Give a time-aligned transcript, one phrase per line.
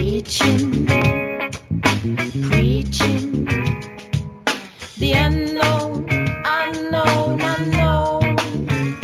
[0.00, 0.86] teaching,
[2.48, 3.44] preaching,
[4.96, 6.08] the unknown,
[6.42, 8.98] unknown, unknown.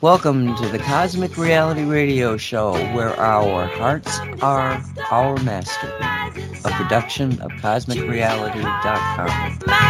[0.00, 4.80] Welcome to the Cosmic Reality Radio Show, where our hearts are
[5.10, 5.92] our master.
[6.64, 9.85] A production of CosmicReality.com.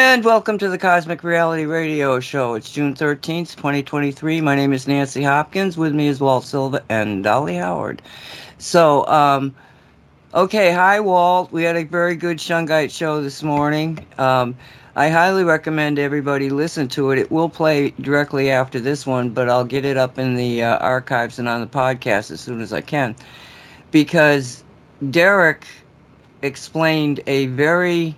[0.00, 2.54] And welcome to the Cosmic Reality Radio Show.
[2.54, 4.40] It's June 13th, 2023.
[4.40, 5.76] My name is Nancy Hopkins.
[5.76, 8.00] With me is Walt Silva and Dolly Howard.
[8.58, 9.52] So, um,
[10.32, 11.50] okay, hi, Walt.
[11.50, 14.06] We had a very good Shungite show this morning.
[14.18, 14.56] Um,
[14.94, 17.18] I highly recommend everybody listen to it.
[17.18, 20.78] It will play directly after this one, but I'll get it up in the uh,
[20.78, 23.16] archives and on the podcast as soon as I can.
[23.90, 24.62] Because
[25.10, 25.66] Derek
[26.42, 28.16] explained a very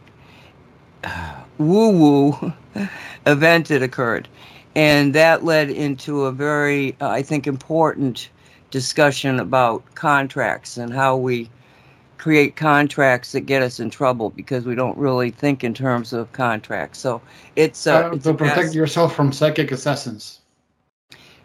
[1.61, 2.53] woo woo
[3.27, 4.29] event that occurred.
[4.75, 8.31] And that led into a very, uh, I think, important
[8.71, 11.51] discussion about contracts and how we
[12.19, 16.31] create contracts that get us in trouble because we don't really think in terms of
[16.33, 16.99] contracts.
[16.99, 17.21] So
[17.57, 20.41] it's, uh, Uh, it's to protect yourself from psychic assassins.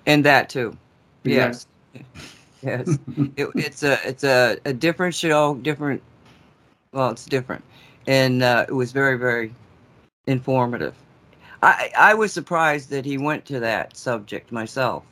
[0.05, 0.77] and that too.
[1.23, 1.53] Yeah.
[1.53, 1.67] Yes.
[2.61, 2.99] yes.
[3.37, 6.01] It, it's a it's a, a different show, different.
[6.91, 7.63] Well, it's different,
[8.07, 9.53] and uh, it was very very
[10.27, 10.93] informative.
[11.61, 15.03] I I was surprised that he went to that subject myself.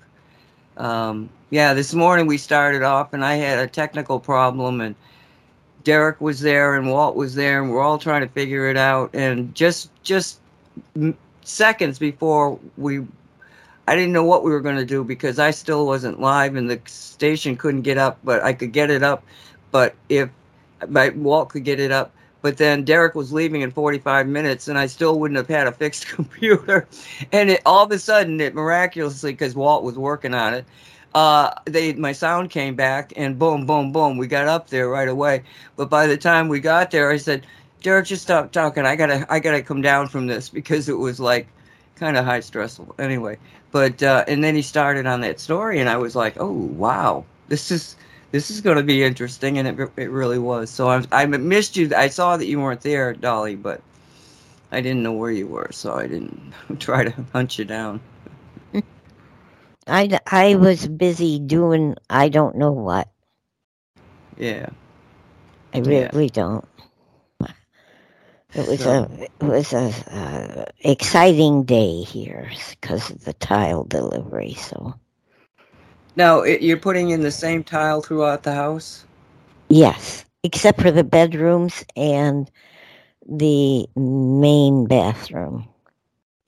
[0.77, 4.95] Um, yeah, this morning we started off, and I had a technical problem, and
[5.83, 9.11] Derek was there, and Walt was there, and we're all trying to figure it out.
[9.13, 10.39] And just just
[11.43, 13.05] seconds before we
[13.87, 16.69] I didn't know what we were going to do because I still wasn't live and
[16.69, 19.23] the station couldn't get up, but I could get it up.
[19.71, 20.29] But if
[20.87, 24.77] my Walt could get it up, but then Derek was leaving in 45 minutes and
[24.77, 26.87] I still wouldn't have had a fixed computer.
[27.31, 30.65] And it all of a sudden, it miraculously, because Walt was working on it,
[31.15, 35.07] uh, they my sound came back and boom, boom, boom, we got up there right
[35.07, 35.41] away.
[35.77, 37.47] But by the time we got there, I said,
[37.81, 38.85] Derek, just stop talking.
[38.85, 41.47] I gotta, I gotta come down from this because it was like
[41.95, 42.93] kind of high stressful.
[42.99, 43.37] Anyway,
[43.71, 47.23] but uh, and then he started on that story, and I was like, oh wow,
[47.47, 47.95] this is
[48.33, 50.69] this is going to be interesting, and it it really was.
[50.71, 51.91] So I I missed you.
[51.95, 53.81] I saw that you weren't there, Dolly, but
[54.71, 58.01] I didn't know where you were, so I didn't try to hunt you down.
[59.87, 63.09] I, I was busy doing I don't know what.
[64.37, 64.69] Yeah.
[65.73, 66.09] I Yeah.
[66.13, 66.65] really don't.
[68.55, 73.83] It was So- a it was a uh, exciting day here because of the tile
[73.83, 74.53] delivery.
[74.53, 74.93] So
[76.15, 79.05] Now it, you're putting in the same tile throughout the house.
[79.69, 82.49] yes, except for the bedrooms and
[83.27, 85.67] the main bathroom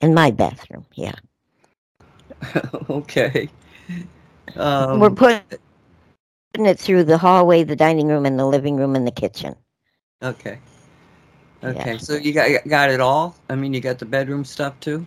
[0.00, 0.86] and my bathroom.
[0.94, 1.16] Yeah,
[2.90, 3.48] okay.
[4.56, 5.42] Um, we're putting
[6.66, 9.56] it through the hallway, the dining room, and the living room and the kitchen.
[10.22, 10.58] okay.
[11.64, 11.94] Okay.
[11.94, 11.98] Yeah.
[11.98, 13.36] So you got got it all.
[13.48, 15.06] I mean, you got the bedroom stuff too.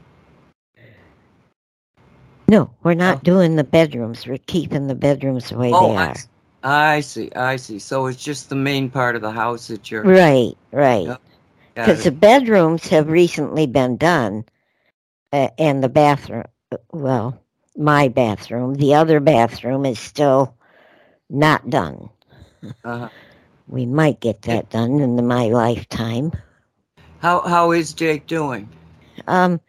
[2.49, 3.21] No, we're not Oh.
[3.23, 4.25] doing the bedrooms.
[4.25, 6.11] We're keeping the bedrooms the way Oh, they I are.
[6.11, 6.27] s-
[6.63, 7.31] I see.
[7.35, 7.79] I see.
[7.79, 10.03] So it's just the main part of the house that you're.
[10.03, 11.07] Right, right.
[11.75, 14.45] Because the bedrooms have recently been done,
[15.31, 16.45] uh, and the bathroom,
[16.91, 17.39] well,
[17.77, 20.55] my bathroom, the other bathroom is still
[21.29, 22.09] not done.
[22.83, 23.09] Uh-huh.
[23.67, 26.33] We might get that done in my lifetime.
[27.19, 28.67] How how is Jake doing?
[29.27, 29.61] Um,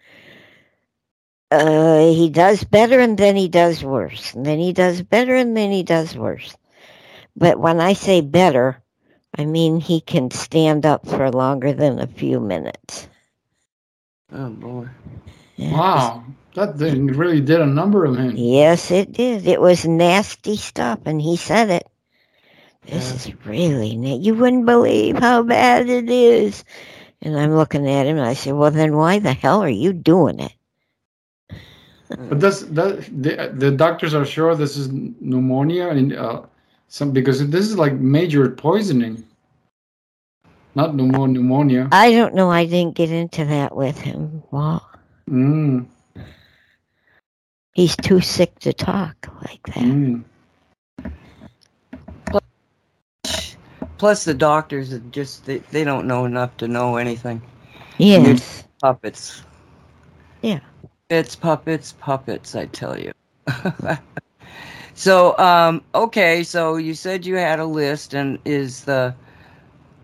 [1.51, 5.57] uh, he does better and then he does worse, and then he does better and
[5.57, 6.57] then he does worse.
[7.37, 8.83] But when I say better,
[9.37, 13.09] I mean he can stand up for longer than a few minutes.
[14.33, 14.89] Oh boy.
[15.57, 15.73] Yeah.
[15.73, 16.25] Wow,
[16.55, 18.37] that thing really did a number on him.
[18.37, 19.47] Yes, it did.
[19.47, 21.87] It was nasty stuff, and he said it.
[22.87, 23.15] This Yeah.
[23.15, 26.65] is really na- you wouldn't believe how bad it is.
[27.23, 29.93] And I'm looking at him, and I said, "Well, then why the hell are you
[29.93, 30.53] doing it?"
[32.17, 36.43] But that's that the, the doctors are sure this is pneumonia and uh,
[36.89, 39.23] some because this is like major poisoning,
[40.75, 41.89] not pneumo- pneumonia.
[41.93, 42.51] I don't know.
[42.51, 44.43] I didn't get into that with him.
[44.51, 44.87] Well,
[45.29, 45.87] Mm,
[47.75, 49.77] he's too sick to talk like that.
[49.85, 50.25] mm.
[53.99, 57.41] Plus the doctors are just they, they don't know enough to know anything.
[57.99, 58.65] Yes.
[58.81, 59.43] Puppets.
[60.43, 60.61] Yeah.
[61.11, 63.13] It's puppets, puppets, I tell you.
[64.95, 69.15] So, um, okay, so you said you had a list, and is the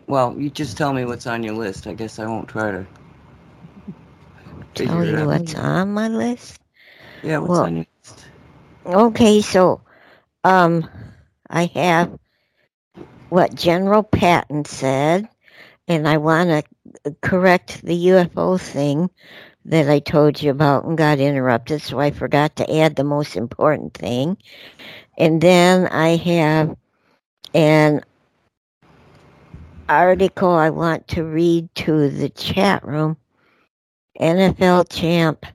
[0.06, 1.86] well, you just tell me what's on your list.
[1.86, 2.86] I guess I won't try to
[4.74, 5.28] Tell you out.
[5.28, 6.60] what's on my list.
[7.22, 8.26] Yeah, what's well- on your list?
[8.86, 9.82] Okay, so
[10.44, 10.88] um
[11.50, 12.18] I have
[13.28, 15.28] what General Patton said,
[15.88, 16.50] and I want
[17.04, 19.10] to correct the UFO thing
[19.66, 23.36] that I told you about and got interrupted, so I forgot to add the most
[23.36, 24.36] important thing.
[25.18, 26.76] And then I have
[27.52, 28.02] an
[29.88, 33.16] article I want to read to the chat room.
[34.20, 35.46] NFL champ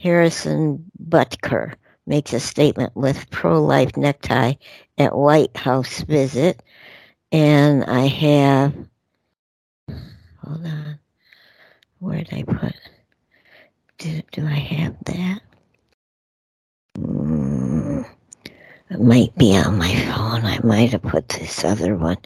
[0.00, 1.74] Harrison Butker
[2.06, 4.54] makes a statement with pro-life necktie
[4.96, 6.62] at White House visit,
[7.32, 8.74] and I have.
[10.42, 10.98] Hold on,
[11.98, 12.74] where did I put?
[13.98, 15.40] Do, do I have that?
[16.96, 18.08] Mm,
[18.90, 20.44] it might be on my phone.
[20.44, 22.18] I might have put this other one.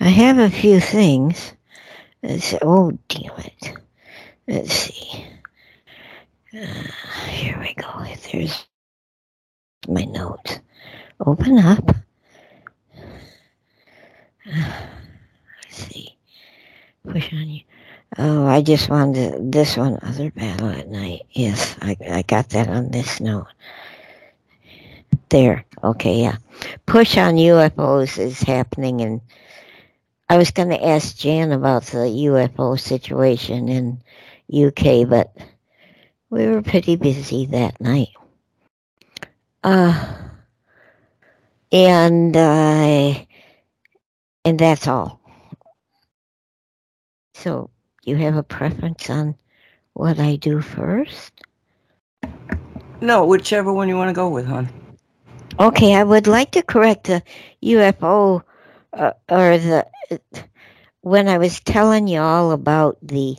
[0.00, 1.52] I have a few things.
[2.22, 3.72] It's, oh, damn it.
[4.48, 5.24] Let's see.
[6.52, 6.66] Uh,
[7.28, 8.04] here we go.
[8.32, 8.66] There's
[9.88, 10.58] my notes.
[11.24, 11.94] Open up.
[14.44, 14.74] Let's
[15.70, 16.18] see.
[17.06, 17.60] Push on you.
[18.18, 21.26] Oh, I just wanted this one, Other Battle at Night.
[21.32, 23.48] Yes, I, I got that on this note.
[25.28, 25.64] There.
[25.84, 26.36] Okay, yeah.
[26.86, 29.20] Push on UFOs is happening, and
[30.30, 34.02] I was going to ask Jan about the UFO situation in
[34.50, 35.36] UK, but
[36.30, 38.08] we were pretty busy that night.
[39.62, 40.14] Uh,
[41.70, 43.14] and uh,
[44.44, 45.20] and that's all.
[47.34, 47.70] So
[48.06, 49.34] you have a preference on
[49.92, 51.32] what I do first?
[53.00, 54.68] No, whichever one you want to go with, hon.
[55.58, 57.22] Okay, I would like to correct the
[57.62, 58.42] UFO
[58.92, 59.86] uh, or the
[61.00, 63.36] when I was telling you all about the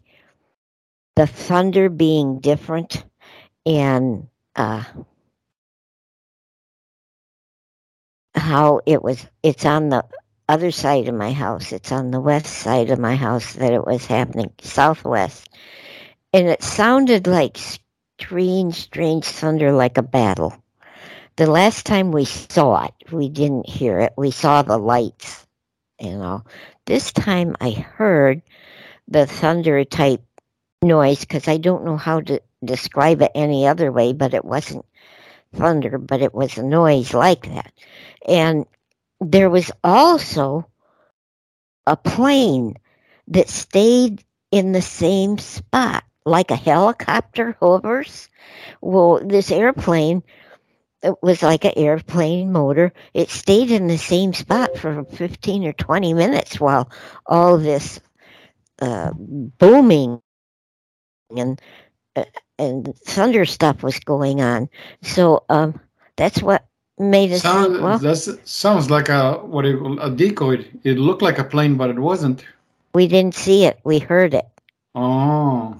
[1.16, 3.04] the thunder being different
[3.66, 4.84] and uh,
[8.36, 10.06] how it was it's on the
[10.49, 11.71] other side of my house.
[11.71, 15.49] It's on the west side of my house that it was happening southwest.
[16.33, 17.57] And it sounded like
[18.19, 20.55] strange strange thunder like a battle.
[21.35, 24.13] The last time we saw it we didn't hear it.
[24.17, 25.47] We saw the lights
[25.99, 26.44] you know.
[26.85, 28.41] This time i heard
[29.07, 30.21] the thunder type
[30.81, 34.85] noise because i don't know how to describe it any other way but it wasn't
[35.53, 37.71] thunder but it was a noise like that.
[38.27, 38.65] And
[39.22, 40.68] there was also
[41.88, 42.75] a plane
[43.30, 48.30] that stayed in the same spot like a helicopter hovers.
[48.81, 50.24] Well this airplane
[51.04, 52.94] it was like an airplane motor.
[53.14, 56.92] It stayed in the same spot for 15 or 20 minutes while
[57.25, 58.00] all this
[58.81, 60.22] uh, booming
[61.36, 61.62] and
[62.16, 62.25] uh,
[62.60, 64.69] and thunder stuff was going on.
[65.04, 65.80] So um
[66.18, 66.66] that's what
[66.99, 70.65] made us Sound, think, well that's, sounds like a what do you call a decoy.
[70.83, 72.44] It looked like a plane, but it wasn't.
[72.94, 74.47] we didn't see it we heard it
[74.95, 75.79] Oh,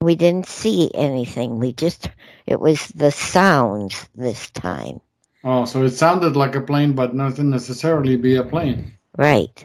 [0.00, 2.10] we didn't see anything we just
[2.46, 5.00] it was the sounds this time
[5.44, 8.92] oh, so it sounded like a plane, but nothing necessarily be a plane.
[9.16, 9.64] right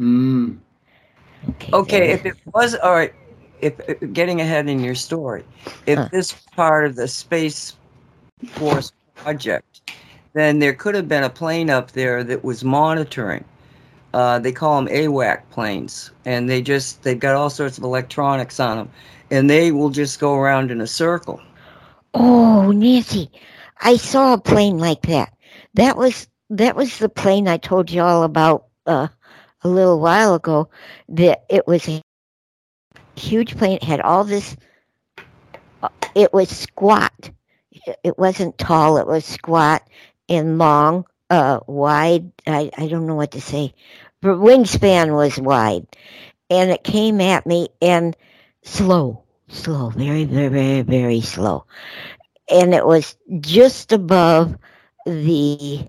[0.00, 0.58] Mm.
[1.48, 3.14] okay Okay, if it was all right,
[3.60, 5.44] if, if getting ahead in your story,
[5.86, 6.08] if Huh.
[6.10, 7.76] this part of the space
[8.54, 9.92] force project,
[10.32, 13.44] then there could have been a plane up there that was monitoring.
[14.12, 18.60] Uh, they call them AWAC planes, and they just they've got all sorts of electronics
[18.60, 18.90] on them,
[19.30, 21.40] and they will just go around in a circle.
[22.14, 23.30] Oh, Nancy,
[23.80, 25.32] I saw a plane like that.
[25.74, 29.08] That was that was the plane I told you all about uh,
[29.62, 30.68] a little while ago.
[31.08, 32.00] That it was a
[33.16, 33.76] huge plane.
[33.76, 34.56] It had all this.
[35.82, 37.30] uh, It was squat.
[37.86, 38.96] It- wasn't tall.
[38.98, 39.82] It was squat
[40.28, 42.30] and long, uh, wide.
[42.46, 43.74] I I don't know what to say.
[44.20, 45.86] But wingspan was wide,
[46.50, 48.16] and it came at me and
[48.62, 51.64] slow, slow, very, very, very, very slow
[52.50, 54.56] and it was just above
[55.06, 55.80] the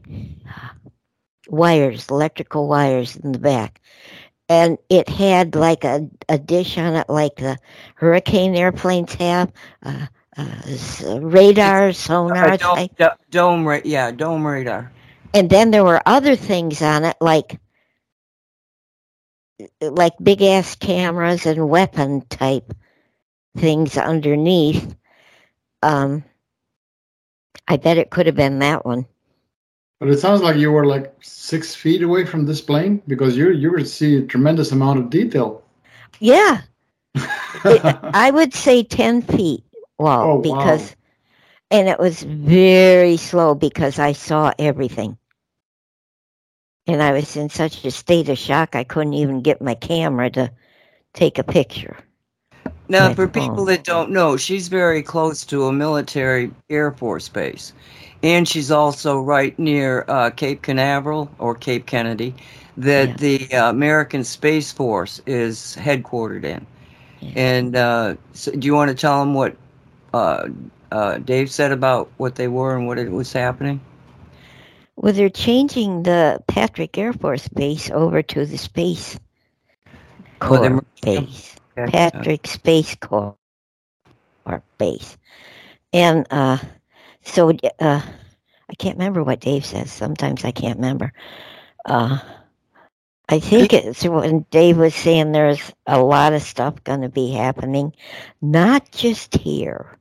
[1.49, 3.81] wires, electrical wires in the back.
[4.49, 7.57] And it had like a, a dish on it, like the
[7.95, 9.51] hurricane airplanes have,
[9.83, 12.91] uh, uh, s- radar, sonar Uh, dome, type.
[12.97, 14.91] do- dome, ra- yeah, dome radar.
[15.33, 17.59] And then there were other things on it, like
[19.81, 22.73] like big ass cameras and weapon type
[23.57, 24.95] things underneath.
[25.83, 26.23] Um,
[27.67, 29.05] I bet it could have been that one.
[29.99, 33.51] But it sounds like you were like six feet away from this plane because you
[33.51, 35.63] you would see a tremendous amount of detail.
[36.21, 36.61] Yeah,
[37.67, 39.64] it, I would say 10 feet.
[39.97, 40.41] Well, Oh, wow.
[40.41, 40.95] because,
[41.71, 45.17] and it was very slow because I saw everything.
[46.87, 50.29] And I was in such a state of shock, I couldn't even get my camera
[50.31, 50.51] to
[51.13, 51.97] take a picture.
[52.87, 53.65] Now, for people Oh.
[53.65, 57.73] that don't know, she's very close to a military Air Force base.
[58.21, 62.35] And she's also right near uh, Cape Canaveral or Cape Kennedy,
[62.77, 63.15] that Yeah.
[63.17, 66.65] the uh, American Space Force is headquartered in.
[67.21, 67.31] Yeah.
[67.35, 69.55] And uh, so do you want to tell them what
[70.15, 70.49] uh,
[70.91, 73.81] uh, Dave said about what they were and what it was happening?
[74.97, 79.19] Well, they're changing the Patrick Air Force Base over to the Space
[80.41, 80.85] Oh, Corps them?
[81.01, 81.55] Base.
[81.77, 81.91] Okay.
[81.91, 83.37] Patrick Space Corps
[84.45, 85.17] or base.
[85.93, 86.57] And uh,
[87.23, 88.01] so uh,
[88.69, 89.91] I can't remember what Dave says.
[89.91, 91.13] Sometimes I can't remember.
[91.85, 92.19] Uh,
[93.29, 97.31] I think it's when Dave was saying there's a lot of stuff going to be
[97.31, 97.93] happening,
[98.41, 99.97] not just here.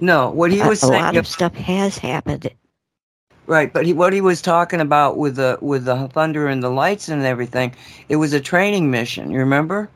[0.00, 2.50] No, what he A- was a, saying lot of stuff has happened.
[3.46, 6.70] Right, but he, what he was talking about with the with the thunder and the
[6.70, 7.74] lights and everything,
[8.08, 9.30] it was a training mission.
[9.30, 9.88] You remember?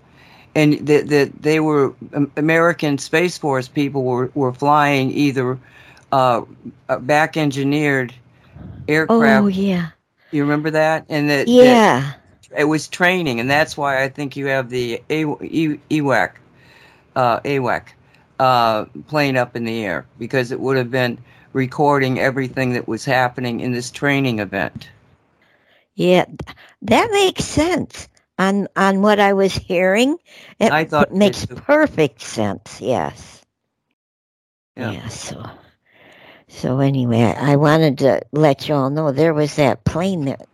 [0.55, 5.59] And that that they were um, American Space Force people were were flying either
[6.13, 6.43] uh,
[6.89, 8.13] uh, back engineered
[8.89, 9.45] aircraft.
[9.45, 9.91] Oh yeah,
[10.31, 11.07] You remember that?
[11.09, 12.13] And that, that yeah.
[12.57, 16.33] it was training, and that's why I think you have the A- E- EWAC,
[17.17, 17.83] uh, AWAC,
[18.39, 21.19] uh, plane up in the air because it would have been
[21.53, 24.91] recording everything that was happening in this training event.
[25.95, 26.25] Yeah,
[26.83, 30.17] that makes sense on on what I was hearing.
[30.59, 31.55] It I thought it makes too.
[31.55, 32.81] perfect sense.
[32.81, 33.43] Yes.
[34.77, 34.93] Yeah.
[34.93, 35.09] Yeah.
[35.09, 35.45] So,
[36.49, 40.47] so anyway, I I wanted to let you all know there was that plane that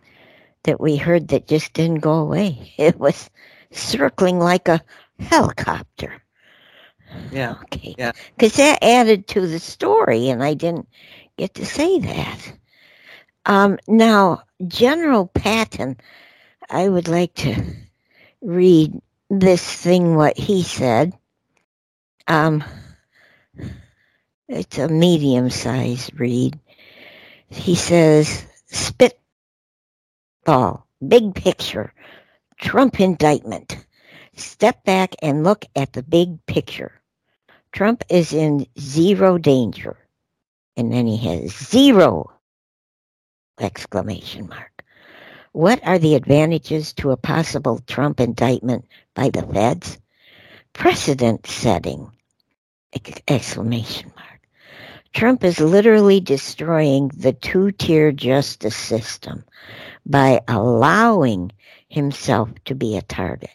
[0.63, 2.73] that we heard that just didn't go away.
[2.77, 3.29] It was
[3.71, 4.81] circling like a
[5.19, 6.21] helicopter.
[7.31, 7.55] Yeah.
[7.63, 7.95] Okay.
[7.97, 8.11] Yeah.
[8.35, 10.87] Because that added to the story, and I didn't
[11.37, 12.53] get to say that.
[13.45, 15.97] Um, now, General Patton,
[16.69, 17.55] I would like to
[18.41, 21.13] read this thing, what he said.
[22.27, 22.63] Um,
[24.47, 26.59] it's a medium sized read.
[27.47, 29.17] He says, Spitball,
[31.07, 31.93] big picture,
[32.59, 33.77] Trump indictment.
[34.35, 37.00] Step back and look at the big picture.
[37.73, 39.97] Trump is in zero danger.
[40.77, 42.31] And then he has zero
[43.59, 44.83] exclamation mark.
[45.53, 48.85] What are the advantages to a possible Trump indictment
[49.15, 49.99] by the feds?
[50.73, 52.11] Precedent setting.
[52.93, 54.41] ex- Exclamation mark.
[55.13, 59.43] Trump is literally destroying the two-tier justice system
[60.05, 61.51] by allowing
[61.89, 63.51] himself to be a target.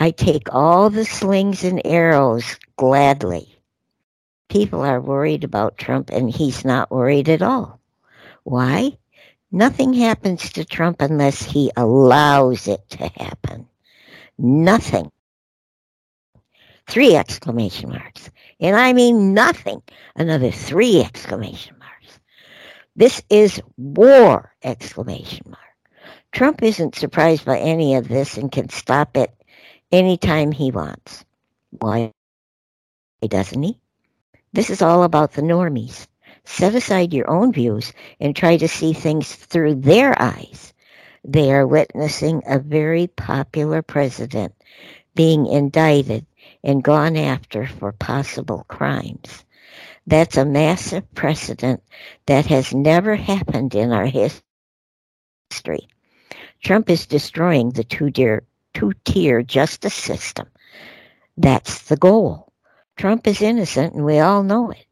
[0.00, 3.60] I take all the slings and arrows gladly.
[4.48, 7.80] People are worried about Trump and he's not worried at all.
[8.44, 8.96] Why?
[9.50, 13.66] Nothing happens to Trump unless he allows it to happen.
[14.38, 15.10] Nothing.
[16.86, 18.30] Three exclamation marks.
[18.60, 19.82] And I mean nothing.
[20.14, 22.20] Another three exclamation marks.
[22.94, 24.54] This is war!
[24.62, 25.58] Exclamation mark.
[26.30, 29.32] Trump isn't surprised by any of this and can stop it
[29.92, 31.24] anytime he wants.
[31.70, 32.12] Why
[33.26, 33.78] doesn't he?
[34.52, 36.06] This is all about the normies.
[36.44, 40.72] Set aside your own views and try to see things through their eyes.
[41.24, 44.54] They are witnessing a very popular president
[45.14, 46.26] being indicted
[46.64, 49.44] and gone after for possible crimes.
[50.06, 51.82] That's a massive precedent
[52.26, 54.42] that has never happened in our history.
[56.62, 57.84] Trump is destroying the
[58.74, 60.46] two-tier, two-tier justice system.
[61.36, 62.52] That's the goal.
[62.96, 64.86] Trump is innocent and we all know it.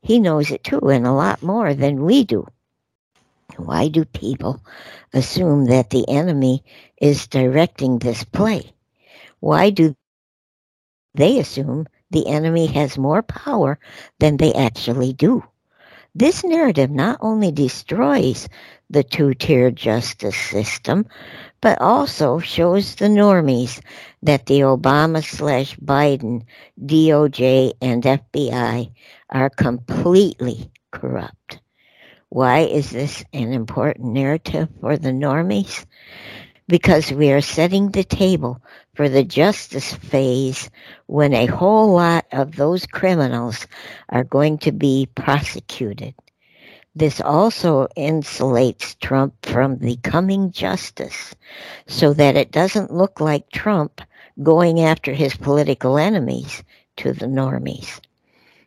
[0.00, 2.46] He knows it too and a lot more than we do.
[3.56, 4.60] Why do people
[5.12, 6.64] assume that the enemy
[7.00, 8.74] is directing this play?
[9.40, 9.94] Why do
[11.14, 13.78] they assume the enemy has more power
[14.18, 15.44] than they actually do?
[16.14, 18.48] This narrative not only destroys
[18.90, 21.06] the two-tier justice system,
[21.66, 23.80] but also shows the normies
[24.22, 26.44] that the Obama slash Biden
[26.80, 28.88] DOJ and FBI
[29.30, 31.58] are completely corrupt.
[32.28, 35.84] Why is this an important narrative for the normies?
[36.68, 38.62] Because we are setting the table
[38.94, 40.70] for the justice phase
[41.06, 43.66] when a whole lot of those criminals
[44.10, 46.14] are going to be prosecuted.
[46.96, 51.34] This also insulates Trump from the coming justice
[51.86, 54.00] so that it doesn't look like Trump
[54.42, 56.62] going after his political enemies
[56.96, 58.00] to the normies.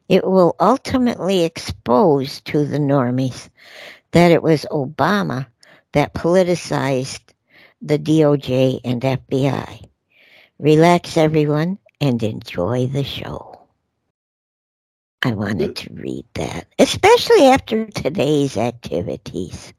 [0.07, 3.50] It will ultimately expose to the normies
[4.12, 5.48] that it was Obama
[5.93, 7.33] that politicized
[7.81, 9.89] the DOJ and FBI.
[10.59, 13.49] Relax, everyone, and enjoy the show.
[15.24, 19.74] I wanted to read that, especially after today's activities.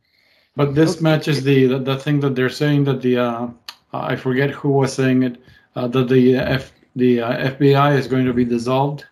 [0.57, 3.49] But this matches the, the the thing that they're saying that the uh,
[3.93, 5.41] I forget who was saying it
[5.77, 9.07] uh, that the F the uh, FBI is going to be dissolved.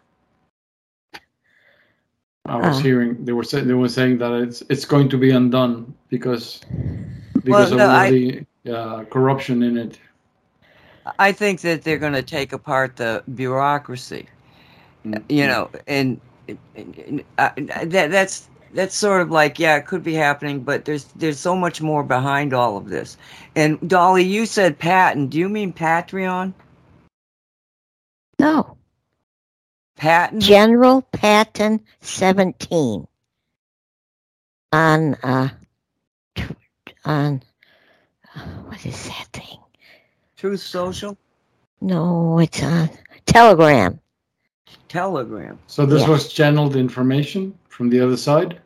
[2.46, 2.80] I was Oh.
[2.80, 6.60] hearing they were saying they were saying that it's it's going to be undone because
[7.44, 9.98] because no, of all I- the uh, corruption in it.
[11.18, 14.28] I think that they're going to take apart the bureaucracy.
[15.28, 16.20] You know, and,
[16.74, 21.04] and- uh, that that's that's sort of like yeah, it could be happening, but there's
[21.16, 23.16] there's so much more behind all of this.
[23.56, 25.28] And Dolly, you said Patton.
[25.28, 26.52] Do you mean Patreon?
[28.38, 28.76] No,
[29.96, 30.40] Patton?
[30.40, 33.06] General Patton 17
[34.72, 35.48] on uh
[37.04, 37.42] on
[38.36, 39.58] uh, what is that thing?
[40.36, 41.16] Truth Social?
[41.80, 42.90] No, it's on
[43.26, 43.98] Telegram.
[44.88, 45.58] Telegram.
[45.66, 46.08] So this Yeah.
[46.10, 48.60] was channeled information from the other side.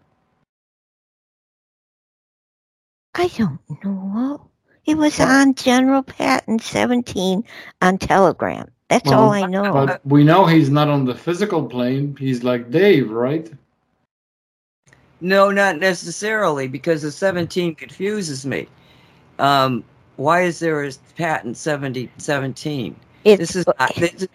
[3.15, 4.49] I don't know.
[4.87, 7.45] It was on General Patton 17
[7.83, 8.69] on Telegram.
[8.89, 9.73] That's Well, all I know.
[9.73, 12.17] But we know he's not on the physical plane.
[12.19, 13.51] He's like Dave, right?
[15.21, 18.67] No, not necessarily, because the 17 confuses me.
[19.39, 19.85] Um,
[20.17, 22.97] why is there a Patton 70, 17?
[23.25, 24.27] It's, This is not, this,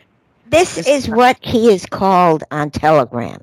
[0.49, 3.41] this is what he is called on Telegram.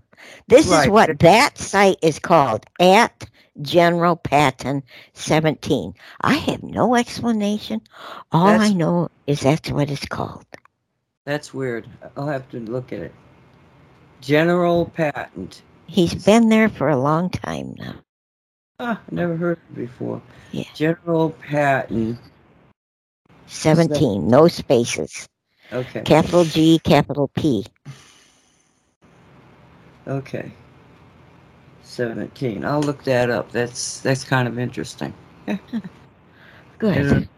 [0.48, 3.28] This is what that site is called at
[3.62, 4.82] General Patton
[5.12, 5.94] 17.
[6.22, 7.80] I have no explanation.
[8.32, 10.44] All That's- I know is that's what it's called.
[11.24, 11.88] that's weird.
[12.16, 13.14] I'll have to look at it.
[14.20, 15.50] General Patton.
[15.86, 17.94] He's been there for a long time now.
[18.80, 20.20] Ah, never heard of it before.
[20.52, 20.64] Yeah.
[20.74, 22.18] General Patton.
[23.46, 25.28] 17, no spaces.
[25.74, 26.02] Okay.
[26.02, 27.66] Capital G, capital P.
[30.06, 30.52] Okay.
[31.82, 32.64] 17.
[32.64, 33.50] I'll look that up.
[33.50, 35.12] That's that's kind of interesting.
[36.78, 37.28] Good.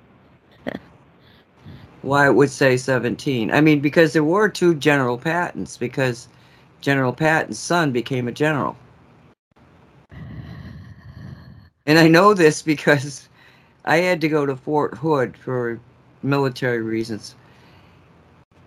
[2.02, 3.50] Why it would say 17.
[3.50, 6.28] I mean, because there were two General Pattons, because
[6.82, 8.76] General Patton's son became a general.
[11.86, 13.28] And I know this because
[13.86, 15.80] I had to go to Fort Hood for
[16.22, 17.34] military reasons.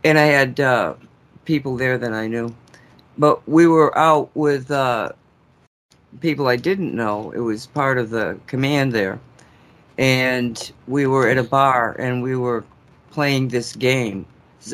[0.04, 0.96] And I had uh,
[1.46, 2.56] people there that I knew.
[3.18, 5.12] But we were out with uh,
[6.22, 7.32] people I didn't know.
[7.32, 9.20] It was part of the command there.
[9.98, 12.64] And we were at a bar and we were
[13.12, 14.26] playing this game.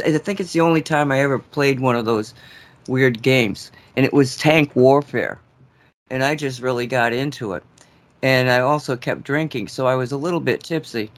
[0.03, 2.33] I think it's the only time I ever played one of those
[2.87, 3.71] weird games.
[3.95, 5.39] And it was tank warfare.
[6.11, 7.63] And I just really got into it.
[8.21, 11.11] And I also kept drinking, so I was a little bit tipsy.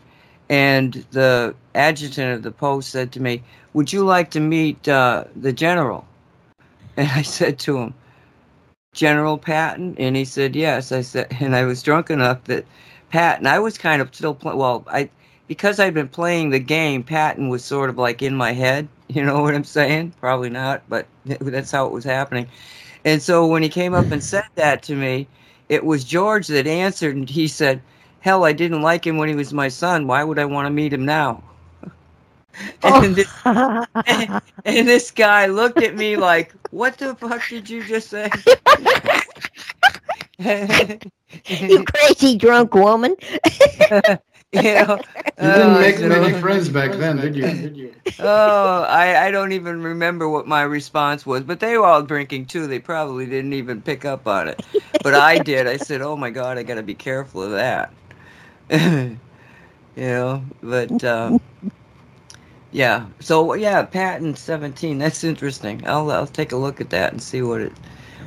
[0.49, 5.25] And the adjutant of the post said to me, Would you like to meet uh,
[5.35, 6.05] the general?
[6.95, 7.93] And I said to him,
[8.93, 9.95] General Patton?
[9.99, 10.91] And he said, Yes.
[10.91, 12.65] I said, and I was drunk enough that
[13.09, 15.09] Patton, I was kind of still playing, well, I,
[15.47, 18.87] because I'd been playing the game, Patton was sort of like in my head.
[19.09, 20.15] You know what I'm saying?
[20.19, 22.45] Probably not, but that's how it was happening.
[23.05, 25.29] And so when he came up and said that to me,
[25.69, 27.81] it was George that answered, and he said,
[28.19, 30.07] Hell, I didn't like him when he was my son.
[30.07, 31.43] Why would I want to meet him now?
[32.83, 33.03] Oh.
[33.03, 33.31] and, this,
[34.65, 38.31] and this guy looked at me like, What the fuck did you just say?
[41.45, 43.15] you crazy drunk woman.
[43.21, 43.51] you
[43.91, 44.17] know,
[44.51, 44.99] You didn't
[45.39, 47.93] oh, make so- many friends back then, did you?
[48.19, 52.47] Oh, I, I don't even remember what my response was, but they were all drinking
[52.47, 52.65] too.
[52.65, 54.65] They probably didn't even pick up on it.
[55.03, 55.67] But I did.
[55.67, 57.93] I said, oh my God, I got to be careful of that.
[58.71, 59.17] you
[59.95, 61.39] know, but um,
[62.71, 63.05] yeah.
[63.19, 64.97] So, yeah, Patton 17.
[64.97, 65.87] That's interesting.
[65.87, 67.73] I'll, I'll take a look at that and see what it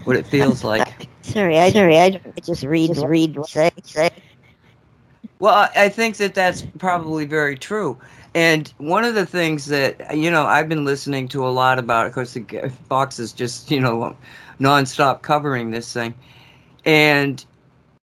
[0.04, 1.08] what it feels like.
[1.22, 4.10] Sorry, I sorry, I just read, read, say, say.
[5.38, 7.98] Well, I- think that that's probably very true.
[8.34, 12.06] And one of the things that you know I've been listening to a lot about,
[12.06, 14.16] of course, the Fox is just you know
[14.60, 16.14] nonstop covering this thing.
[16.84, 17.44] And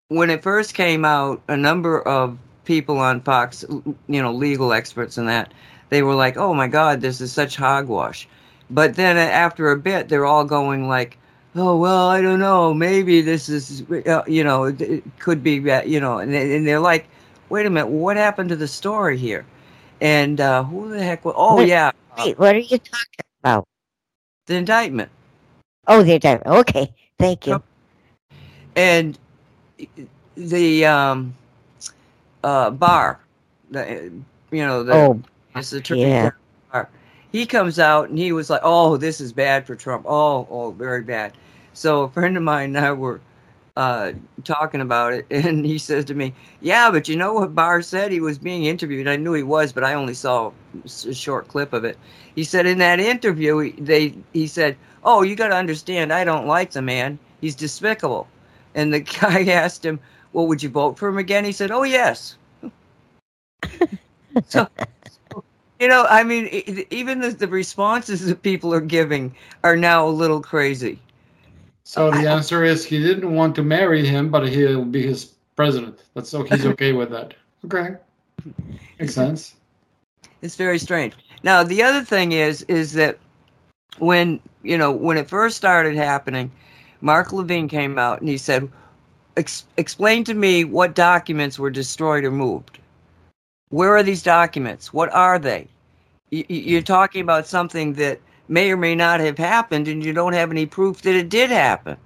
[0.08, 3.64] when it first came out, a number of people on Fox,
[4.08, 5.52] you know, legal experts and that,
[5.90, 8.28] they were like, "Oh my God, this is such hogwash."
[8.70, 11.18] But then after a bit, they're all going like,
[11.56, 15.88] oh well, I don't know, maybe this is, uh, you know, it, could be that,
[15.88, 17.06] you know, and, they, and they're like,
[17.48, 19.44] wait a minute, what happened to the story here?
[20.00, 21.24] And uh, who the heck?
[21.24, 23.66] Was, oh Wait, yeah, Wait, what are you talking about?
[24.46, 25.10] the indictment.
[25.86, 26.58] Oh, the indictment.
[26.60, 27.62] Okay, thank you.
[28.76, 29.18] And
[30.36, 31.34] the um
[32.44, 33.20] uh Barr
[33.70, 34.10] the
[34.50, 35.20] you know the Oh,
[35.54, 36.30] it's the yeah.
[36.72, 36.88] Barr.
[37.32, 40.04] he comes out and he was like oh this is bad for trump.
[40.06, 41.32] Oh oh very bad.
[41.72, 43.20] So a friend of mine and i were
[43.76, 44.12] uh
[44.44, 48.12] talking about it and he says to me yeah but you know what Barr said?
[48.12, 49.08] He was being interviewed.
[49.08, 50.52] I knew he was but i only saw
[50.84, 51.98] a short clip of it.
[52.34, 56.46] He said in that interview they he said oh you got to understand i don't
[56.46, 57.18] like the man.
[57.40, 58.28] He's despicable
[58.78, 60.00] and the guy asked him
[60.32, 62.38] well would you vote for him again he said oh yes
[64.46, 64.68] so
[65.80, 70.06] you know i mean e- even the, the responses that people are giving are now
[70.06, 70.98] a little crazy
[71.84, 75.24] So oh, the answer is he didn't want to marry him, but he'll be his
[75.56, 76.04] president.
[76.14, 77.34] That's so he's okay with that.
[77.64, 77.96] Okay,
[78.98, 79.56] makes sense.
[80.42, 81.14] It's very strange.
[81.42, 83.18] Now the other thing is is that
[83.98, 86.50] when you know when it first started happening,
[87.00, 88.68] Mark Levin came out and he said,
[89.36, 92.78] Ex- "Explain to me what documents were destroyed or moved.
[93.70, 94.92] Where are these documents?
[94.92, 95.68] What are they?
[96.32, 100.32] Y- You're talking about something that may or may not have happened, and you don't
[100.32, 101.96] have any proof that it did happen.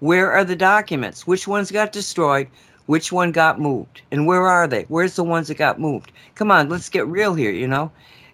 [0.00, 1.26] Where are the documents?
[1.26, 2.48] Which ones got destroyed?
[2.86, 4.02] Which one got moved?
[4.10, 4.84] And where are they?
[4.88, 6.12] Where's the ones that got moved?
[6.34, 7.92] Come on, let's get real here, you know?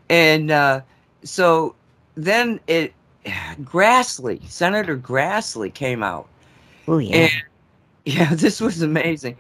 [0.09, 0.81] And uh,
[1.25, 1.75] so
[2.17, 2.95] then it,
[3.63, 6.29] Grassley, Senator Grassley came out.
[6.87, 7.17] Oh, yeah.
[7.17, 7.33] And
[8.05, 9.37] yeah, this was amazing.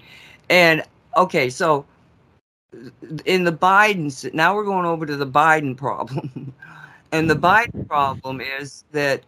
[0.51, 0.83] And
[1.16, 1.85] okay, so
[3.24, 6.53] in the Biden, now we're going over to the Biden problem.
[7.12, 9.22] and the Biden problem is that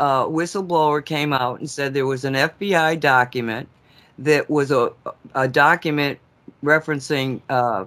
[0.00, 3.68] uh, whistleblower came out and said there was an FBI document
[4.18, 4.92] that was a,
[5.34, 6.18] a document
[6.64, 7.84] referencing uh,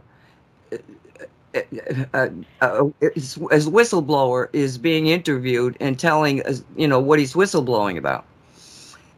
[1.55, 2.29] uh,
[2.61, 7.97] uh, as as whistleblower is being interviewed and telling us, you know, what he's whistleblowing
[7.97, 8.25] about.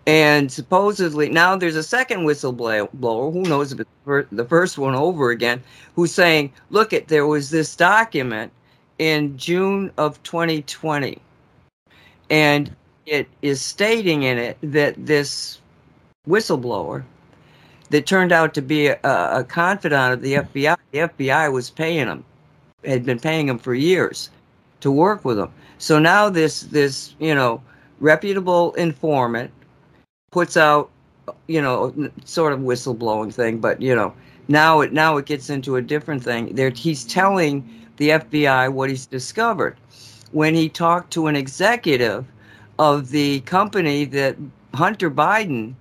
[0.08, 5.30] And supposedly now there's a second whistleblower, who knows if it's the first one over
[5.30, 5.62] again,
[5.96, 8.52] who's saying, look, at there was this document
[8.98, 11.20] in June of 2020,
[12.30, 15.60] and it is stating in it that this
[16.28, 17.04] whistleblower
[17.92, 20.76] that turned out to be a, a confidant of the FBI.
[20.92, 22.24] The FBI was paying him,
[22.84, 24.30] had been paying him for years
[24.80, 25.52] to work with him.
[25.78, 27.62] So now this this you know
[28.00, 29.52] reputable informant
[30.32, 30.90] puts out
[31.48, 34.14] you know sort of whistleblowing thing, but you know
[34.48, 36.56] now it now it gets into a different thing.
[36.56, 39.78] There he's telling the FBI what he's discovered
[40.32, 42.26] when he talked to an executive
[42.80, 44.38] of the company that
[44.74, 45.74] Hunter Biden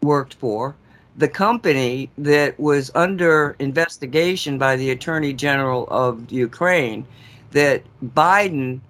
[0.00, 0.74] worked for
[1.16, 7.06] the company that was under investigation by the Attorney General of Ukraine,
[7.50, 8.80] that Biden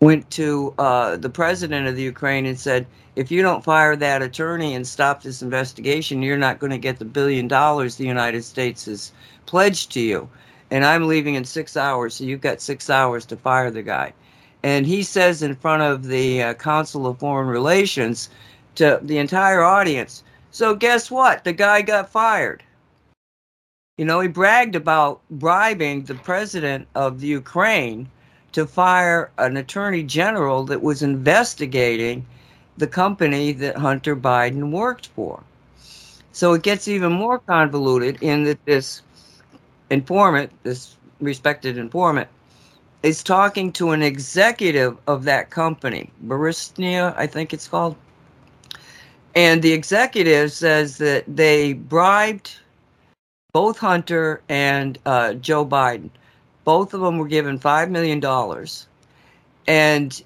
[0.00, 2.86] went to uh, the president of the Ukraine and said,
[3.16, 7.00] if you don't fire that attorney and stop this investigation, you're not going to get
[7.00, 9.12] the billion dollars the United States has
[9.46, 10.28] pledged to you.
[10.70, 14.12] And I'm leaving in six hours, so you've got six hours to fire the guy.
[14.62, 18.28] And he says in front of the uh, Council of Foreign Relations
[18.76, 21.44] to the entire audience, so guess what?
[21.44, 22.62] The guy got fired.
[23.96, 28.08] You know, he bragged about bribing the president of the Ukraine
[28.52, 32.24] to fire an attorney general that was investigating
[32.76, 35.42] the company that Hunter Biden worked for.
[36.32, 39.02] So it gets even more convoluted in that this
[39.90, 42.28] informant, this respected informant,
[43.02, 47.96] is talking to an executive of that company, Burisma, I think it's called.
[49.34, 52.56] And the executive says that they bribed
[53.52, 56.10] both Hunter and uh, Joe Biden.
[56.64, 58.22] Both of them were given $5 million.
[59.66, 60.22] And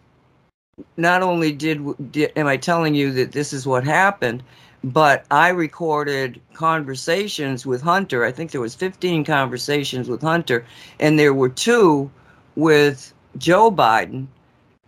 [0.97, 4.43] not only did, did am I telling you that this is what happened,
[4.85, 8.25] but I recorded conversations with Hunter.
[8.25, 10.65] I think there was 15 conversations with Hunter,
[10.99, 12.11] and there were two
[12.57, 14.27] with Joe Biden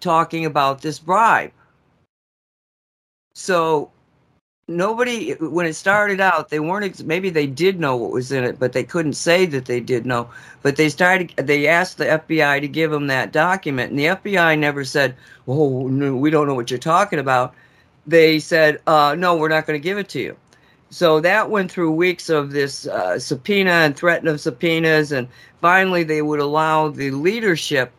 [0.00, 1.52] talking about this bribe.
[3.34, 3.90] So
[4.66, 8.58] nobody when it started out they weren't maybe they did know what was in it
[8.58, 10.28] but they couldn't say that they did know.
[10.62, 14.58] But they started they asked the FBI to give them that document and the FBI
[14.58, 15.14] never said
[15.46, 17.54] oh no we don't know what you're talking about.
[18.06, 20.36] They said uh, no we're not going to give it to you.
[20.90, 25.28] So that went through weeks of this uh, subpoena and threat of subpoenas and
[25.60, 27.92] finally they would allow the leadership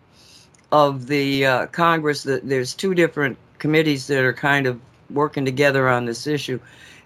[0.72, 5.90] of the uh, congress that there's two different committees that are kind of working together
[5.90, 6.60] on this issue,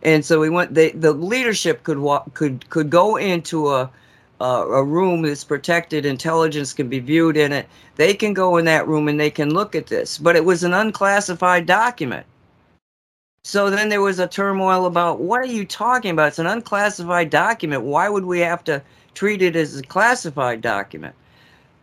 [0.04, 0.74] and so we went.
[0.74, 3.90] They, the leadership could walk, could could go into a
[4.42, 6.06] uh, a room that's protected.
[6.06, 7.68] Intelligence can be viewed in it.
[7.96, 10.18] They can go in that room and they can look at this.
[10.18, 12.26] But it was an unclassified document.
[13.44, 16.30] So then there was a turmoil about what are you talking about?
[16.30, 17.84] It's an unclassified document.
[17.84, 18.82] Why would we have to
[19.14, 21.16] treat it as a classified document?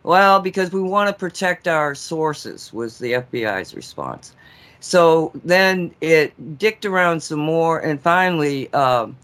[0.03, 4.33] Well, because we want to protect our sources, was the FBI's response.
[4.79, 9.17] So then it dicked around some more, and finally, um,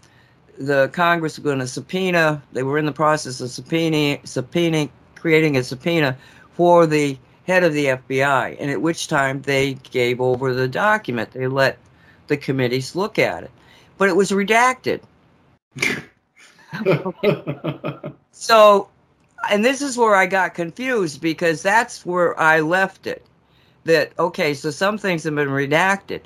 [0.58, 2.42] the Congress was going to subpoena.
[2.52, 6.16] They were in the process of subpoenaing, subpoenaing, creating a subpoena
[6.52, 11.32] for the head of the FBI, and at which time they gave over the document.
[11.32, 11.78] They let
[12.26, 13.50] the committees look at it,
[13.98, 15.00] but it was redacted.
[18.32, 18.88] so,
[19.50, 23.26] and this is where I got confused because that's where I left it.
[23.84, 26.22] That okay, so some things have been redacted,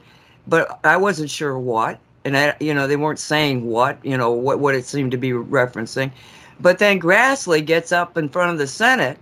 [0.46, 4.30] but I wasn't sure what, and I, you know, they weren't saying what, you know,
[4.30, 6.12] what what it seemed to be referencing.
[6.60, 9.18] But then Grassley gets up in front of the Senate,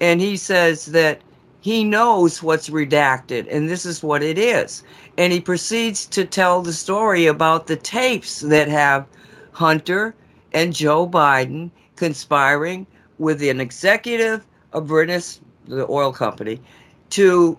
[0.00, 1.20] and he says that
[1.60, 4.82] he knows what's redacted, and this is what it is.
[5.16, 9.06] And he proceeds to tell the story about the tapes that have
[9.52, 10.14] Hunter
[10.52, 12.86] and Joe Biden conspiring
[13.18, 16.60] with an executive of Burisma, the oil company,
[17.10, 17.56] to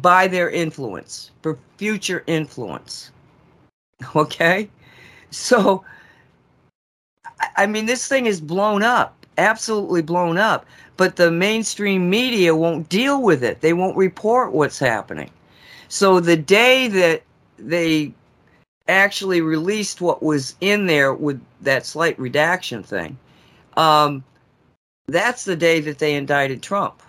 [0.00, 3.10] buy their influence for future influence.
[4.14, 4.70] Okay?
[5.30, 5.84] So,
[7.56, 12.88] I mean, this thing is blown up, absolutely blown up, but the mainstream media won't
[12.88, 13.60] deal with it.
[13.60, 15.30] They won't report what's happening.
[15.88, 17.22] So the day that
[17.58, 18.12] they
[18.88, 23.18] actually released what was in there with that slight redaction thing,
[23.76, 24.24] um,
[25.06, 27.02] that's the day that they indicted Trump.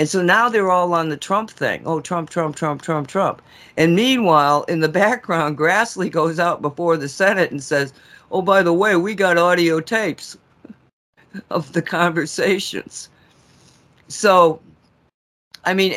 [0.00, 1.82] And so now they're all on the Trump thing.
[1.84, 3.42] Oh, Trump, Trump, Trump, Trump, Trump.
[3.76, 7.92] And meanwhile, in the background, Grassley goes out before the Senate and says,
[8.30, 10.38] Oh, by the way, we got audio tapes
[11.50, 13.10] of the conversations.
[14.08, 14.58] So,
[15.66, 15.92] I mean,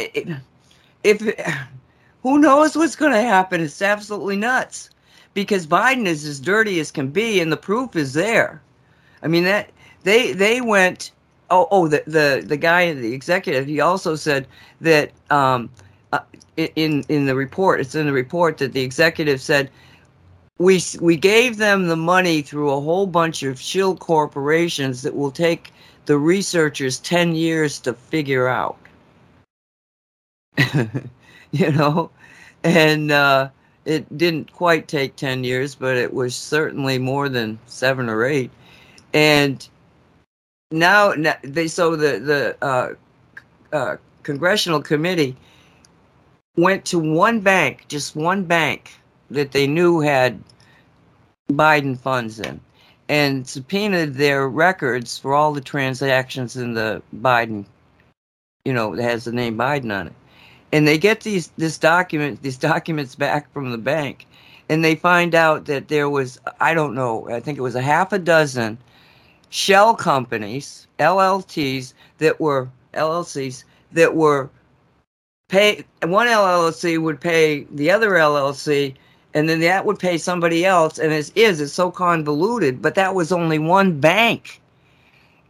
[1.06, 1.22] if
[2.24, 3.62] who knows what's going to happen?
[3.62, 4.90] It's absolutely nuts
[5.34, 8.62] because Biden is as dirty as can be, and the proof is there.
[9.22, 9.70] I mean that
[10.04, 11.12] they they went
[11.50, 14.48] oh oh the the the guy the executive he also said
[14.82, 15.70] that um,
[16.12, 16.20] uh,
[16.58, 19.70] in in the report it's in the report that the executive said
[20.60, 25.32] we we gave them the money through a whole bunch of shill corporations that will
[25.32, 25.74] take
[26.06, 28.78] the researchers 10 years to figure out.
[31.52, 32.10] You know?
[32.64, 33.50] And uh,
[33.86, 38.50] it didn't quite take 10 years but it was certainly more than 7 or 8
[39.14, 39.68] and
[40.74, 42.94] now, they so the the uh,
[43.72, 45.38] uh, congressional committee
[46.58, 48.92] went to one bank, just one bank
[49.30, 50.44] that they knew had
[51.52, 52.60] Biden funds in,
[53.08, 57.66] and subpoenaed their records for all the transactions in the Biden,
[58.66, 60.14] you know, that has the name Biden on it.
[60.72, 64.26] And they get these this document, these documents back from the bank,
[64.70, 67.82] and they find out that there was I don't know, I think it was a
[67.84, 68.80] half a dozen
[69.54, 74.50] shell companies, LLTs that were LLCs that were
[75.48, 78.96] pay one LLC would pay the other LLC
[79.36, 83.14] and then that would pay somebody else and it is it's so convoluted but that
[83.14, 84.60] was only one bank.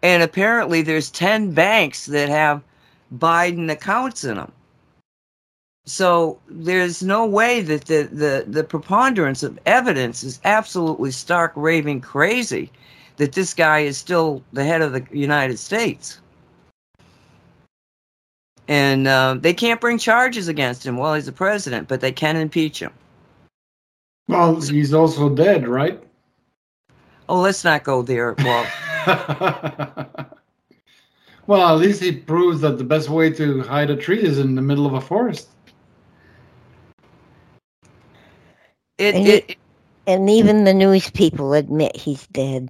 [0.01, 2.61] And apparently there's 10 banks that have
[3.17, 4.51] Biden accounts in them
[5.85, 12.01] so there's no way that the, the, the preponderance of evidence is absolutely stark raving
[12.01, 12.69] crazy
[13.17, 16.19] that this guy is still the head of the United States.
[18.67, 22.37] And uh, they can't bring charges against him while he's the president, but they can
[22.37, 22.93] impeach him.
[24.27, 26.01] Well, he's also dead, right?
[27.27, 28.65] Oh, let's not go there, Well,
[31.47, 34.55] well, at least he proves that the best way to hide a tree is in
[34.55, 35.49] the middle of a forest.
[38.97, 39.57] It, and, it, he,
[40.07, 42.69] and even the news people admit he's dead.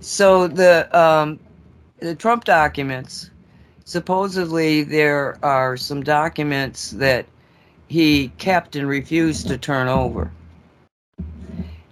[0.00, 1.38] So the um,
[2.00, 3.30] the Trump documents,
[3.84, 7.26] supposedly there are some documents that
[7.88, 10.30] he kept and refused to turn over,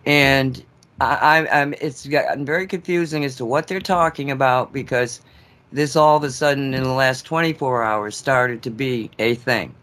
[0.07, 0.65] and
[1.01, 5.21] I, I'm it's gotten very confusing as to what they're talking about because
[5.73, 9.75] this all of a sudden in the last 24 hours started to be a thing.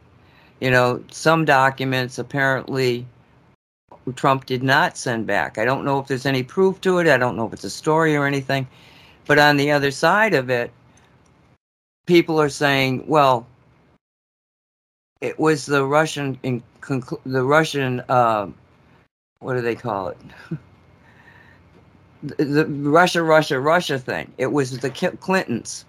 [0.60, 3.06] You know, some documents apparently
[4.14, 5.58] Trump did not send back.
[5.58, 7.08] I don't know if there's any proof to it.
[7.08, 8.68] I don't know if it's a story or anything.
[9.26, 10.72] But on the other side of it,
[12.06, 13.46] people are saying, well,
[15.22, 16.40] it was the Russian
[17.26, 18.48] the Russian uh,
[19.40, 20.18] what do they call it?
[22.24, 24.32] the, the Russia, Russia, Russia thing.
[24.38, 25.86] It was the Clintons.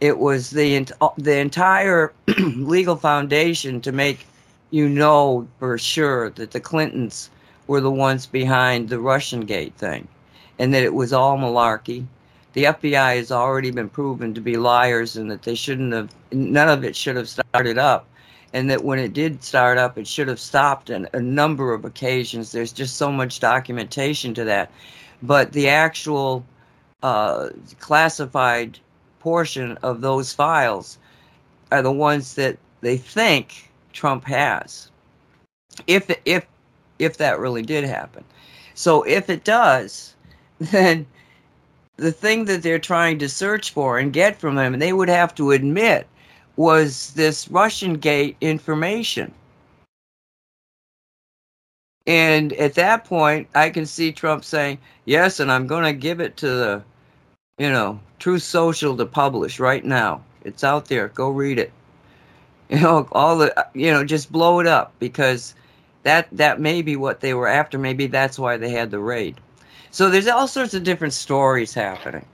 [0.00, 0.86] It was the
[1.18, 4.26] the entire legal foundation to make
[4.70, 7.30] you know for sure that the Clintons
[7.68, 10.08] were the ones behind the Russian Gate thing,
[10.58, 12.04] and that it was all malarkey.
[12.54, 16.12] The FBI has already been proven to be liars, and that they shouldn't have.
[16.32, 18.08] None of it should have started up
[18.52, 21.84] and that when it did start up, it should have stopped on a number of
[21.84, 22.52] occasions.
[22.52, 24.70] There's just so much documentation to that.
[25.22, 26.44] But the actual
[27.02, 28.78] uh, classified
[29.20, 30.98] portion of those files
[31.70, 34.90] are the ones that they think Trump has.
[35.86, 36.46] If if
[36.98, 38.24] if that really did happen,
[38.74, 40.14] so if it does,
[40.58, 41.06] then
[41.96, 45.34] the thing that they're trying to search for and get from and they would have
[45.34, 46.06] to admit
[46.56, 49.32] was this Russian gate information.
[52.06, 56.20] And at that point, I can see Trump saying, yes, and I'm going to give
[56.20, 56.82] it to the,
[57.58, 60.22] you know, Truth Social to publish right now.
[60.42, 61.08] It's out there.
[61.08, 61.72] Go read it.
[62.70, 65.54] You know, all the, you know, just blow it up because
[66.02, 67.78] that that may be what they were after.
[67.78, 69.40] Maybe that's why they had the raid.
[69.90, 72.24] So there's all sorts of different stories happening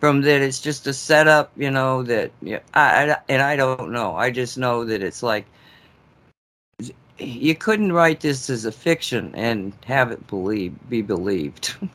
[0.00, 0.42] from that.
[0.42, 4.16] It's just a setup you know that yeah, I, I and i don't know.
[4.16, 5.46] I just know that it's like
[7.18, 11.74] you couldn't write this as a fiction and have it believe be believed.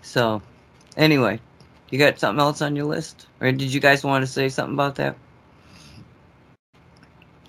[0.00, 0.40] So
[0.96, 1.38] anyway
[1.90, 3.26] you got something else on your list?
[3.40, 5.16] Or did you guys want to say something about that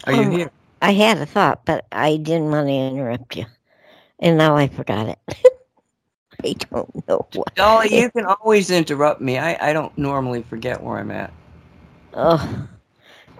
[0.10, 3.46] are you Um, here I had a thought, but I didn't want to interrupt you.
[4.20, 5.20] And now I forgot it.
[6.44, 7.54] I don't know what.
[7.56, 9.38] Dolly, you can always interrupt me.
[9.38, 11.34] I, I don't normally forget where I'm at.
[12.14, 12.68] Oh,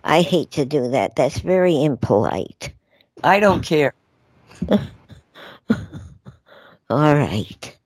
[0.04, 1.16] I hate to do that.
[1.16, 2.72] That's very impolite.
[3.24, 3.94] I don't care.
[6.90, 7.78] All right.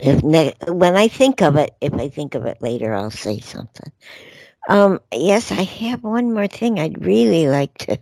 [0.00, 3.40] If ne- when I think of it, if I think of it later, I'll say
[3.40, 3.92] something.
[4.68, 7.98] Um, yes, I have one more thing I'd really like to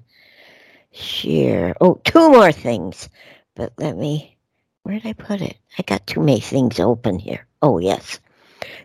[0.93, 1.75] share.
[1.81, 3.09] Oh, two more things.
[3.55, 4.37] But let me,
[4.83, 5.57] where did I put it?
[5.79, 7.47] I got too many things open here.
[7.63, 8.21] Oh, yes.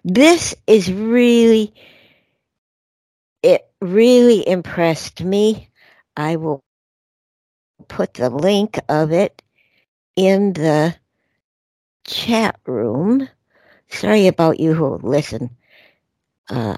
[0.05, 1.73] This is really,
[3.43, 5.69] it really impressed me.
[6.15, 6.61] I will
[7.87, 9.41] put the link of it
[10.15, 10.95] in the
[12.05, 13.27] chat room.
[13.89, 15.49] Sorry about you who listen
[16.49, 16.77] uh,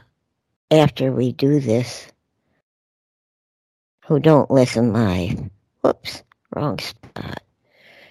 [0.72, 2.08] after we do this,
[4.06, 5.50] who don't listen live.
[5.82, 6.24] Whoops,
[6.56, 7.42] wrong spot.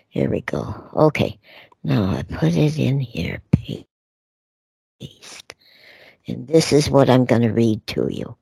[0.08, 0.74] Here we go.
[0.94, 1.38] Okay,
[1.82, 3.40] now I put it in here.
[3.52, 5.54] Paste.
[6.26, 8.36] And this is what I'm going to read to you.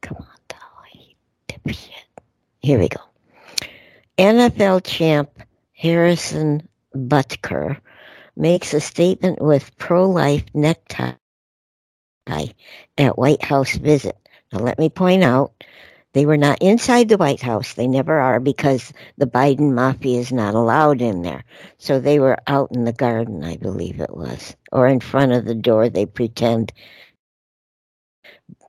[0.00, 1.16] Come on, Dolly.
[1.48, 1.90] Dipshit.
[2.60, 3.00] Here we go.
[4.18, 5.30] NFL champ
[5.72, 7.78] Harrison Butker
[8.36, 11.12] makes a statement with pro-life necktie
[12.26, 14.16] at White House visit.
[14.52, 15.52] Now let me point out,
[16.12, 17.74] they were not inside the White House.
[17.74, 21.44] They never are because the Biden mafia is not allowed in there.
[21.78, 25.44] So they were out in the garden, I believe it was, or in front of
[25.44, 25.88] the door.
[25.88, 26.72] They pretend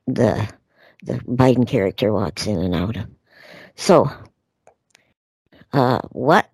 [0.08, 0.48] the
[1.04, 3.06] the Biden character walks in and out of.
[3.76, 4.10] So,
[5.72, 6.50] uh, what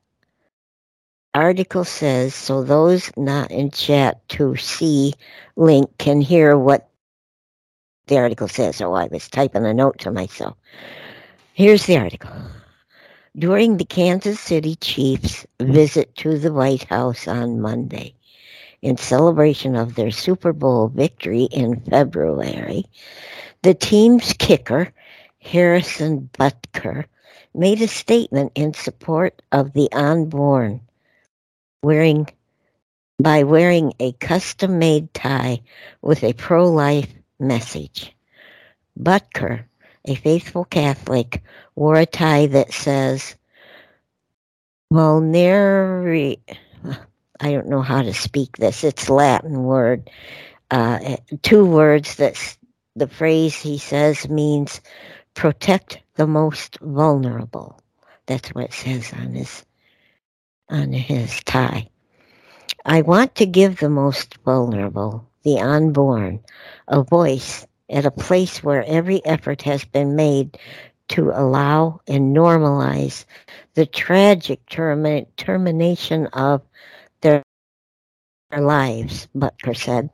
[1.33, 2.35] article says?
[2.35, 5.13] So those not in chat to see
[5.55, 6.89] link can hear what
[8.07, 8.81] the article says.
[8.81, 10.55] Oh, I was typing a note to myself.
[11.53, 12.31] Here's the article.
[13.37, 18.15] During the Kansas City Chiefs' visit to the White House on Monday,
[18.81, 22.83] in celebration of their Super Bowl victory in February,
[23.61, 24.91] the team's kicker,
[25.41, 27.05] Harrison Butker,
[27.55, 30.81] made a statement in support of the unborn,
[31.81, 32.27] wearing
[33.19, 35.61] by wearing a custom-made tie
[36.01, 37.13] with a pro-life
[37.43, 38.15] message.
[38.99, 39.65] Butker,
[40.05, 41.43] a faithful Catholic,
[41.75, 43.35] wore a tie that says
[44.91, 46.39] vulneri
[47.39, 48.83] I don't know how to speak this.
[48.83, 50.09] It's Latin word.
[50.71, 52.57] Uh, two words that
[52.95, 54.81] the phrase he says means
[55.33, 57.79] protect the most vulnerable.
[58.27, 59.65] That's what it says on his
[60.69, 61.89] on his tie.
[62.85, 66.39] I want to give the most vulnerable, the unborn,
[66.87, 70.57] a voice at a place where every effort has been made
[71.09, 73.25] to allow and normalize
[73.75, 76.61] the tragic termi- termination of
[77.21, 77.43] their
[78.57, 80.09] lives, Butker said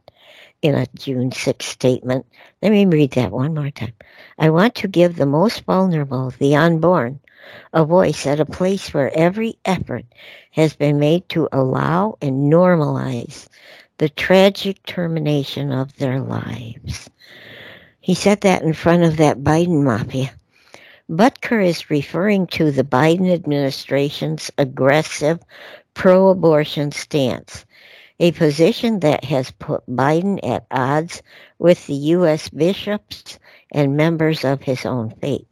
[0.62, 2.26] in a June 6 statement.
[2.62, 3.94] Let me read that one more time.
[4.38, 7.20] I want to give the most vulnerable, the unborn,
[7.74, 10.06] a voice at a place where every effort
[10.52, 13.48] has been made to allow and normalize
[14.00, 17.10] the tragic termination of their lives.
[18.00, 20.32] He said that in front of that Biden mafia.
[21.10, 25.40] Butker is referring to the Biden administration's aggressive
[25.96, 27.66] pro abortion stance,
[28.22, 31.22] a position that has put Biden at odds
[31.58, 32.48] with the U.S.
[32.50, 33.38] bishops
[33.74, 35.46] and members of his own faith.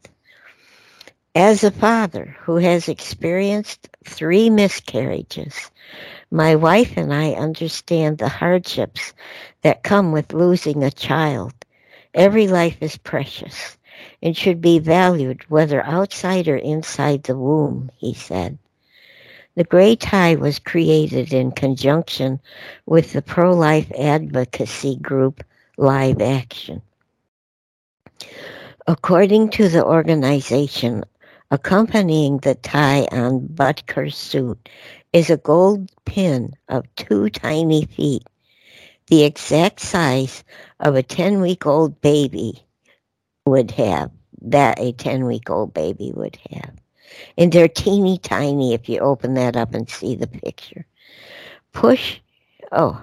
[1.36, 5.70] As a father who has experienced three miscarriages,
[6.32, 9.14] my wife and I understand the hardships
[9.62, 11.54] that come with losing a child.
[12.14, 13.78] Every life is precious
[14.22, 18.58] and should be valued whether outside or inside the womb, he said.
[19.56, 22.40] The gray tie was created in conjunction
[22.86, 25.44] with the pro life advocacy group
[25.78, 26.82] Live Action.
[28.86, 31.04] According to the organization,
[31.50, 34.68] Accompanying the tie on Butker's suit
[35.14, 38.24] is a gold pin of two tiny feet,
[39.08, 40.44] the exact size
[40.80, 42.64] of a 10 week old baby
[43.46, 46.74] would have, that a 10 week old baby would have.
[47.38, 50.86] And they're teeny tiny if you open that up and see the picture.
[51.72, 52.20] Push,
[52.72, 53.02] oh,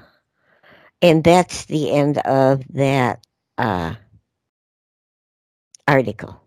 [1.00, 3.24] and that's the end of that
[3.58, 3.94] uh,
[5.88, 6.43] article.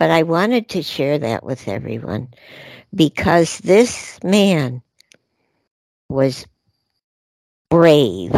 [0.00, 2.30] But I wanted to share that with everyone
[2.94, 4.82] because this man
[6.08, 6.46] was
[7.70, 8.32] brave.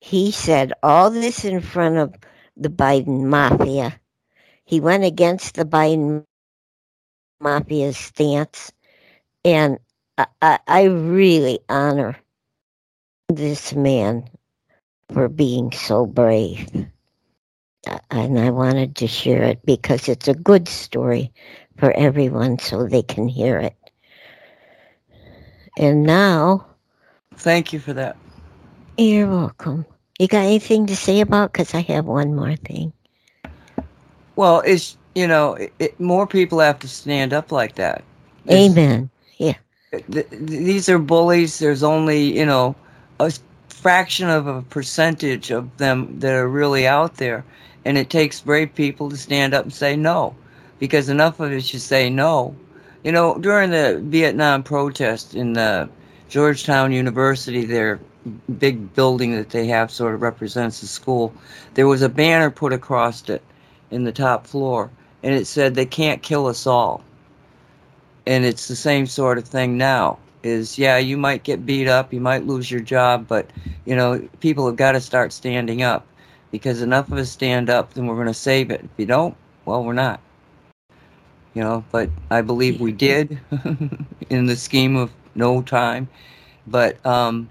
[0.00, 2.14] He said all this in front of
[2.56, 4.00] the Biden mafia.
[4.64, 6.24] He went against the Biden
[7.42, 8.72] mafia's stance.
[9.44, 9.80] And
[10.40, 12.16] I, I really honor
[13.28, 14.30] this man
[15.12, 16.68] for being so brave
[18.10, 21.32] and I wanted to share it because it's a good story
[21.78, 23.76] for everyone so they can hear it.
[25.76, 26.66] And now.
[27.36, 28.16] Thank you for that.
[28.98, 29.86] You're welcome.
[30.18, 31.52] You got anything to say about?
[31.52, 32.92] Because I have one more thing.
[34.36, 38.04] Well, it's you know, it, it, more people have to stand up like that.
[38.50, 39.10] Amen.
[39.38, 39.54] Yeah.
[40.10, 41.58] Th- these are bullies.
[41.58, 42.76] There's only you know
[43.18, 43.32] a
[43.68, 47.44] fraction of a percentage of them that are really out there,
[47.84, 50.34] and it takes brave people to stand up and say no,
[50.78, 52.54] because enough of us should say no.
[53.04, 55.88] You know, during the Vietnam protest in the
[56.28, 57.98] Georgetown University, their
[58.58, 61.32] big building that they have sort of represents the school,
[61.74, 63.42] there was a banner put across it
[63.90, 64.90] in the top floor,
[65.22, 67.02] and it said, They can't kill us all.
[68.26, 72.12] And it's the same sort of thing now is yeah you might get beat up
[72.12, 73.46] you might lose your job but
[73.84, 76.06] you know people have got to start standing up
[76.50, 78.82] because enough of us stand up, then we're going to save it.
[78.84, 80.20] If you don't, well, we're not.
[81.54, 83.40] You know, but I believe we did
[84.30, 86.08] in the scheme of no time.
[86.66, 87.50] But, um,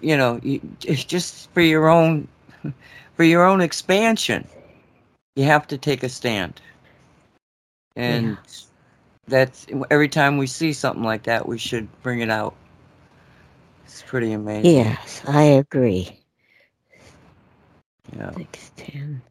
[0.00, 0.40] you know,
[0.80, 2.26] just for your own,
[3.16, 4.46] for your own expansion,
[5.36, 6.60] you have to take a stand.
[7.94, 8.36] And yeah.
[9.28, 12.54] that's every time we see something like that, we should bring it out.
[13.84, 14.74] It's pretty amazing.
[14.74, 16.20] Yes, I agree.
[18.14, 18.30] Yeah.
[18.32, 19.22] 6, 10,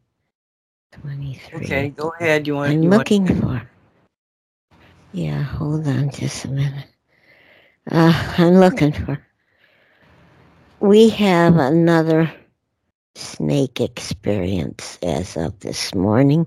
[1.02, 1.60] 23.
[1.60, 2.48] Okay, go ahead.
[2.48, 2.72] You want?
[2.72, 3.42] I'm you looking want...
[3.42, 3.70] for.
[5.14, 6.88] Yeah, hold on just a minute.
[7.90, 9.26] Uh, I'm looking for.
[10.80, 12.32] We have another
[13.16, 16.46] snake experience as of this morning.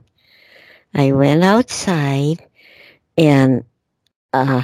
[0.94, 2.44] I went outside
[3.16, 3.64] and
[4.32, 4.62] uh,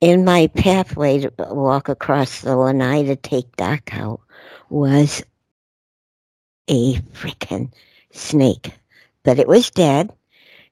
[0.00, 4.20] in my pathway to walk across the lanai to take Doc out
[4.70, 5.22] was
[6.68, 7.72] a freaking
[8.12, 8.72] snake.
[9.24, 10.12] But it was dead,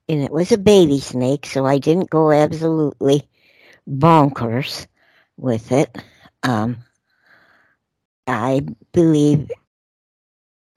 [0.09, 3.29] and it was a baby snake, so I didn't go absolutely
[3.89, 4.87] bonkers
[5.37, 5.97] with it.
[6.43, 6.79] Um,
[8.27, 9.51] I believe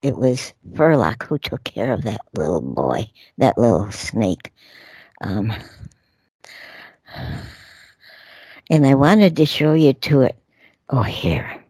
[0.02, 4.54] it was Furlock who took care of that little boy, that little snake.
[5.22, 5.54] Um,
[8.70, 10.36] and I wanted to show you to it.
[10.90, 11.64] Oh, here.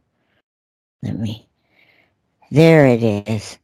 [1.02, 1.49] Let me
[2.52, 3.60] there it is.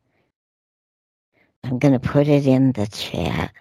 [1.66, 3.54] I'm going to put it in the chat.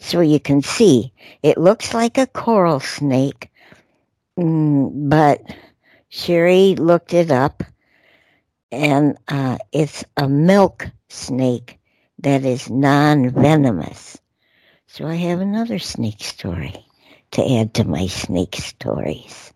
[0.00, 1.12] So you can see,
[1.42, 3.50] it looks like a coral snake,
[4.38, 5.42] mm, but
[6.10, 7.62] Sherry looked it up,
[8.72, 11.78] and uh, it's a milk snake
[12.20, 14.18] that is non-venomous.
[14.88, 16.74] So I have another snake story.
[17.32, 19.52] to add to my snake stories.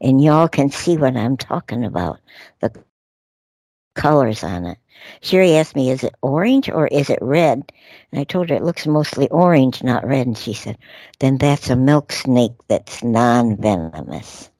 [0.00, 2.20] And y'all can see what I'm talking about.
[2.60, 2.72] The
[3.98, 4.78] colors on it.
[5.20, 7.72] Sherry asked me, is it orange or is it red?
[8.12, 10.26] And I told her it looks mostly orange, not red.
[10.26, 10.78] And she said,
[11.18, 14.50] then that's a milk snake that's non-venomous.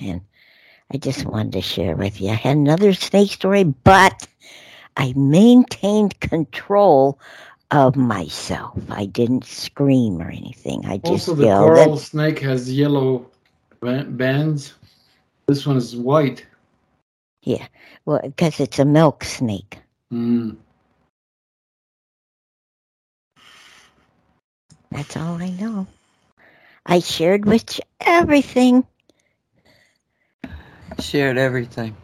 [0.00, 0.20] And
[0.92, 2.30] I just wanted to share with you.
[2.30, 4.26] I had another snake story, but
[4.96, 7.18] I maintained control
[7.70, 8.78] of myself.
[8.90, 10.84] I didn't scream or anything.
[10.86, 11.68] I just Also, the yelled.
[11.68, 13.26] coral snake has yellow
[13.80, 14.74] bands.
[15.46, 16.44] This one is white.
[17.42, 17.66] Yeah,
[18.04, 19.78] well, because it's a milk snake.
[20.12, 20.56] Mm.
[24.90, 25.86] That's all I know.
[26.86, 28.84] I shared with you everything.
[30.98, 31.96] Shared everything.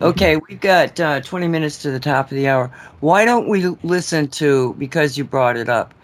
[0.00, 2.70] Okay, we've got uh, 20 minutes to the top of the hour.
[3.00, 5.94] Why don't we listen to, because you brought it up.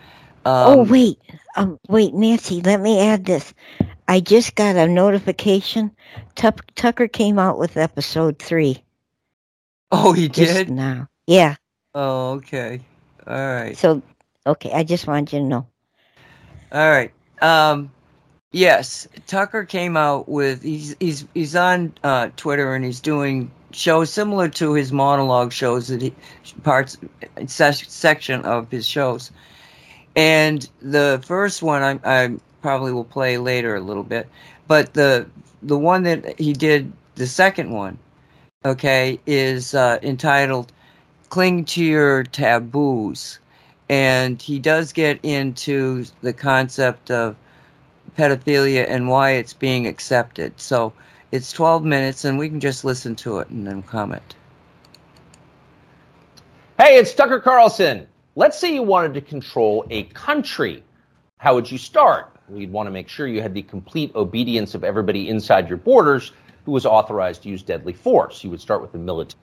[0.45, 1.19] Um, oh wait,
[1.57, 2.61] um, wait, Nancy.
[2.63, 3.53] Let me add this.
[4.11, 5.93] I just got a notification.
[6.35, 8.83] Tuck Tucker came out with episode three
[9.93, 10.71] Oh, he just did?
[10.71, 11.09] now.
[11.29, 11.55] Yeah.
[11.95, 12.81] Oh, okay.
[13.25, 13.77] All right.
[13.77, 14.03] So,
[14.45, 14.73] okay.
[14.73, 15.67] I just wanted you to know.
[16.73, 17.13] All right.
[17.41, 17.93] Um,
[18.51, 24.13] yes, Tucker came out with he's he's he's on uh, Twitter and he's doing shows
[24.13, 26.13] similar to his monologue shows that he
[26.65, 26.99] parts
[27.47, 29.31] se- section of his shows.
[30.17, 34.29] And the first one I, I probably will play later a little bit,
[34.69, 35.27] but the
[35.63, 37.99] the one that he did the second one,
[38.65, 40.73] okay, is uh, entitled
[41.29, 43.39] "Cling to Your Taboos."
[43.91, 47.35] and he does get into the concept of
[48.17, 50.53] pedophilia and why it's being accepted.
[50.61, 50.93] So
[51.33, 54.37] it's 12 minutes, and we can just listen to it and then comment.
[56.79, 58.07] Hey, it's Tucker Carlson.
[58.37, 60.85] Let's say you wanted to control a country.
[61.39, 62.30] How would you start?
[62.55, 66.33] You'd want to make sure you had the complete obedience of everybody inside your borders
[66.65, 68.43] who was authorized to use deadly force.
[68.43, 69.37] You would start with the military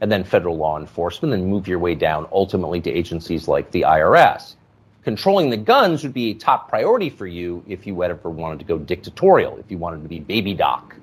[0.00, 3.82] and then federal law enforcement, then move your way down ultimately to agencies like the
[3.82, 4.54] IRS.
[5.02, 8.64] Controlling the guns would be a top priority for you if you ever wanted to
[8.64, 10.94] go dictatorial, if you wanted to be baby doc.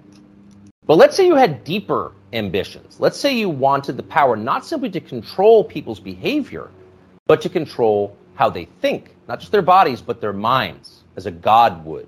[0.85, 2.99] But let's say you had deeper ambitions.
[2.99, 6.69] Let's say you wanted the power not simply to control people's behavior,
[7.25, 11.31] but to control how they think, not just their bodies, but their minds, as a
[11.31, 12.07] god would.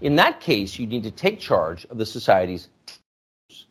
[0.00, 3.66] In that case, you need to take charge of the society's taboos.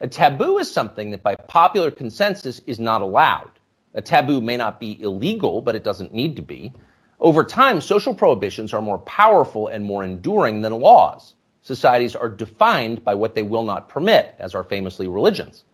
[0.00, 3.50] a taboo is something that by popular consensus is not allowed.
[3.94, 6.72] A taboo may not be illegal, but it doesn't need to be.
[7.18, 11.34] Over time, social prohibitions are more powerful and more enduring than laws.
[11.62, 15.64] Societies are defined by what they will not permit, as are famously religions.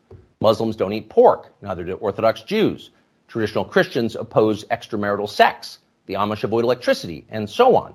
[0.41, 2.91] Muslims don't eat pork, neither do Orthodox Jews.
[3.33, 5.79] Traditional Christians oppose extramarital sex.
[6.05, 7.95] The Amish avoid electricity, and so on.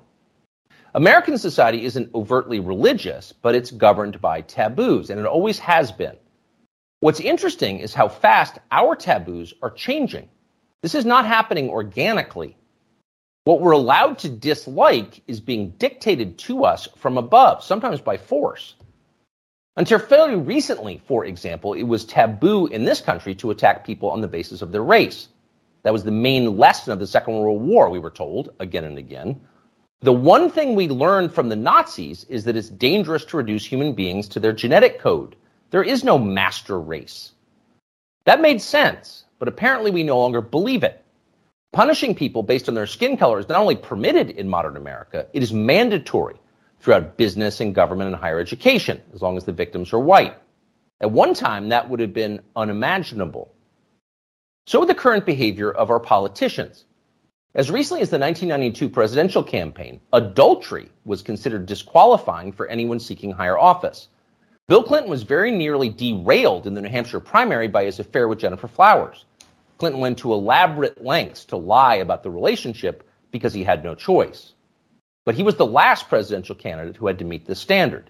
[0.96, 6.16] American society isn't overtly religious, but it's governed by taboos, and it always has been.
[7.02, 10.28] What's interesting is how fast our taboos are changing.
[10.82, 12.58] This is not happening organically.
[13.44, 18.74] What we're allowed to dislike is being dictated to us from above, sometimes by force.
[19.78, 24.22] Until fairly recently, for example, it was taboo in this country to attack people on
[24.22, 25.28] the basis of their race.
[25.84, 28.98] That was the main lesson of the Second World War, we were told again and
[28.98, 29.40] again.
[30.02, 33.94] The one thing we learned from the Nazis is that it's dangerous to reduce human
[33.94, 35.36] beings to their genetic code.
[35.70, 37.34] There is no master race.
[38.26, 41.06] That made sense, but apparently we no longer believe it.
[41.72, 45.44] Punishing people based on their skin color is not only permitted in modern America, it
[45.44, 46.38] is mandatory
[46.80, 50.36] throughout business and government and higher education, as long as the victims are white.
[51.02, 53.54] At one time, that would have been unimaginable.
[54.66, 56.86] So the current behavior of our politicians.
[57.56, 63.58] As recently as the 1992 presidential campaign, adultery was considered disqualifying for anyone seeking higher
[63.58, 64.10] office.
[64.68, 68.40] Bill Clinton was very nearly derailed in the New Hampshire primary by his affair with
[68.40, 69.26] Gennifer Flowers.
[69.78, 74.54] Clinton went to elaborate lengths to lie about the relationship because he had no choice.
[75.28, 78.10] But he was the last presidential candidate who had to meet this standard.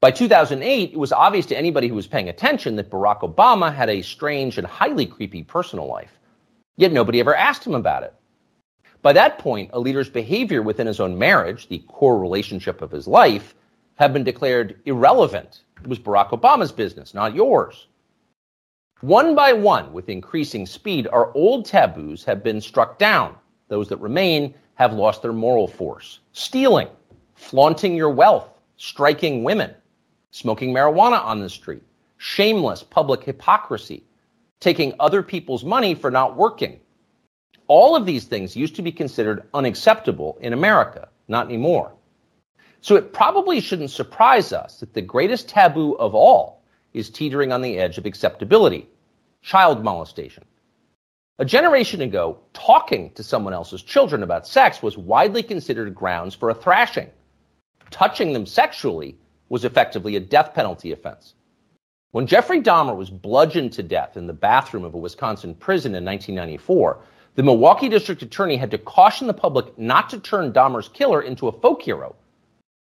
[0.00, 3.88] By 2008, it was obvious to anybody who was paying attention that Barack Obama had
[3.88, 6.18] a strange and highly creepy personal life.
[6.76, 8.12] Yet nobody ever asked him about it.
[9.00, 13.06] By that point, a leader's behavior within his own marriage, the core relationship of his
[13.06, 13.54] life,
[13.94, 15.62] had been declared irrelevant.
[15.80, 17.86] It was Barack Obama's business, not yours.
[19.02, 23.36] One by one, with increasing speed, our old taboos have been struck down.
[23.68, 26.20] Those that remain have lost their moral force.
[26.32, 26.88] Stealing,
[27.34, 29.74] flaunting your wealth, striking women,
[30.30, 31.82] smoking marijuana on the street,
[32.16, 34.02] shameless public hypocrisy,
[34.58, 36.80] taking other people's money for not working,
[37.70, 41.92] All of these things used to be considered unacceptable in America, not anymore.
[42.80, 46.64] So it probably shouldn't surprise us that the greatest taboo of all
[46.94, 48.88] is teetering on the edge of acceptability
[49.42, 50.44] child molestation.
[51.40, 56.50] A generation ago, talking to someone else's children about sex was widely considered grounds for
[56.50, 57.08] a thrashing.
[57.90, 59.16] Touching them sexually
[59.48, 61.32] was effectively a death penalty offense.
[62.10, 66.04] When Jeffrey Dahmer was bludgeoned to death in the bathroom of a Wisconsin prison in
[66.04, 66.98] 1994,
[67.36, 71.48] the Milwaukee district attorney had to caution the public not to turn Dahmer's killer into
[71.48, 72.14] a folk hero.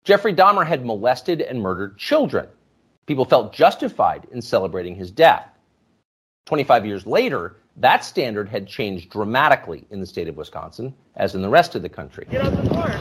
[0.02, 2.48] Jeffrey Dahmer had molested and murdered children.
[3.04, 5.46] People felt justified in celebrating his death.
[6.46, 11.42] 25 years later, that standard had changed dramatically in the state of Wisconsin, as in
[11.42, 12.26] the rest of the country.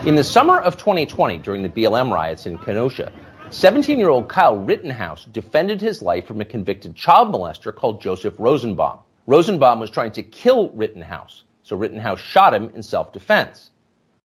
[0.05, 3.11] In the summer of 2020, during the BLM riots in Kenosha,
[3.51, 8.35] 17 year old Kyle Rittenhouse defended his life from a convicted child molester called Joseph
[8.37, 8.99] Rosenbaum.
[9.25, 13.71] Rosenbaum was trying to kill Rittenhouse, so Rittenhouse shot him in self defense.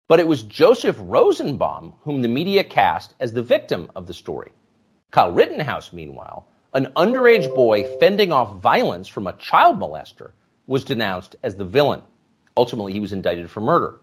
[0.06, 4.52] But it was Joseph Rosenbaum whom the media cast as the victim of the story.
[5.10, 10.32] Kyle Rittenhouse, meanwhile, an underage boy fending off violence from a child molester,
[10.66, 12.02] was denounced as the villain.
[12.56, 14.00] Ultimately, he was indicted for murder.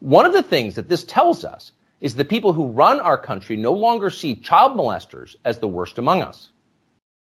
[0.00, 3.56] One of the things that this tells us is the people who run our country
[3.56, 6.50] no longer see child molesters as the worst among us.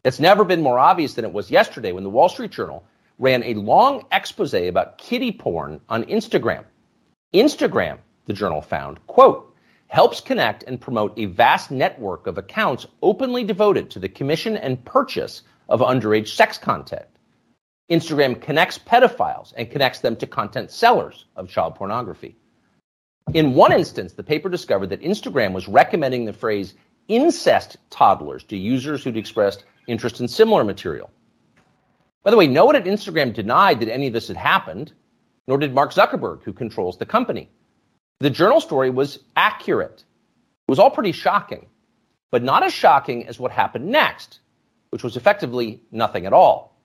[0.04, 2.84] It's never been more obvious than it was yesterday when the Wall Street Journal
[3.20, 6.66] ran a long expose about kiddie porn on Instagram.
[7.34, 9.53] Instagram, the journal found, quote,
[9.94, 14.84] helps connect and promote a vast network of accounts openly devoted to the commission and
[14.86, 17.06] purchase of underage sex content.
[17.92, 22.36] Instagram connects pedophiles and connects them to content sellers of child pornography.
[23.36, 26.74] In one instance, the paper discovered that Instagram was recommending the phrase
[27.08, 31.12] incest toddlers to users who'd expressed interest in similar material.
[32.24, 34.92] By the way, no one at Instagram denied that any of this had happened,
[35.48, 37.52] nor did Mark Zuckerberg, who controls the company.
[38.24, 40.06] The journal story was accurate.
[40.68, 41.66] It was all pretty shocking,
[42.32, 44.40] but not as shocking as what happened next,
[44.92, 46.80] which was effectively nothing at all.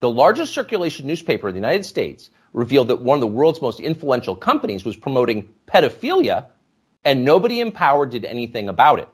[0.00, 3.78] The largest circulation newspaper in the United States revealed that one of the world's most
[3.78, 6.46] influential companies was promoting pedophilia,
[7.04, 9.08] and nobody in power did anything about it.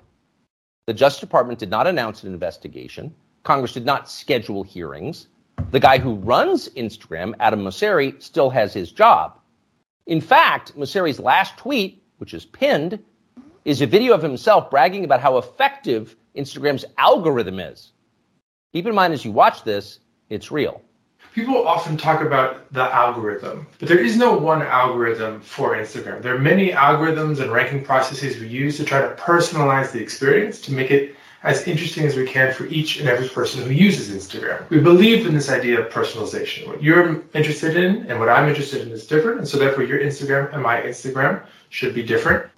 [0.87, 3.15] The Justice Department did not announce an investigation.
[3.43, 5.29] Congress did not schedule hearings.
[5.71, 9.39] The guy who runs Instagram, Adam Mosseri, still has his job.
[10.07, 12.99] In fact, Mosseri's last tweet, which is pinned,
[13.65, 17.93] is a video of himself bragging about how effective Instagram's algorithm is.
[18.73, 20.83] Keep in mind as you watch this, it's real
[21.35, 26.23] people often talk about the algorithm, but there is no one algorithm for Instagram.
[26.23, 30.61] There are many algorithms and ranking processes we use to try to personalize the experience
[30.63, 34.11] to make it as interesting as we can for each and every person who uses
[34.11, 34.69] Instagram.
[34.71, 36.69] We believe in this idea of personalization.
[36.69, 40.01] What you're interested in and what I'm interested in is different, and so therefore your
[40.01, 42.49] Instagram and my Instagram should be different.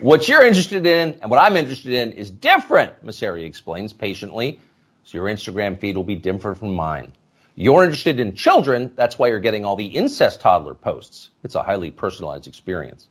[0.00, 4.60] What you're interested in and what I'm interested in is different, Mosseri explains patiently.
[5.04, 7.12] So your Instagram feed will be different from mine.
[7.56, 11.30] You're interested in children, that's why you're getting all the incest toddler posts.
[11.44, 13.08] It's a highly personalized experience.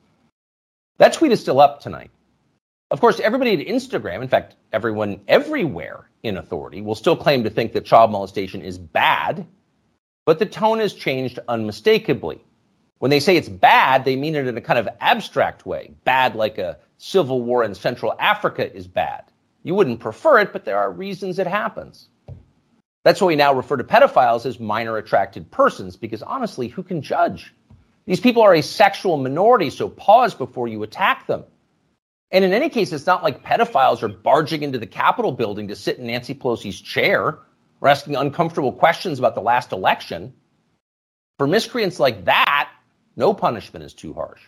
[0.97, 2.09] That tweet is still up tonight.
[2.93, 7.49] Of course, everybody at Instagram, in fact, everyone everywhere in authority, will still claim to
[7.49, 9.47] think that child molestation is bad,
[10.27, 12.45] but the tone has changed unmistakably.
[12.99, 15.95] When they say it's bad, they mean it in a kind of abstract way.
[16.03, 19.23] Bad like a civil war in Central Africa is bad.
[19.63, 22.09] You wouldn't prefer it, but there are reasons it happens.
[23.03, 27.01] That's why we now refer to pedophiles as minor attracted persons, because honestly, who can
[27.01, 27.55] judge?
[28.05, 31.43] These people are a sexual minority, so pause before you attack them.
[32.33, 35.75] And in any case, it's not like pedophiles are barging into the Capitol building to
[35.75, 37.37] sit in Nancy Pelosi's chair
[37.79, 40.33] or asking uncomfortable questions about the last election.
[41.37, 42.71] For miscreants like that,
[43.15, 44.41] no punishment is too harsh.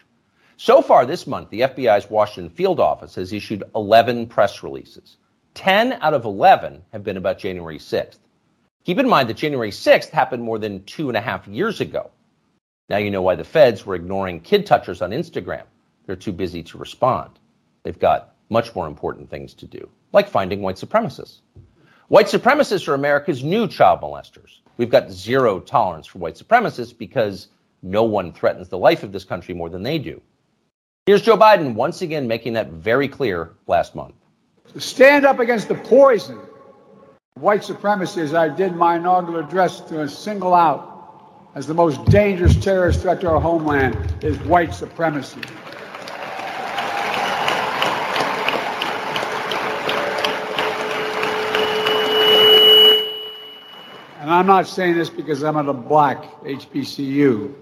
[0.58, 5.18] So far this month, the FBI's Washington field office has issued 11 press releases.
[5.54, 8.18] 10 out of 11 have been about January 6th.
[8.84, 12.10] Keep in mind that January 6th happened more than two and a half years ago.
[12.90, 15.64] Now you know why the feds were ignoring kid touchers on Instagram.
[16.06, 17.38] They're too busy to respond.
[17.86, 21.42] They've got much more important things to do, like finding white supremacists.
[22.08, 24.62] White supremacists are America's new child molesters.
[24.78, 27.50] We've got zero tolerance for white supremacists because
[27.84, 30.20] no one threatens the life of this country more than they do.
[31.06, 34.16] Here's Joe Biden once again making that very clear last month.
[34.78, 36.40] Stand up against the poison
[37.36, 43.02] white supremacy, I did my inaugural address, to single out as the most dangerous terrorist
[43.02, 45.42] threat to our homeland is white supremacy.
[54.26, 57.54] And I'm not saying this because I'm at a black HBCU.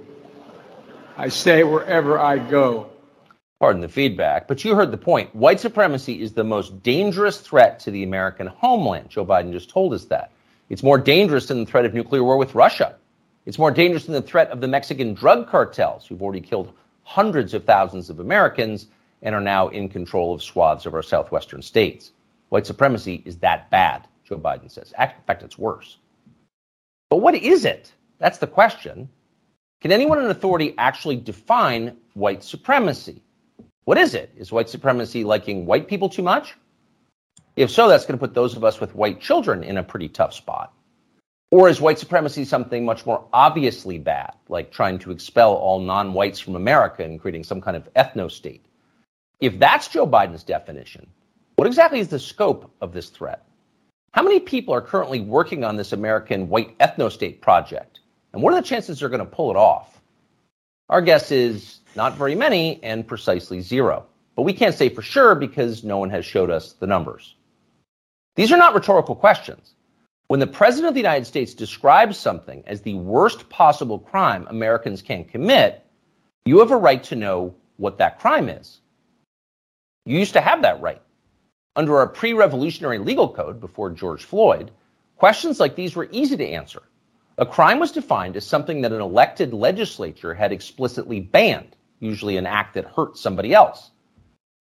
[1.18, 2.90] I say it wherever I go.
[3.60, 5.36] Pardon the feedback, but you heard the point.
[5.36, 9.10] White supremacy is the most dangerous threat to the American homeland.
[9.10, 10.32] Joe Biden just told us that.
[10.70, 12.96] It's more dangerous than the threat of nuclear war with Russia.
[13.46, 16.72] It's more dangerous than the threat of the Mexican drug cartels, who've already killed
[17.04, 18.88] hundreds of thousands of Americans
[19.22, 22.14] and are now in control of swaths of our southwestern states.
[22.48, 24.94] White supremacy is that bad, Joe Biden says.
[24.98, 25.98] In fact, it's worse.
[27.14, 27.94] But what is it?
[28.18, 29.08] That's the question.
[29.82, 33.22] Can anyone in authority actually define white supremacy?
[33.86, 34.32] What is it?
[34.36, 36.56] Is white supremacy liking white people too much?
[37.56, 40.10] If so, that's going to put those of us with white children in a pretty
[40.10, 40.74] tough spot.
[41.52, 46.16] Or is white supremacy something much more obviously bad, like trying to expel all non
[46.16, 48.66] whites from America and creating some kind of ethno state?
[49.40, 51.06] If that's Joe Biden's definition,
[51.58, 53.46] what exactly is the scope of this threat?
[54.14, 58.00] How many people are currently working on this American white ethno state project?
[58.32, 60.02] And what are the chances they're going to pull it off?
[60.90, 64.06] Our guess is not very many and precisely zero.
[64.36, 67.36] But we can't say for sure because no one has showed us the numbers.
[68.36, 69.74] These are not rhetorical questions.
[70.28, 75.02] When the President of the United States describes something as the worst possible crime Americans
[75.02, 75.86] can commit,
[76.46, 78.80] you have a right to know what that crime is.
[80.06, 81.02] You used to have that right.
[81.76, 84.72] Under our pre revolutionary legal code before George Floyd,
[85.18, 86.84] questions like these were easy to answer.
[87.40, 92.46] A crime was defined as something that an elected legislature had explicitly banned, usually an
[92.46, 93.90] act that hurt somebody else.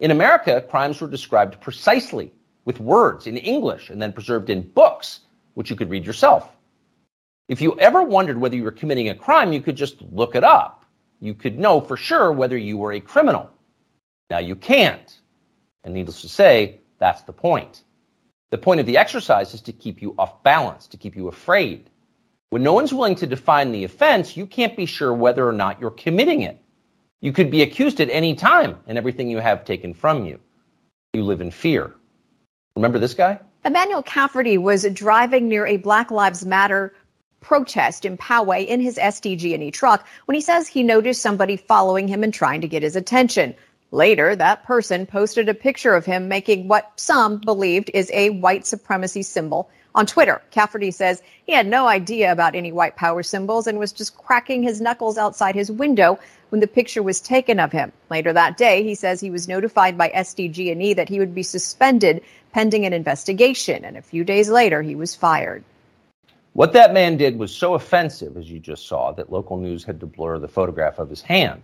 [0.01, 2.33] In America, crimes were described precisely
[2.65, 5.21] with words in English and then preserved in books,
[5.55, 6.51] which you could read yourself.
[7.49, 10.45] If you ever wondered whether you were committing a crime, you could just look it
[10.45, 10.87] up.
[11.21, 13.51] You could know for sure whether you were a criminal.
[14.31, 15.21] Now you can't.
[15.85, 17.83] And needless to say, that's the point.
[18.53, 21.91] The point of the exercise is to keep you off balance, to keep you afraid.
[22.51, 25.81] When no one's willing to define the offense, you can't be sure whether or not
[25.81, 26.63] you're committing it.
[27.21, 30.39] You could be accused at any time and everything you have taken from you.
[31.13, 31.95] You live in fear.
[32.77, 33.41] Remember this guy?
[33.65, 36.95] Emmanuel Cafferty was driving near a Black Lives Matter
[37.41, 42.23] protest in Poway in his SDG&E truck when he says he noticed somebody following him
[42.23, 43.57] and trying to get his attention.
[43.95, 48.65] Later, that person posted a picture of him making what some believed is a white
[48.67, 50.41] supremacy symbol on Twitter.
[50.51, 54.63] Cafferty says he had no idea about any white power symbols and was just cracking
[54.63, 56.19] his knuckles outside his window
[56.49, 57.93] when the picture was taken of him.
[58.09, 62.23] Later that day, he says he was notified by SDG&E that he would be suspended
[62.53, 65.63] pending an investigation, and a few days later, he was fired.
[66.55, 70.01] What that man did was so offensive, as you just saw, that local news had
[70.01, 71.63] to blur the photograph of his hand.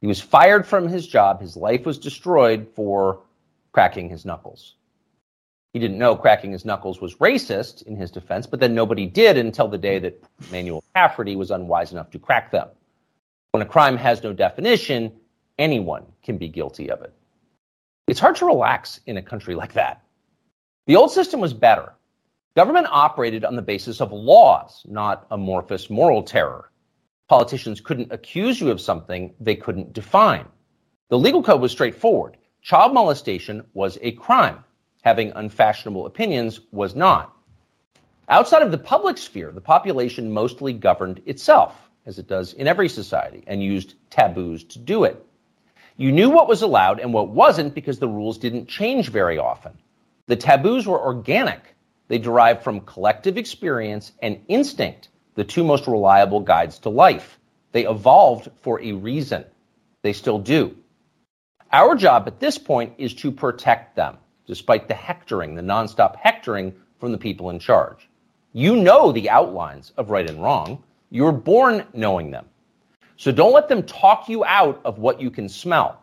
[0.00, 1.40] He was fired from his job.
[1.40, 3.20] His life was destroyed for
[3.72, 4.74] cracking his knuckles.
[5.72, 9.36] He didn't know cracking his knuckles was racist in his defense, but then nobody did
[9.36, 12.68] until the day that Manuel Cafferty was unwise enough to crack them.
[13.50, 15.12] When a crime has no definition,
[15.58, 17.12] anyone can be guilty of it.
[18.06, 20.02] It's hard to relax in a country like that.
[20.86, 21.92] The old system was better.
[22.54, 26.70] Government operated on the basis of laws, not amorphous moral terror.
[27.28, 30.46] Politicians couldn't accuse you of something they couldn't define.
[31.08, 32.36] The legal code was straightforward.
[32.62, 34.62] Child molestation was a crime.
[35.02, 37.32] Having unfashionable opinions was not.
[38.28, 42.88] Outside of the public sphere, the population mostly governed itself, as it does in every
[42.88, 45.24] society, and used taboos to do it.
[45.96, 49.78] You knew what was allowed and what wasn't because the rules didn't change very often.
[50.26, 51.74] The taboos were organic.
[52.08, 57.38] They derived from collective experience and instinct, the two most reliable guides to life.
[57.72, 59.44] They evolved for a reason.
[60.02, 60.76] They still do.
[61.72, 64.16] Our job at this point is to protect them,
[64.46, 68.08] despite the hectoring, the nonstop hectoring from the people in charge.
[68.52, 70.82] You know the outlines of right and wrong.
[71.10, 72.46] You were born knowing them.
[73.18, 76.02] So don't let them talk you out of what you can smell.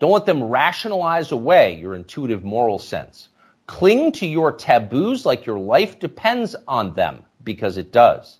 [0.00, 3.28] Don't let them rationalize away your intuitive moral sense.
[3.66, 8.38] Cling to your taboos like your life depends on them, because it does.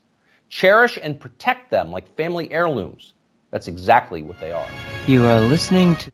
[0.48, 3.14] Cherish and protect them like family heirlooms.
[3.50, 4.68] That's exactly what they are.
[5.06, 6.12] You are listening to.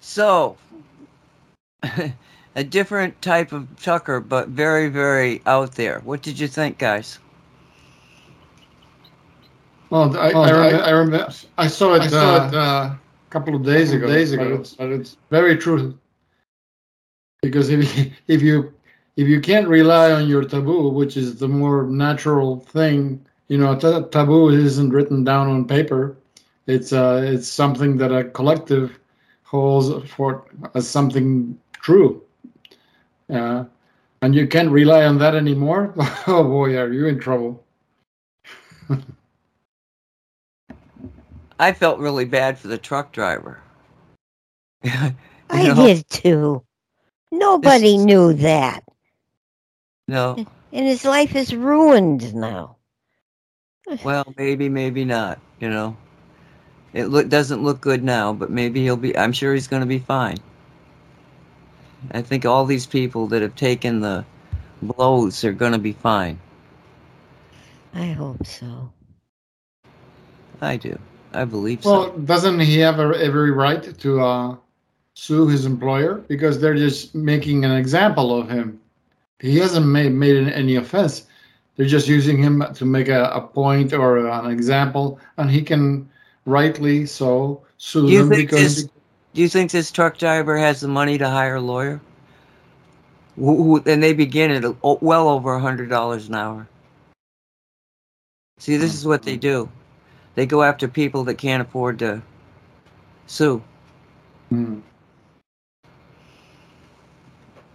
[0.00, 0.56] So,
[2.54, 6.00] a different type of Tucker, but very, very out there.
[6.00, 7.18] What did you think, guys?
[9.90, 12.02] Well, I, I, I, I remember I saw it.
[12.02, 12.98] I saw it uh, a
[13.28, 14.06] couple of days ago.
[14.06, 15.98] Days ago, but it's, but it's very true.
[17.42, 18.72] Because if if you
[19.16, 23.74] if you can't rely on your taboo, which is the more natural thing, you know,
[23.74, 26.16] t- taboo isn't written down on paper.
[26.66, 28.98] It's uh, it's something that a collective
[29.42, 30.44] holds for
[30.74, 32.22] as something true.
[33.30, 33.64] Uh,
[34.22, 35.92] And you can't rely on that anymore.
[36.28, 37.62] oh boy, are you in trouble?
[41.58, 43.60] I felt really bad for the truck driver.
[44.84, 45.14] I
[45.50, 45.74] know?
[45.74, 46.62] did too.
[47.32, 48.82] Nobody is- knew that.
[50.12, 50.36] No.
[50.74, 52.76] And his life is ruined now.
[54.04, 55.40] Well, maybe, maybe not.
[55.58, 55.96] You know,
[56.92, 59.16] it look doesn't look good now, but maybe he'll be.
[59.16, 60.36] I'm sure he's going to be fine.
[62.10, 64.24] I think all these people that have taken the
[64.82, 66.38] blows are going to be fine.
[67.94, 68.92] I hope so.
[70.60, 70.98] I do.
[71.32, 72.10] I believe Well, so.
[72.10, 74.56] Well, doesn't he have a, every right to uh,
[75.14, 78.81] sue his employer because they're just making an example of him?
[79.42, 81.26] He hasn't made made any offense.
[81.76, 86.08] They're just using him to make a, a point or an example, and he can
[86.46, 88.90] rightly so sue Do you them think because this-
[89.34, 92.00] Do you think this truck driver has the money to hire a lawyer?
[93.36, 96.68] Who, who, and they begin at well over a hundred dollars an hour.
[98.58, 99.68] See, this is what they do.
[100.36, 102.22] They go after people that can't afford to
[103.26, 103.60] sue.
[104.50, 104.80] Hmm.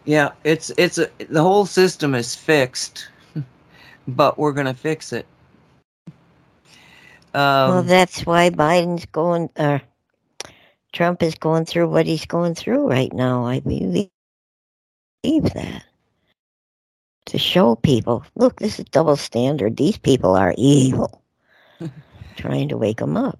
[0.07, 3.09] Yeah, it's it's a, the whole system is fixed,
[4.09, 5.27] but we're gonna fix it.
[7.65, 9.81] well, Um, that's why Biden's going, or
[10.93, 13.45] Trump is going through what he's going through right now.
[13.45, 14.09] I believe
[15.23, 15.83] that.
[17.27, 19.77] To show people, look, this is double standard.
[19.77, 21.23] These people are evil.
[22.37, 23.39] Trying to wake them up.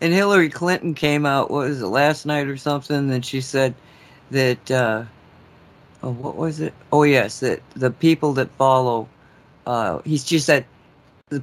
[0.00, 1.50] and Hillary Clinton came out.
[1.50, 3.10] What was it last night or something?
[3.10, 3.74] And she said
[4.30, 4.70] that.
[4.70, 5.04] Uh,
[6.02, 6.74] oh, what was it?
[6.92, 9.08] Oh, yes, that the people that follow.
[9.66, 10.66] Uh, he just said
[11.28, 11.42] the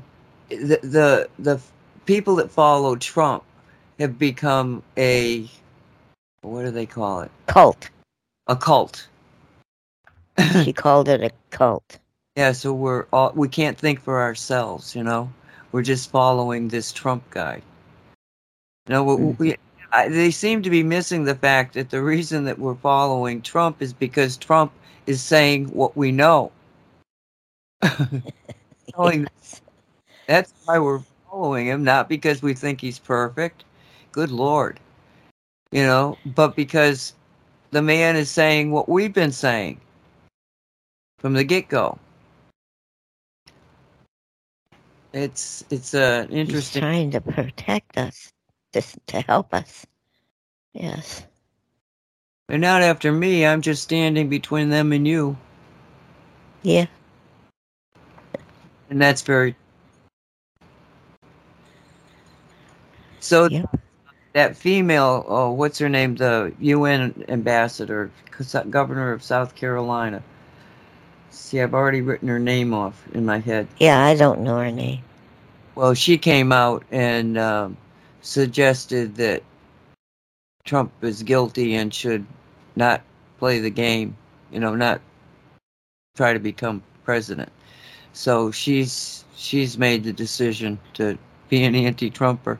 [0.49, 1.59] the the the
[2.05, 3.43] people that follow Trump
[3.99, 5.49] have become a
[6.41, 7.31] what do they call it?
[7.47, 7.89] Cult.
[8.47, 9.07] A cult.
[10.63, 11.99] She called it a cult.
[12.35, 15.31] Yeah, so we're all we can't think for ourselves, you know.
[15.71, 17.61] We're just following this Trump guy.
[18.87, 19.55] You know, we, we
[19.91, 23.81] I, they seem to be missing the fact that the reason that we're following Trump
[23.81, 24.71] is because Trump
[25.07, 26.51] is saying what we know.
[28.97, 29.61] Yes.
[30.27, 33.63] That's why we're following him, not because we think he's perfect.
[34.11, 34.79] Good lord.
[35.71, 37.13] You know, but because
[37.71, 39.79] the man is saying what we've been saying
[41.19, 41.97] from the get go.
[45.13, 48.31] It's it's a He's interesting trying to protect us,
[48.73, 49.85] to, to help us.
[50.73, 51.23] Yes.
[52.47, 55.37] they're not after me, I'm just standing between them and you.
[56.63, 56.85] Yeah.
[58.89, 59.55] And that's very
[63.19, 63.79] so Yep.
[64.33, 66.15] that female, oh, what's her name?
[66.15, 68.11] The UN ambassador,
[68.69, 70.21] governor of South Carolina.
[71.29, 73.67] See, I've already written her name off in my head.
[73.77, 75.01] Yeah, I don't know her name.
[75.75, 77.77] Well, she came out and um,
[78.21, 79.43] suggested that
[80.63, 82.25] Trump is guilty and should
[82.75, 83.01] not
[83.39, 84.15] play the game,
[84.51, 85.01] you know, not
[86.15, 87.51] try to become president.
[88.13, 91.17] So she's she's made the decision to
[91.49, 92.59] be an anti-Trumper.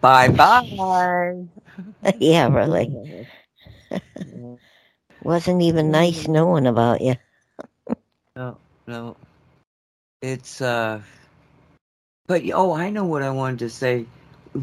[0.00, 1.44] Bye bye.
[2.18, 3.26] yeah, really.
[5.22, 7.14] Wasn't even nice knowing about you.
[8.34, 9.16] No, no.
[10.22, 11.02] It's uh
[12.26, 14.06] but oh, I know what I wanted to say.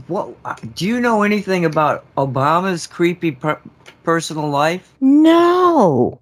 [0.07, 3.61] What uh, do you know anything about Obama's creepy per-
[4.03, 4.93] personal life?
[5.01, 6.19] No,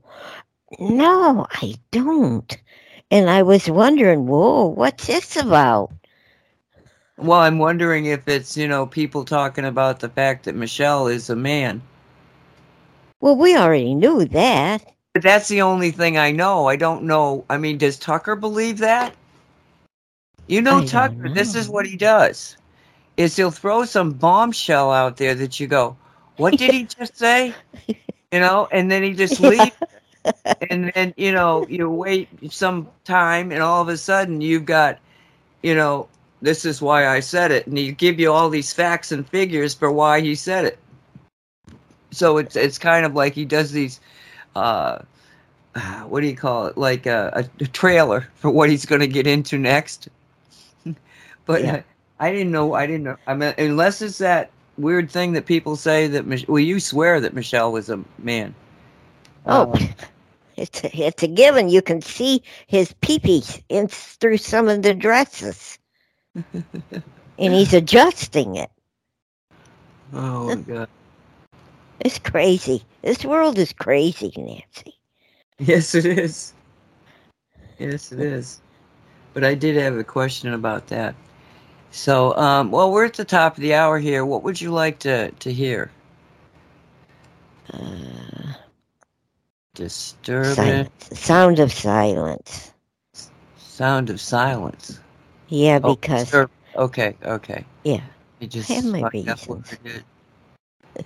[0.80, 2.57] no, I don't.
[3.11, 5.91] And I was wondering, whoa, what's this about?
[7.18, 11.30] Well, I'm wondering if it's, you know, people talking about the fact that Michelle is
[11.30, 11.82] a man.
[13.20, 14.86] Well, we already knew that.
[15.13, 16.68] But that's the only thing I know.
[16.68, 17.43] I don't know.
[17.49, 19.15] I mean, does Tucker believe that?
[20.47, 22.55] You know, I Tucker, this is what he does.
[23.18, 25.97] Is he'll throw some bombshell out there that you go,
[26.38, 27.53] "What did he just say?"
[28.34, 29.78] You know, and then he just leaves.
[30.70, 34.99] and then, you know, you wait some time and all of a sudden you've got,
[35.63, 36.09] you know,
[36.41, 39.74] this is why I said it, and he give you all these facts and figures
[39.74, 40.78] for why he said it.
[42.11, 44.01] So it's it's kind of like he does these
[44.55, 44.99] uh
[46.07, 49.28] what do you call it like a, a trailer for what he's going to get
[49.28, 50.09] into next
[51.45, 51.82] but Yeah.
[52.20, 55.76] I, didn't know i didn't know i mean unless it's that weird thing that people
[55.76, 58.55] say that Mich- well you swear that michelle was a man
[59.45, 59.80] Oh, Uh,
[60.57, 61.70] it's a, it's a given.
[61.70, 65.80] You can see his peepees in through some of the dresses,
[67.39, 68.70] and he's adjusting it.
[70.13, 70.89] oh my god
[71.99, 72.84] It's crazy.
[73.01, 74.93] This world is crazy, Nancy.
[75.59, 76.53] Yes, it is.
[77.80, 78.61] Yes, it is.
[79.34, 81.15] But I did have a question about that.
[81.97, 84.23] So, um, well, we're at the top of the hour here.
[84.23, 85.89] What would you like to, to hear?
[87.73, 88.53] Uh,
[89.73, 91.09] Disturbing silence.
[91.19, 92.71] Sound of silence.
[93.57, 94.99] sound of silence.
[95.49, 97.65] Yeah, Oh, because disturb- okay, okay.
[97.83, 98.01] yeah.
[98.39, 100.03] You just I have my find out what reasons.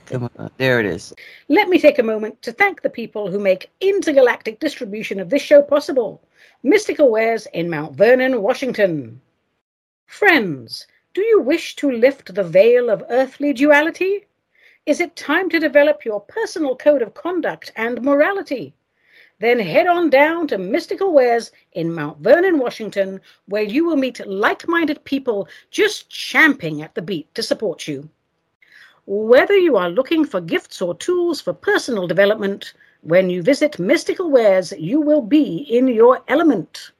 [0.07, 1.13] Come on, there it is.
[1.47, 5.41] Let me take a moment to thank the people who make intergalactic distribution of this
[5.41, 6.21] show possible.
[6.63, 9.21] Mystical Wares in Mount Vernon, Washington.
[10.11, 14.27] Friends, do you wish to lift the veil of earthly duality?
[14.85, 18.75] Is it time to develop your personal code of conduct and morality?
[19.39, 24.27] Then head on down to Mystical Wares in Mount Vernon, Washington, where you will meet
[24.27, 28.09] like minded people just champing at the beat to support you.
[29.05, 34.29] Whether you are looking for gifts or tools for personal development, when you visit Mystical
[34.29, 36.91] Wares, you will be in your element.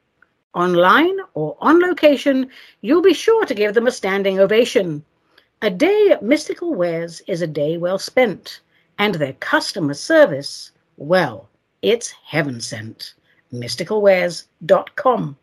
[0.54, 2.50] Online or on location,
[2.82, 5.04] you'll be sure to give them a standing ovation.
[5.62, 8.60] A day at Mystical Wares is a day well spent,
[8.98, 11.48] and their customer service, well,
[11.82, 13.14] it's heaven sent.
[13.54, 15.38] MysticalWares.com.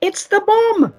[0.00, 0.92] It's the bomb!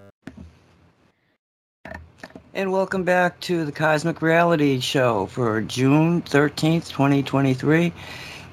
[2.54, 7.92] And welcome back to the Cosmic Reality Show for June 13th, 2023.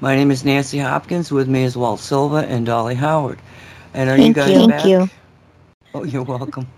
[0.01, 1.31] My name is Nancy Hopkins.
[1.31, 3.39] With me is Walt Silva and Dolly Howard.
[3.95, 4.59] And are you Thank guys you.
[4.59, 5.11] Thank you.
[5.95, 6.69] Oh, you're welcome.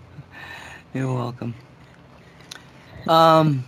[0.93, 1.55] You're welcome.
[3.07, 3.65] Um.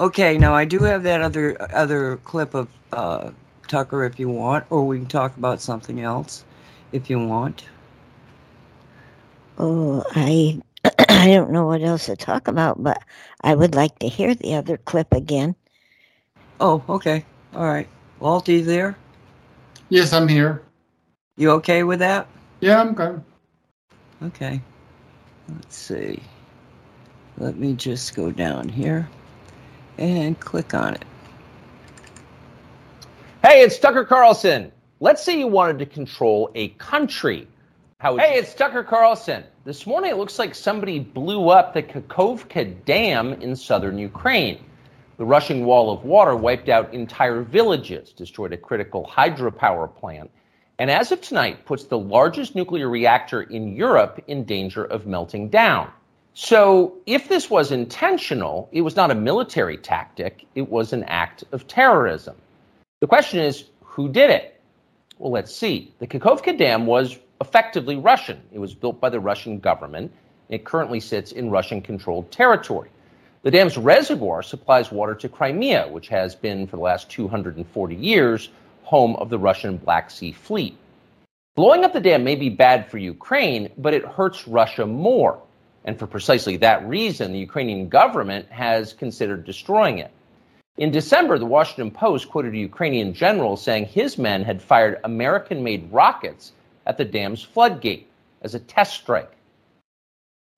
[0.00, 3.30] Okay, now I do have that other other clip of uh,
[3.68, 6.44] Tucker if you want, or we can talk about something else
[6.92, 7.64] if you want.
[9.58, 10.60] Oh, I
[11.08, 13.02] I don't know what else to talk about, but
[13.42, 15.56] I would like to hear the other clip again.
[16.60, 17.26] Oh, okay.
[17.54, 17.88] All right.
[18.20, 18.98] Walt, are you there?
[19.90, 20.67] Yes, I'm here.
[21.38, 22.26] You okay with that?
[22.58, 23.22] Yeah, I'm good.
[24.24, 24.60] Okay.
[25.48, 26.20] Let's see.
[27.38, 29.08] Let me just go down here
[29.98, 31.04] and click on it.
[33.44, 34.72] Hey, it's Tucker Carlson.
[34.98, 37.46] Let's say you wanted to control a country.
[38.00, 39.44] How would hey, it's Tucker Carlson.
[39.64, 44.64] This morning it looks like somebody blew up the Kakhovka Dam in southern Ukraine.
[45.18, 50.32] The rushing wall of water wiped out entire villages, destroyed a critical hydropower plant,
[50.78, 55.48] and as of tonight puts the largest nuclear reactor in Europe in danger of melting
[55.48, 55.90] down.
[56.34, 61.42] So, if this was intentional, it was not a military tactic, it was an act
[61.50, 62.36] of terrorism.
[63.00, 64.60] The question is, who did it?
[65.18, 65.92] Well, let's see.
[65.98, 68.40] The Kakhovka Dam was effectively Russian.
[68.52, 70.12] It was built by the Russian government.
[70.48, 72.90] It currently sits in Russian controlled territory.
[73.42, 78.50] The dam's reservoir supplies water to Crimea, which has been, for the last 240 years,
[78.88, 80.74] home of the Russian Black Sea Fleet.
[81.56, 85.42] Blowing up the dam may be bad for Ukraine, but it hurts Russia more.
[85.84, 90.10] And for precisely that reason, the Ukrainian government has considered destroying it.
[90.78, 95.62] In December, the Washington Post quoted a Ukrainian general saying his men had fired American
[95.62, 96.52] made rockets
[96.86, 98.08] at the dam's floodgate
[98.40, 99.32] as a test strike.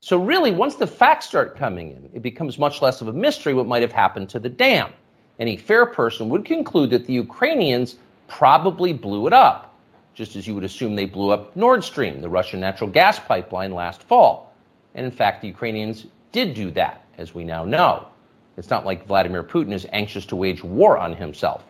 [0.02, 3.54] So, really, once the facts start coming in, it becomes much less of a mystery
[3.54, 4.92] what might have happened to the dam.
[5.40, 7.96] Any fair person would conclude that the Ukrainians
[8.30, 9.78] probably blew it up,
[10.14, 13.74] just as you would assume they blew up Nord Stream, the Russian natural gas pipeline,
[13.74, 14.54] last fall.
[14.94, 18.06] And in fact, the Ukrainians did do that, as we now know.
[18.56, 21.64] It's not like Vladimir Putin is anxious to wage war on himself.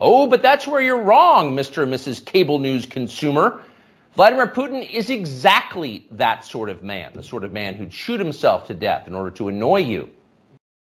[0.00, 1.82] Oh, but that's where you're wrong, Mr.
[1.82, 2.24] and Mrs.
[2.24, 3.62] Cable News consumer.
[4.14, 8.66] Vladimir Putin is exactly that sort of man, the sort of man who'd shoot himself
[8.68, 10.08] to death in order to annoy you.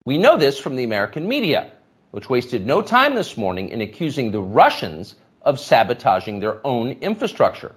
[0.05, 1.73] We know this from the American media,
[2.13, 7.75] which wasted no time this morning in accusing the Russians of sabotaging their own infrastructure.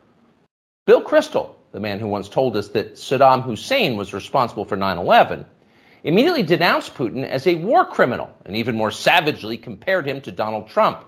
[0.86, 4.98] Bill Kristol, the man who once told us that Saddam Hussein was responsible for 9
[4.98, 5.46] 11,
[6.04, 10.68] immediately denounced Putin as a war criminal and even more savagely compared him to Donald
[10.68, 11.06] Trump.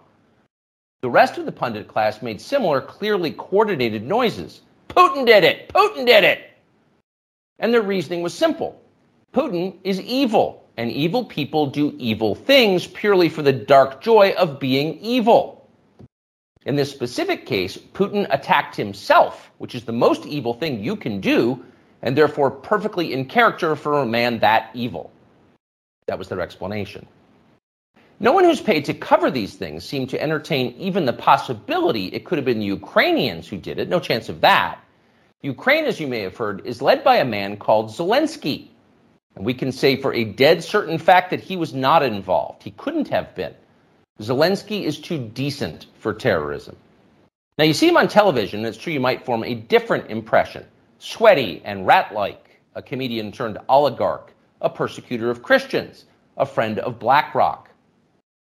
[1.01, 4.61] The rest of the pundit class made similar, clearly coordinated noises.
[4.89, 5.69] Putin did it!
[5.69, 6.51] Putin did it!
[7.59, 8.81] And their reasoning was simple
[9.33, 14.59] Putin is evil, and evil people do evil things purely for the dark joy of
[14.59, 15.67] being evil.
[16.65, 21.19] In this specific case, Putin attacked himself, which is the most evil thing you can
[21.19, 21.65] do,
[22.01, 25.11] and therefore perfectly in character for a man that evil.
[26.05, 27.07] That was their explanation.
[28.19, 32.25] No one who's paid to cover these things seemed to entertain even the possibility it
[32.25, 33.89] could have been the Ukrainians who did it.
[33.89, 34.79] No chance of that.
[35.41, 38.69] Ukraine, as you may have heard, is led by a man called Zelensky.
[39.37, 42.63] And we can say for a dead certain fact that he was not involved.
[42.63, 43.53] He couldn't have been.
[44.19, 46.75] Zelensky is too decent for terrorism.
[47.59, 50.65] Now, you see him on television, and it's true you might form a different impression
[50.97, 56.05] sweaty and rat like, a comedian turned oligarch, a persecutor of Christians,
[56.37, 57.69] a friend of BlackRock.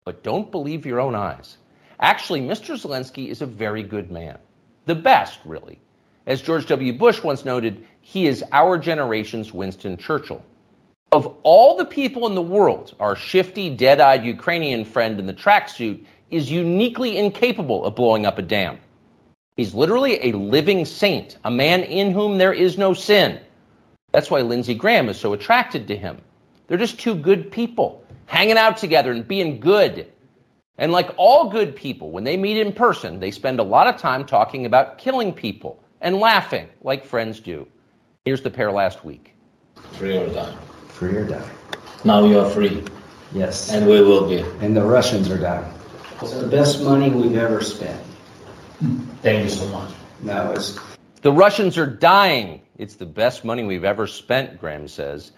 [0.05, 1.57] But don't believe your own eyes.
[1.99, 2.73] Actually, Mr.
[2.73, 4.39] Zelensky is a very good man.
[4.87, 5.77] The best, really.
[6.25, 6.93] As George W.
[6.93, 10.43] Bush once noted, he is our generation's Winston Churchill.
[11.11, 15.33] Of all the people in the world, our shifty, dead eyed Ukrainian friend in the
[15.33, 18.77] tracksuit is uniquely incapable of blowing up a dam.
[19.57, 23.39] He's literally a living saint, a man in whom there is no sin.
[24.11, 26.21] That's why Lindsey Graham is so attracted to him.
[26.67, 30.11] They're just two good people, hanging out together and being good.
[30.77, 33.97] And like all good people, when they meet in person, they spend a lot of
[33.97, 37.67] time talking about killing people and laughing like friends do.
[38.25, 39.35] Here's the pair last week.
[39.93, 40.55] Free or die.
[40.99, 41.49] Free or die.
[42.03, 42.83] Now you are free,
[43.31, 43.71] Yes.
[43.71, 44.43] and we will be.
[44.59, 45.73] And the Russians are dying.
[46.21, 48.01] It's the best money we've ever spent.
[49.21, 49.91] Thank you so much.
[50.23, 50.77] That was
[51.21, 52.59] The Russians are dying.
[52.77, 55.31] It's the best money we've ever spent, Graham says.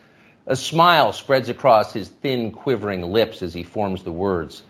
[0.47, 4.63] A smile spreads across his thin, quivering lips as he forms the words.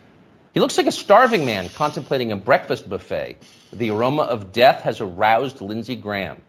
[0.54, 3.38] He looks like a starving man contemplating a breakfast buffet.
[3.72, 6.42] The aroma of death has aroused Lindsey Graham.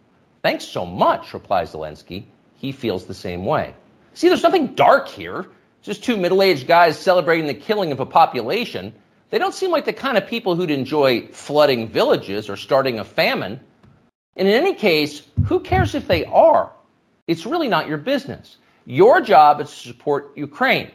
[0.42, 2.24] Thanks so much, replies Zelensky.
[2.56, 3.74] He feels the same way.
[4.14, 5.40] See, there's nothing dark here.
[5.78, 8.92] It's Just two middle aged guys celebrating the killing of a population.
[9.30, 13.04] They don't seem like the kind of people who'd enjoy flooding villages or starting a
[13.04, 13.58] famine.
[14.36, 16.70] And in any case, who cares if they are?
[17.26, 18.58] It's really not your business.
[18.84, 20.90] Your job is to support Ukraine.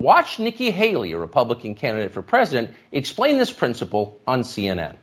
[0.00, 4.96] Watch Nikki Haley, a Republican candidate for president, explain this principle on CNN.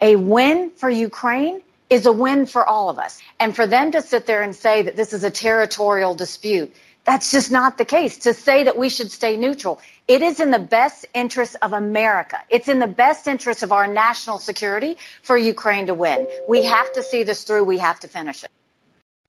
[0.00, 1.60] A win for Ukraine
[1.90, 3.20] is a win for all of us.
[3.40, 6.74] And for them to sit there and say that this is a territorial dispute,
[7.04, 8.18] that's just not the case.
[8.18, 12.38] To say that we should stay neutral, it is in the best interest of America.
[12.48, 16.26] It's in the best interest of our national security for Ukraine to win.
[16.48, 17.64] We have to see this through.
[17.64, 18.50] We have to finish it.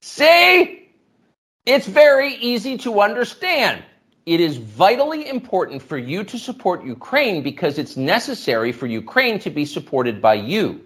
[0.02, 0.90] See?
[1.66, 3.84] It's very easy to understand.
[4.26, 9.50] It is vitally important for you to support Ukraine because it's necessary for Ukraine to
[9.50, 10.82] be supported by you.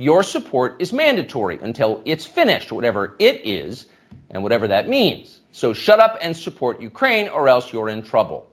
[0.00, 3.86] Your support is mandatory until it's finished, whatever it is,
[4.30, 5.40] and whatever that means.
[5.50, 8.48] So shut up and support Ukraine, or else you're in trouble.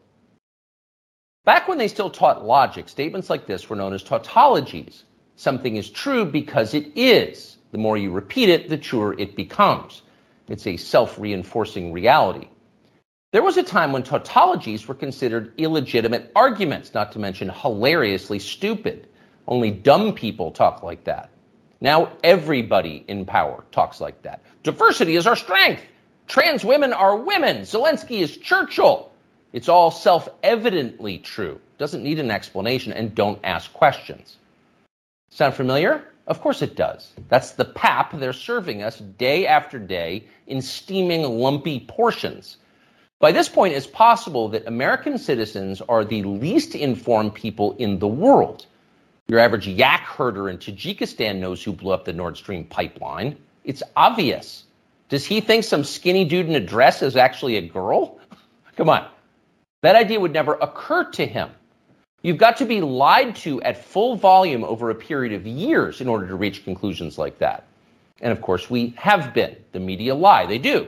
[1.44, 5.04] Back when they still taught logic, statements like this were known as tautologies.
[5.36, 7.58] Something is true because it is.
[7.72, 10.02] The more you repeat it, the truer it becomes.
[10.50, 12.48] It's a self reinforcing reality.
[13.34, 19.08] There was a time when tautologies were considered illegitimate arguments, not to mention hilariously stupid.
[19.48, 21.30] Only dumb people talk like that.
[21.82, 24.42] Now everybody in power talks like that.
[24.64, 25.82] Diversity is our strength.
[26.28, 27.58] Trans women are women.
[27.62, 29.12] Zelensky is Churchill.
[29.54, 31.60] It's all self evidently true.
[31.78, 34.38] Doesn't need an explanation and don't ask questions.
[35.30, 36.04] Sound familiar?
[36.28, 37.14] Of course it does.
[37.30, 42.58] That's the pap they're serving us day after day in steaming, lumpy portions.
[43.20, 48.08] By this point, it's possible that American citizens are the least informed people in the
[48.08, 48.66] world.
[49.28, 53.36] Your average yak herder in Tajikistan knows who blew up the Nord Stream pipeline.
[53.64, 54.66] It's obvious.
[55.10, 58.20] Does he think some skinny dude in a dress is actually a girl?
[58.76, 59.08] Come on.
[59.82, 61.50] That idea would never occur to him.
[62.22, 66.08] You've got to be lied to at full volume over a period of years in
[66.08, 67.66] order to reach conclusions like that.
[68.22, 69.56] And of course, we have been.
[69.72, 70.88] The media lie, they do.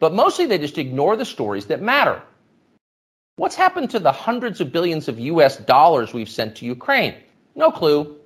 [0.00, 2.22] But mostly they just ignore the stories that matter.
[3.36, 7.14] What's happened to the hundreds of billions of US dollars we've sent to Ukraine?
[7.54, 8.16] No clue.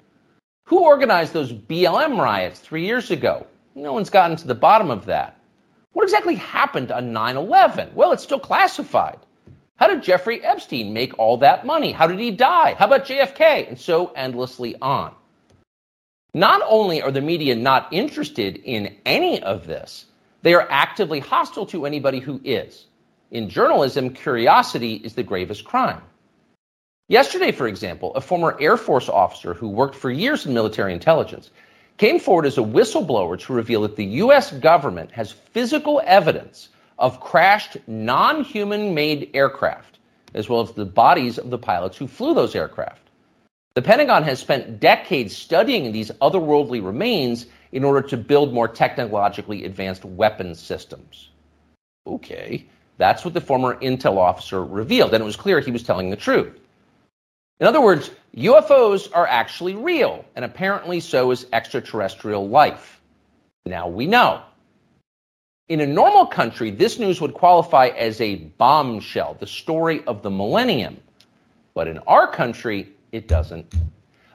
[0.66, 3.46] Who organized those BLM riots three years ago?
[3.74, 5.38] No one's gotten to the bottom of that.
[5.92, 7.90] What exactly happened on 9 11?
[7.94, 9.18] Well, it's still classified.
[9.76, 11.92] How did Jeffrey Epstein make all that money?
[11.92, 12.74] How did he die?
[12.74, 13.68] How about JFK?
[13.68, 15.14] And so endlessly on.
[16.34, 20.06] Not only are the media not interested in any of this,
[20.42, 22.86] they are actively hostile to anybody who is.
[23.30, 26.02] In journalism, curiosity is the gravest crime.
[27.10, 31.51] Yesterday, for example, a former Air Force officer who worked for years in military intelligence
[31.97, 34.52] came forward as a whistleblower to reveal that the U.S.
[34.52, 36.68] government has physical evidence
[36.98, 40.01] of crashed non human made aircraft,
[40.35, 43.09] as well as the bodies of the pilots who flew those aircraft.
[43.72, 49.64] The Pentagon has spent decades studying these otherworldly remains in order to build more technologically
[49.64, 51.30] advanced weapons systems.
[52.06, 52.66] Okay,
[52.98, 56.16] that's what the former intel officer revealed, and it was clear he was telling the
[56.16, 56.60] truth.
[57.60, 63.01] In other words, UFOs are actually real, and apparently so is extraterrestrial life.
[63.66, 64.43] Now we know.
[65.68, 70.30] In a normal country, this news would qualify as a bombshell, the story of the
[70.30, 70.98] millennium.
[71.74, 73.74] But in our country, it doesn't.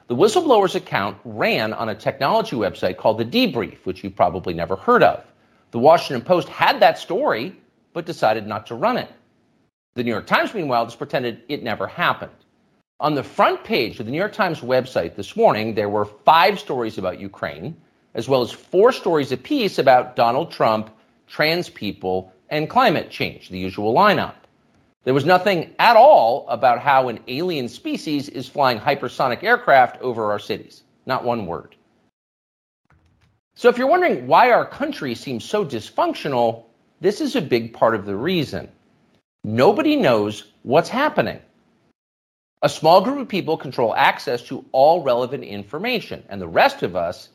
[0.06, 4.76] The whistleblower's account ran on a technology website called The Debrief, which you've probably never
[4.76, 5.24] heard of.
[5.70, 7.56] The Washington Post had that story,
[7.94, 9.10] but decided not to run it.
[9.94, 12.43] The New York Times, meanwhile, just pretended it never happened.
[13.00, 16.60] On the front page of the New York Times website this morning, there were five
[16.60, 17.76] stories about Ukraine,
[18.14, 20.90] as well as four stories apiece about Donald Trump,
[21.26, 24.34] trans people, and climate change, the usual lineup.
[25.02, 30.30] There was nothing at all about how an alien species is flying hypersonic aircraft over
[30.30, 30.84] our cities.
[31.04, 31.74] Not one word.
[33.56, 36.64] So, if you're wondering why our country seems so dysfunctional,
[37.00, 38.68] this is a big part of the reason.
[39.42, 41.40] Nobody knows what's happening.
[42.64, 46.96] A small group of people control access to all relevant information, and the rest of
[46.96, 47.28] us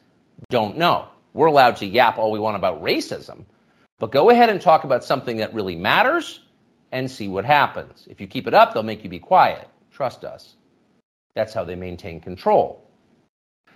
[0.50, 1.08] don't know.
[1.36, 3.46] We're allowed to yap all we want about racism,
[4.00, 6.40] but go ahead and talk about something that really matters
[6.92, 8.08] and see what happens.
[8.10, 9.68] If you keep it up, they'll make you be quiet.
[9.92, 10.56] Trust us.
[11.36, 12.84] That's how they maintain control.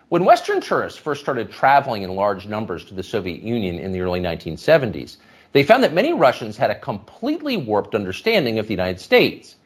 [0.10, 4.02] When Western tourists first started traveling in large numbers to the Soviet Union in the
[4.02, 5.18] early 1970s,
[5.52, 9.58] they found that many Russians had a completely warped understanding of the United States.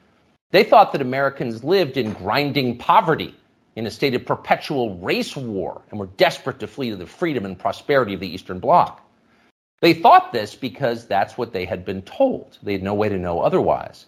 [0.52, 3.36] They thought that Americans lived in grinding poverty,
[3.76, 7.46] in a state of perpetual race war, and were desperate to flee to the freedom
[7.46, 9.02] and prosperity of the Eastern Bloc.
[9.82, 12.58] They thought this because that's what they had been told.
[12.64, 14.06] They had no way to know otherwise.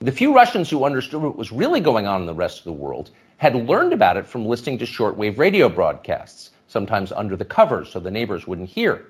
[0.00, 2.72] The few Russians who understood what was really going on in the rest of the
[2.72, 7.90] world had learned about it from listening to shortwave radio broadcasts, sometimes under the covers
[7.90, 9.06] so the neighbors wouldn't hear.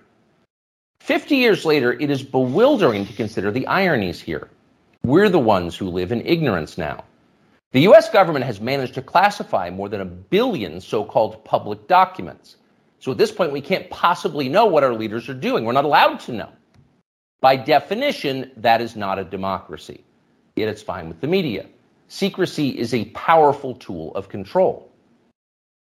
[1.01, 4.49] Fifty years later, it is bewildering to consider the ironies here.
[5.07, 7.05] We're the ones who live in ignorance now.
[7.71, 12.57] The US government has managed to classify more than a billion so called public documents.
[12.99, 15.65] So at this point, we can't possibly know what our leaders are doing.
[15.65, 16.49] We're not allowed to know.
[17.41, 20.03] By definition, that is not a democracy.
[20.57, 21.67] Yet it's fine with the media.
[22.09, 24.91] Secrecy is a powerful tool of control.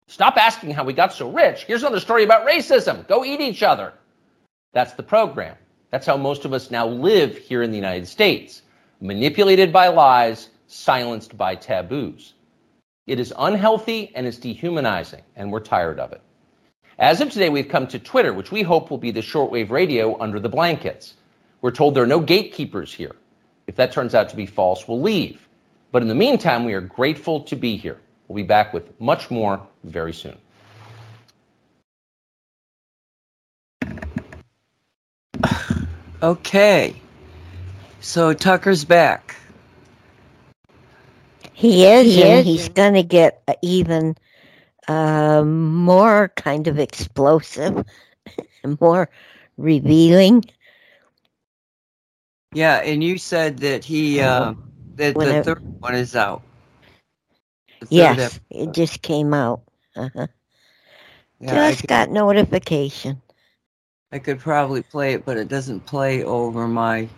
[0.08, 1.64] Stop asking how we got so rich.
[1.64, 3.08] Here's another story about racism.
[3.08, 3.92] Go eat each other.
[4.74, 5.56] That's the program.
[5.90, 8.62] That's how most of us now live here in the United States
[9.06, 12.34] manipulated by lies, silenced by taboos.
[13.08, 16.22] It is unhealthy and it's dehumanizing, and we're tired of it.
[16.98, 20.20] As of today, we've come to Twitter, which we hope will be the shortwave radio
[20.20, 21.14] under the blankets.
[21.62, 23.16] We're told there are no gatekeepers here.
[23.68, 25.48] If that turns out to be false, we'll leave.
[25.92, 28.00] But in the meantime, we are grateful to be here.
[28.28, 30.38] We'll be back with much more very soon.
[36.24, 36.96] Okay.
[38.06, 39.36] So Tucker's back.
[41.54, 44.16] He is, and he's going to get even
[44.88, 47.84] uh, more kind of explosive,
[48.80, 49.10] more
[49.58, 50.46] revealing.
[52.54, 54.54] Yeah, and you said that he uh,
[54.98, 56.44] that When the I- third one is out.
[57.90, 59.64] Yes, ep- it just came out.
[59.96, 60.28] Uh-huh.
[61.40, 63.20] yeah, I just could, got notification.
[64.12, 67.10] I could probably play it, but it doesn't play over my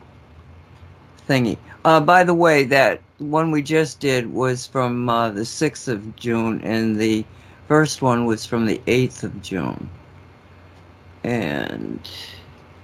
[1.28, 1.58] thingy.
[1.86, 6.16] Uh, by the way, that one we just did was from uh, the sixth of
[6.16, 7.26] June, and the
[7.68, 9.90] first one was from the eighth of June.
[11.24, 12.00] And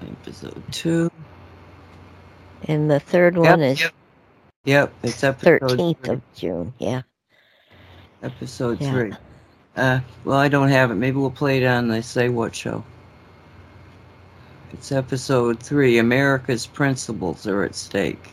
[0.01, 1.09] episode two.
[2.67, 3.93] And the third Yep, one is yep.
[4.65, 6.13] Yep, it's episode 13th three.
[6.13, 6.73] of June.
[6.79, 7.01] Yeah.
[8.21, 8.91] Episode Yeah.
[8.91, 9.13] three.
[9.75, 10.95] Uh, well, I don't have it.
[10.95, 12.83] Maybe we'll play it on the Say What show.
[14.73, 15.97] It's episode three.
[15.99, 18.27] America's principles are at stake.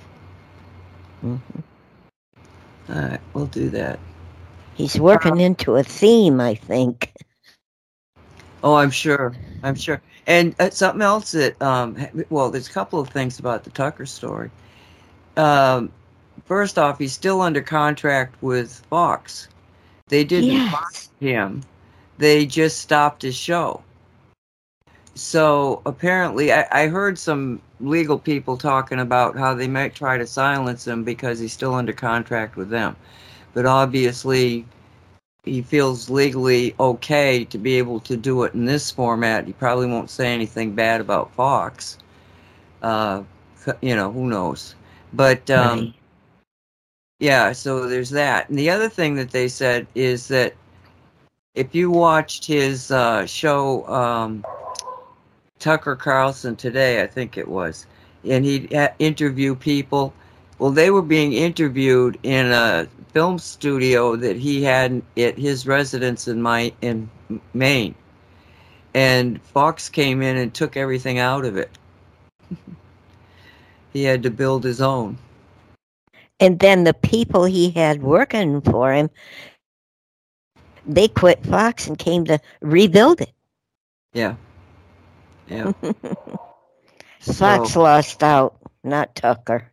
[1.21, 1.37] hmm
[2.89, 3.99] All right, we'll do that.
[4.75, 7.13] He's working into a theme, I think.
[8.63, 9.35] Oh, I'm sure.
[9.63, 10.01] I'm sure.
[10.27, 11.97] And uh, something else that, um,
[12.31, 14.51] well, there's a couple of things about the Tucker story.
[15.37, 15.93] Um,
[16.47, 19.49] first off, he's still under contract with Fox.
[20.09, 20.71] They didn't Yes.
[20.71, 21.63] fire him.
[22.19, 23.83] They just stopped his show.
[25.21, 30.27] So apparently, I, I heard some legal people talking about how they might try to
[30.27, 32.97] silence him because he's still under contract with them.
[33.53, 34.65] But obviously,
[35.45, 39.47] he feels legally okay to be able to do it in this format.
[39.47, 41.99] He probably won't say anything bad about Fox.
[42.83, 43.23] Uh,
[43.83, 44.75] you know, who knows?
[45.13, 45.95] But um, Right.
[47.19, 48.49] yeah, so there's that.
[48.49, 50.55] And the other thing that they said is that
[51.55, 54.45] if you watched his uh, show, um,
[55.61, 57.87] Tucker Carlson today, I think it was,
[58.25, 60.13] and he'd uh, interview people.
[60.59, 66.27] Well, they were being interviewed in a film studio that he had at his residence
[66.27, 67.09] in my in
[67.55, 67.95] Maine,
[68.95, 71.71] and Fox came in and took everything out of it.
[73.93, 75.17] he had to build his own.
[76.41, 79.11] And then the people he had working for him,
[80.87, 83.33] they quit Fox and came to rebuild it.
[84.15, 84.37] Yeah.
[85.51, 85.73] Yeah.
[87.21, 89.71] Fox lost out, not Tucker.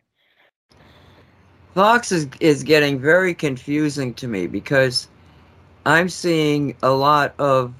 [1.74, 5.08] Fox is is getting very confusing to me because
[5.86, 7.72] I'm seeing a lot of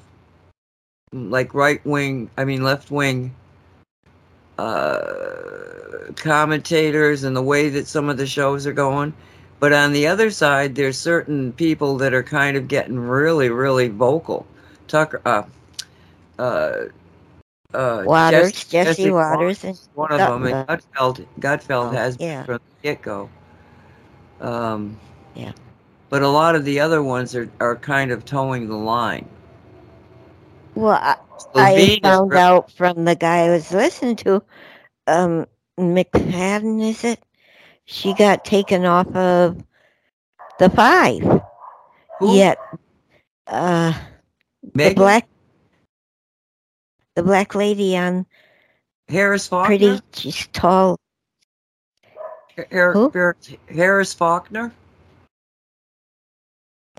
[1.12, 3.34] like right wing, I mean left wing
[4.58, 9.14] uh, commentators and the way that some of the shows are going.
[9.60, 13.88] But on the other side, there's certain people that are kind of getting really, really
[13.88, 14.46] vocal.
[14.86, 15.42] Tucker, uh,
[16.38, 16.84] uh,
[17.74, 21.26] uh, Watters, Jesse, Jesse Watters, and one of them, and Gutfeld.
[21.38, 22.44] Gutfeld, Oh, has yeah.
[22.44, 23.28] from the get go.
[24.40, 24.98] Um,
[25.34, 25.52] Yeah.
[26.08, 29.28] But a lot of the other ones are, are kind of towing the line.
[30.74, 31.16] Well, I,
[31.54, 34.42] I found out from the guy I was listening to,
[35.06, 35.46] um,
[35.78, 37.20] McFadden, is it?
[37.84, 39.62] She got taken off of
[40.58, 41.22] the five.
[42.20, 42.34] Who?
[42.34, 42.58] Yet,
[43.46, 43.92] uh,
[44.74, 45.28] the black,
[47.18, 48.24] the black lady on
[49.08, 49.66] Harris Faulkner.
[49.76, 50.96] pretty, she's tall.
[52.72, 53.12] Har- Who?
[53.74, 54.72] Harris Faulkner.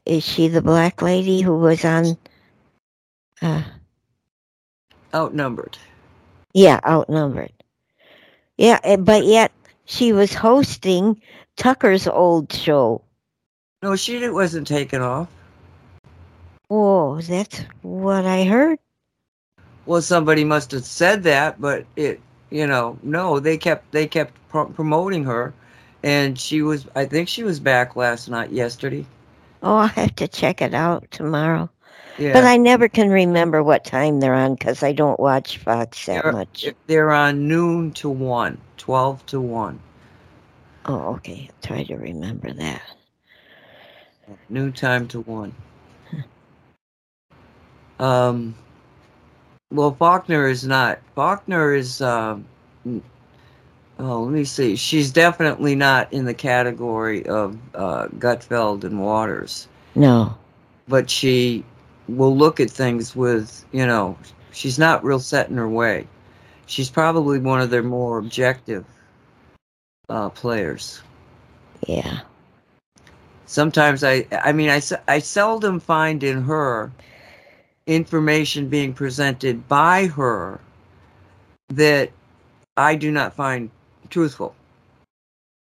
[0.06, 2.18] Is she the black lady who was on?
[3.42, 3.64] Uh,
[5.14, 5.78] Outnumbered.
[6.54, 7.54] yeah, outnumbered.
[8.58, 9.52] Yeah, eh, but yet
[9.86, 11.22] she was hosting
[11.56, 13.02] Tucker's old show.
[13.82, 15.30] No, she wasn't taken off.
[16.70, 18.78] Oh, that's what I heard.
[19.90, 22.22] Well, somebody must have said that, but it,
[22.52, 25.52] you know, no, they kept they kept pro- promoting her,
[26.04, 26.88] and she was.
[26.96, 29.08] I think she was back last night, yesterday.
[29.64, 31.72] Oh, I'll have to check it out tomorrow.
[32.20, 36.06] Yeah, But I never can remember what time they're on because I don't watch Fox
[36.06, 36.28] that
[36.62, 36.76] they're, much.
[36.88, 39.80] they're on noon to one, 12 to one,
[40.86, 41.50] Oh, okay.
[41.52, 42.84] I'll try to remember that.
[44.50, 45.54] noon time to one.
[48.00, 48.56] Um,
[49.72, 51.00] well, Faulkner is not.
[51.16, 52.02] Faulkner is.
[52.02, 52.46] Um,
[54.00, 54.76] oh, let me see.
[54.76, 59.68] She's definitely not in the category of uh, Gutfeld and Watters.
[59.96, 60.38] No.
[60.90, 61.64] but she
[62.10, 64.18] will look at things with, you know,
[64.52, 66.06] she's not real set in her way.
[66.66, 68.86] She's probably one of their more objective
[70.10, 71.02] uh, players.
[71.88, 72.22] Yeah.
[73.46, 76.92] Sometimes I, I mean, I, I seldom find in her
[77.90, 80.60] information being presented by her
[81.70, 82.12] that
[82.78, 83.70] I do not find
[84.10, 84.56] truthful.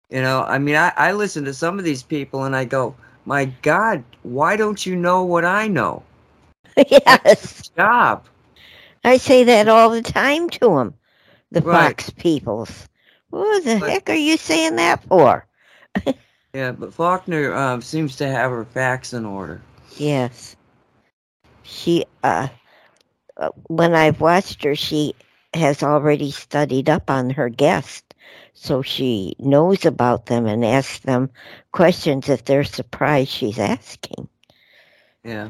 [0.09, 2.95] You know, I mean, I, I listen to some of these people and I go,
[3.25, 6.03] my God, why don't you know what I know?
[6.87, 7.69] yes.
[7.77, 8.25] Job.
[9.03, 10.93] I say that all the time to them,
[11.51, 11.89] the Right.
[11.89, 12.87] Fox peoples.
[13.29, 15.45] What the But- heck are you saying that for?
[16.51, 19.61] Yeah, but Faulkner um, seems to have her facts in order.
[19.97, 20.55] Yes.
[21.69, 22.47] She, uh,
[23.37, 25.13] uh, when I've watched her, she
[25.53, 28.03] has already studied up on her guest.
[28.53, 31.29] So she knows about them and asks them
[31.71, 34.27] questions if they're surprised she's asking.
[35.23, 35.49] Yeah.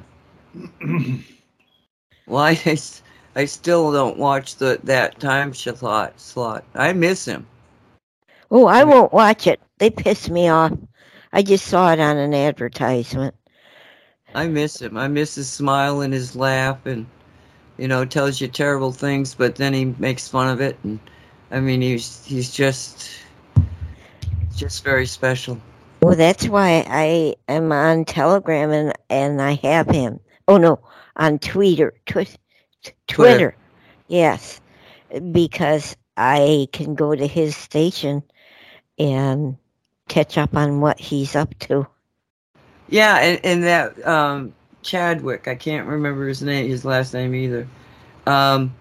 [2.27, 2.77] well, I,
[3.35, 6.19] I still don't watch the that time slot.
[6.19, 6.63] Slot.
[6.75, 7.47] I miss him.
[8.51, 9.59] Oh, I won't watch it.
[9.77, 10.73] They piss me off.
[11.31, 13.35] I just saw it on an advertisement.
[14.35, 14.97] I miss him.
[14.97, 17.06] I miss his smile and his laugh, and
[17.77, 20.77] you know, tells you terrible things, but then he makes fun of it.
[20.84, 20.99] And
[21.51, 23.10] I mean, he's he's just
[24.56, 25.60] just very special.
[26.01, 30.19] Well, that's why I am on Telegram and, and I have him.
[30.47, 30.80] Oh, no,
[31.18, 31.93] on Twitter.
[32.06, 32.26] Twi-
[32.84, 32.95] Twitter.
[33.07, 33.56] Twitter.
[34.07, 34.61] Yes,
[35.31, 38.23] because I can go to his station
[38.97, 39.57] and
[40.07, 41.85] catch up on what he's up to.
[42.89, 47.67] Yeah, and, and that um, Chadwick, I can't remember his name, his last name either.
[48.25, 48.73] Um,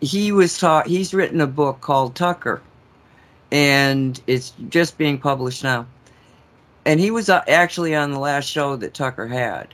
[0.00, 0.86] he was taught.
[0.86, 2.62] He's written a book called Tucker,
[3.50, 5.86] and it's just being published now.
[6.86, 9.68] And he was uh, actually on the last show that Tucker had,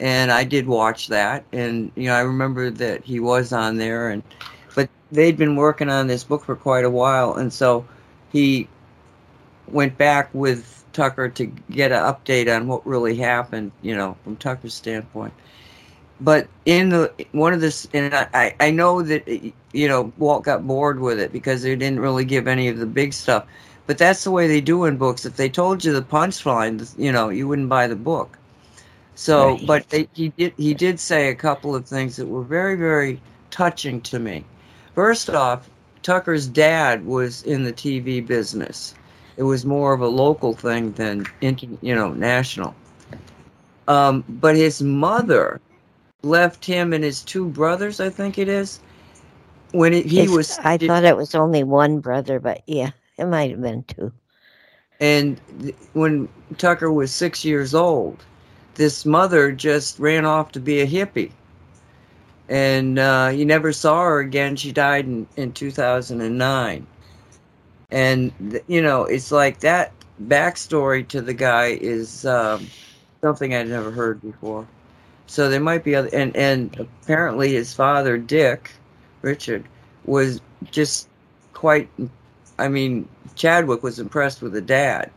[0.00, 1.44] and I did watch that.
[1.52, 4.22] And you know, I remember that he was on there, and
[4.74, 7.86] but they'd been working on this book for quite a while, and so
[8.32, 8.68] he
[9.68, 14.36] went back with Tucker to get an update on what really happened, you know, from
[14.36, 15.34] Tucker's standpoint.
[16.20, 19.26] But in the one of this, and I, I know that
[19.72, 22.86] you know Walt got bored with it because they didn't really give any of the
[22.86, 23.46] big stuff.
[23.86, 25.24] But that's the way they do in books.
[25.26, 28.38] If they told you the punchline, you know, you wouldn't buy the book.
[29.14, 29.66] So, Right.
[29.66, 33.20] but they, he did he did say a couple of things that were very very
[33.50, 34.44] touching to me.
[34.94, 35.70] First off,
[36.02, 38.94] Tucker's dad was in the TV business,
[39.36, 42.74] It was more of a local thing than inter, you know national.
[43.88, 45.60] Um, but his mother
[46.22, 48.80] left him and his two brothers, I think it is,
[49.72, 50.58] when it, he was.
[50.60, 54.12] I thought it was only one brother, but yeah, it might have been two.
[55.00, 56.28] And th- when
[56.58, 58.24] Tucker was six years old,
[58.74, 61.32] this mother just ran off to be a hippie.
[62.48, 64.56] And uh, he never saw her again.
[64.56, 66.86] She died in, in 2009.
[67.92, 68.32] And,
[68.66, 69.92] you know, it's like that
[70.26, 72.66] backstory to the guy is um,
[73.20, 74.66] something I'd never heard before.
[75.26, 78.72] So there might be other, and, and apparently his father, Dick,
[79.20, 79.64] Richard,
[80.06, 80.40] was
[80.70, 81.08] just
[81.52, 81.88] quite,
[82.58, 85.10] I mean, Chadwick was impressed with the dad.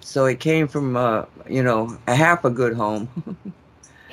[0.00, 3.08] So he came from, uh, you know, a half a good home.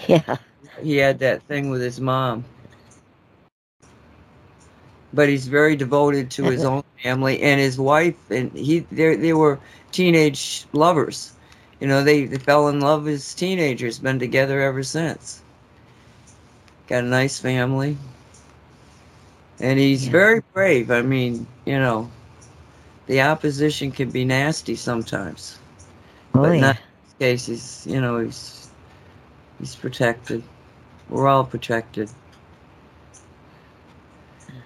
[0.08, 0.36] Yeah.
[0.82, 2.44] he had that thing with his mom.
[5.14, 9.34] But he's very devoted to his own family and his wife, and he they they
[9.34, 9.60] were
[9.92, 11.34] teenage lovers.
[11.80, 15.42] You know, they, they fell in love as teenagers, been together ever since.
[16.88, 17.98] Got a nice family.
[19.60, 20.12] And he's Yeah.
[20.12, 20.92] very brave.
[20.92, 22.10] I mean, you know,
[23.08, 25.60] the opposition can be nasty sometimes.
[26.34, 26.62] Oh, but yeah.
[26.62, 27.46] not in this case.
[27.48, 28.70] He's, you know, he's
[29.60, 30.44] he's protected.
[31.10, 32.10] We're all protected.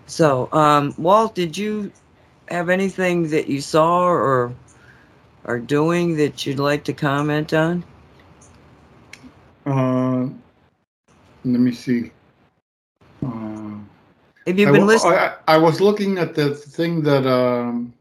[0.08, 1.92] So, um, Walt, did you
[2.50, 4.54] have anything that you saw or
[5.46, 7.84] are doing that you'd like to comment on?
[9.66, 10.28] Uh,
[11.44, 12.12] let me see.
[13.26, 13.80] Uh,
[14.48, 15.20] Have you I, been wa- listening?
[15.20, 17.94] I, I was looking at the thing that um,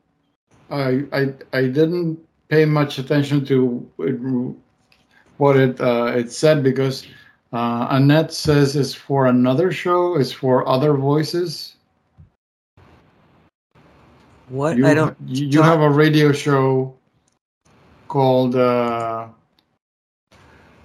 [0.70, 2.18] I, I I didn't
[2.48, 4.56] pay much attention to it-
[5.38, 7.06] what it uh, it said because
[7.52, 10.16] uh, Annette says it's for another show.
[10.16, 11.75] It's for other voices.
[14.48, 14.76] What?
[14.76, 15.16] You, I don't.
[15.26, 16.94] You, you have a radio show
[18.08, 19.28] called uh,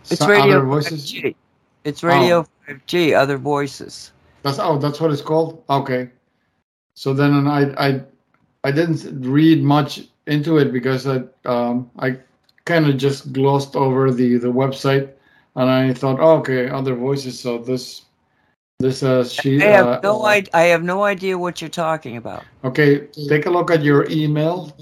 [0.09, 1.11] It's Radio Other Voices.
[1.11, 1.35] 5G.
[1.83, 2.47] It's Radio Oh.
[2.67, 4.11] 5G, Other Voices.
[4.43, 5.63] That's oh, that's what it's called.
[5.69, 6.09] Okay.
[6.95, 8.01] So then I I
[8.63, 12.17] I didn't read much into it because I um I
[12.65, 15.11] kind of just glossed over the the website
[15.55, 18.03] and I thought oh, okay other voices so this
[18.81, 22.17] this uh she I have uh, no I, I have no idea what you're talking
[22.17, 22.43] about.
[22.63, 24.75] okay take a look at your email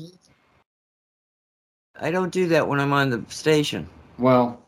[2.01, 3.87] I don't do that when I'm on the station.
[4.17, 4.61] well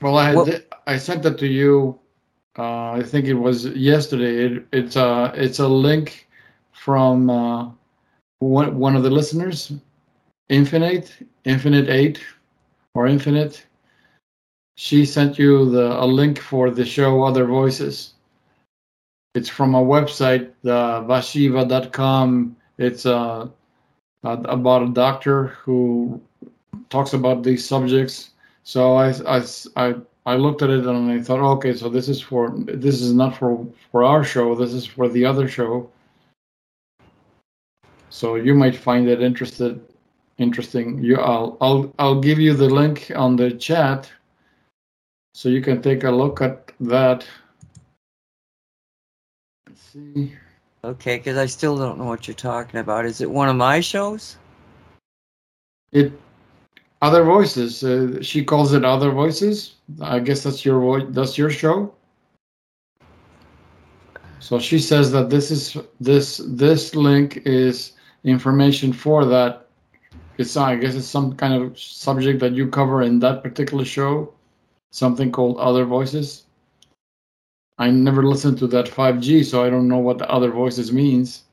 [0.00, 1.98] well I did, I sent that to you
[2.58, 6.28] uh I think it was yesterday it, it's uh it's a link
[6.72, 7.70] from uh
[8.38, 9.72] one one of the listeners
[10.50, 12.20] Infinite, Infinite 8
[12.94, 13.64] or Infinite,
[14.74, 18.14] she sent you the a link for the show Other Voices.
[19.34, 22.56] It's from a website, the vashiva.com.
[22.78, 23.48] It's uh,
[24.24, 26.20] uh, about a doctor who
[26.88, 28.30] talks about these subjects.
[28.64, 29.44] So I, I,
[29.76, 29.94] I,
[30.26, 33.36] I looked at it and I thought, okay, so this is for this is not
[33.36, 34.54] for for our show.
[34.54, 35.90] This is for the other show.
[38.10, 39.80] So you might find it interested
[40.40, 41.02] interesting.
[41.04, 44.10] You, I'll, I'll, I'll give you the link on the chat,
[45.34, 47.26] so you can take a look at that.
[49.92, 50.32] See.
[50.84, 53.04] Okay, because I still don't know what you're talking about.
[53.04, 54.36] Is it one of my shows?
[55.92, 56.12] It,
[57.02, 57.82] other voices.
[57.82, 59.74] Uh, she calls it other voices.
[60.00, 61.04] I guess that's your voice.
[61.08, 61.92] That's your show.
[64.38, 67.92] So she says that this is this this link is
[68.24, 69.66] information for that
[70.38, 74.32] it's I guess it's some kind of subject that you cover in that particular show,
[74.90, 76.46] something called Other Voices.
[77.80, 81.44] I never listened to that 5G, so I don't know what the Other Voices means.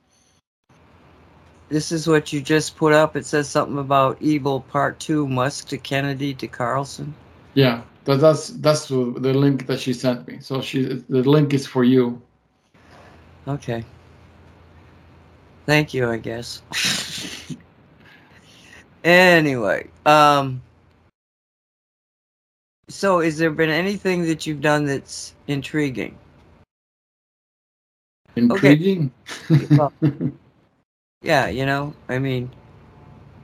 [1.70, 3.16] This is what you just put up.
[3.16, 7.16] It says something about Evil Part Two, Musk to Kennedy to Carlson.
[7.54, 10.40] Yeah, that, that's that's the link that she sent me.
[10.42, 12.22] So she the link is for you.
[13.48, 13.86] Okay.
[15.66, 16.62] Thank you, I guess.
[19.04, 20.62] anyway, um,
[22.90, 26.18] so has there been anything that you've done that's intriguing?
[28.36, 29.12] Intriguing.
[29.72, 29.92] Well,
[31.22, 32.50] yeah, you know, I mean,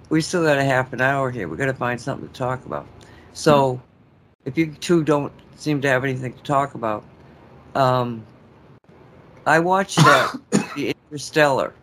[0.10, 1.48] we still got a half an hour here.
[1.48, 2.88] We got to find something to talk about.
[3.34, 3.82] So,
[4.46, 7.04] if you two don't seem to have anything to talk about,
[7.76, 8.24] um,
[9.46, 10.34] I watched uh,
[10.76, 11.74] the Interstellar.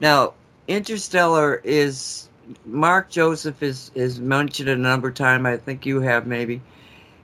[0.00, 0.34] Now,
[0.68, 2.28] Interstellar is
[2.66, 5.46] Mark Joseph is is mentioned a number of times.
[5.46, 6.60] I think you have maybe,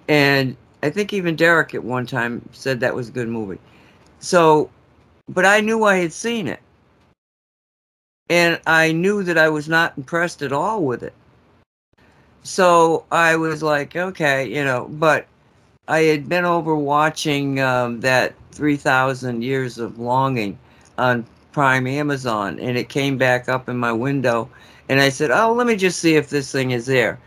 [0.09, 3.59] and I think even Derek at one time said that was a good movie.
[4.21, 4.71] So,
[5.29, 6.61] but I knew I had seen it.
[8.31, 11.15] and I knew that I was not impressed at all with it.
[12.43, 15.27] So I was like, okay, you know, but
[15.89, 20.59] I had been over watching um, that 3,000 Years of Longing
[20.99, 24.49] on Prime Amazon, and it came back up in my window.
[24.89, 27.19] And I said, oh, let me just see if this thing is there.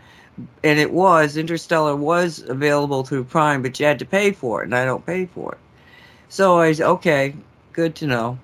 [0.64, 4.64] And it was, Interstellar was available through Prime, but you had to pay for it,
[4.64, 5.58] and I don't pay for it.
[6.28, 7.34] So I said, okay,
[7.72, 8.38] good to know.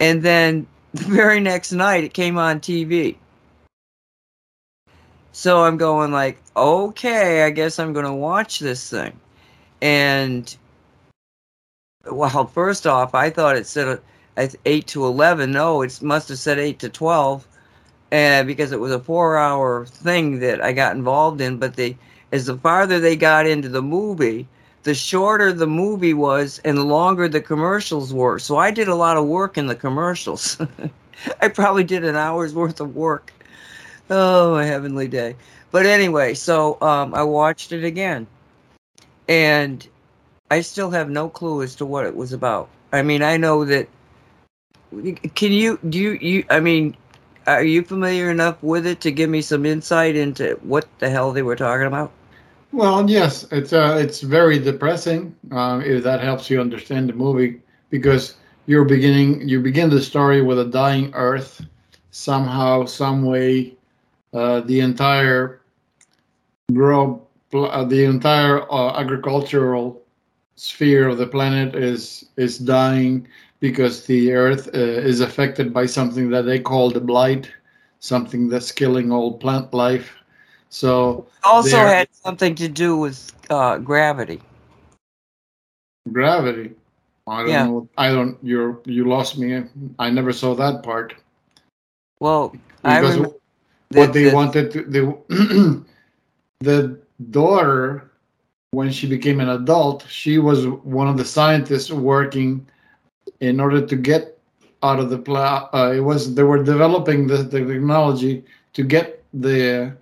[0.00, 3.16] And then the very next night, it came on TV.
[5.32, 9.18] So I'm going like, okay, I guess I'm going to watch this thing.
[9.80, 10.54] And
[12.10, 14.00] well, first off, I thought it said
[14.36, 15.52] uh, eight to eleven.
[15.52, 17.46] No, it must have said eight to twelve,
[18.10, 21.58] and because it was a four-hour thing that I got involved in.
[21.58, 21.96] But the
[22.32, 24.46] as the farther they got into the movie,
[24.82, 28.38] the shorter the movie was, and the longer the commercials were.
[28.38, 30.58] So I did a lot of work in the commercials.
[31.40, 33.32] I probably did an hour's worth of work.
[34.08, 35.36] Oh, a heavenly day.
[35.70, 38.26] But anyway, so um, I watched it again,
[39.28, 39.86] and
[40.50, 42.68] I still have no clue as to what it was about.
[42.92, 43.88] I mean, I know that.
[45.36, 46.96] Can you do you, you I mean,
[47.46, 51.32] are you familiar enough with it to give me some insight into what the hell
[51.32, 52.12] they were talking about?
[52.72, 55.34] Well, yes, it's uh, it's very depressing.
[55.50, 57.60] Uh, if that helps you understand the movie,
[57.90, 58.36] because
[58.66, 61.64] you're beginning you begin the story with a dying Earth.
[62.12, 63.74] Somehow, some way,
[64.34, 65.60] uh, the entire
[66.72, 70.00] grow, uh, the entire uh, agricultural
[70.56, 73.26] sphere of the planet is is dying
[73.60, 77.50] because the Earth uh, is affected by something that they call the blight,
[78.00, 80.16] something that's killing all plant life.
[80.70, 84.40] So also had something to do with uh, gravity.
[86.10, 86.72] Gravity.
[87.26, 87.64] I don't yeah.
[87.64, 87.88] know.
[87.98, 88.38] I don't.
[88.42, 89.64] You you lost me.
[89.98, 91.14] I never saw that part.
[92.18, 93.18] Well, because
[93.92, 95.84] what they wanted to the
[96.60, 96.98] the
[97.30, 98.10] daughter
[98.72, 102.66] when she became an adult, she was one of the scientists working
[103.40, 104.38] in order to get
[104.82, 108.44] out of the pla- uh, it was they were developing the, the technology
[108.74, 109.92] to get the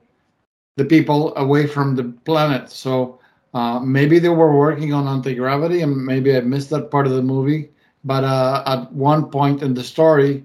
[0.76, 2.70] the people away from the planet.
[2.70, 3.18] So
[3.54, 7.12] uh, maybe they were working on anti gravity, and maybe I missed that part of
[7.12, 7.70] the movie.
[8.04, 10.44] But uh, at one point in the story,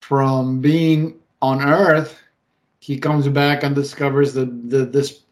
[0.00, 2.20] from being on Earth,
[2.80, 5.22] he comes back and discovers that the, this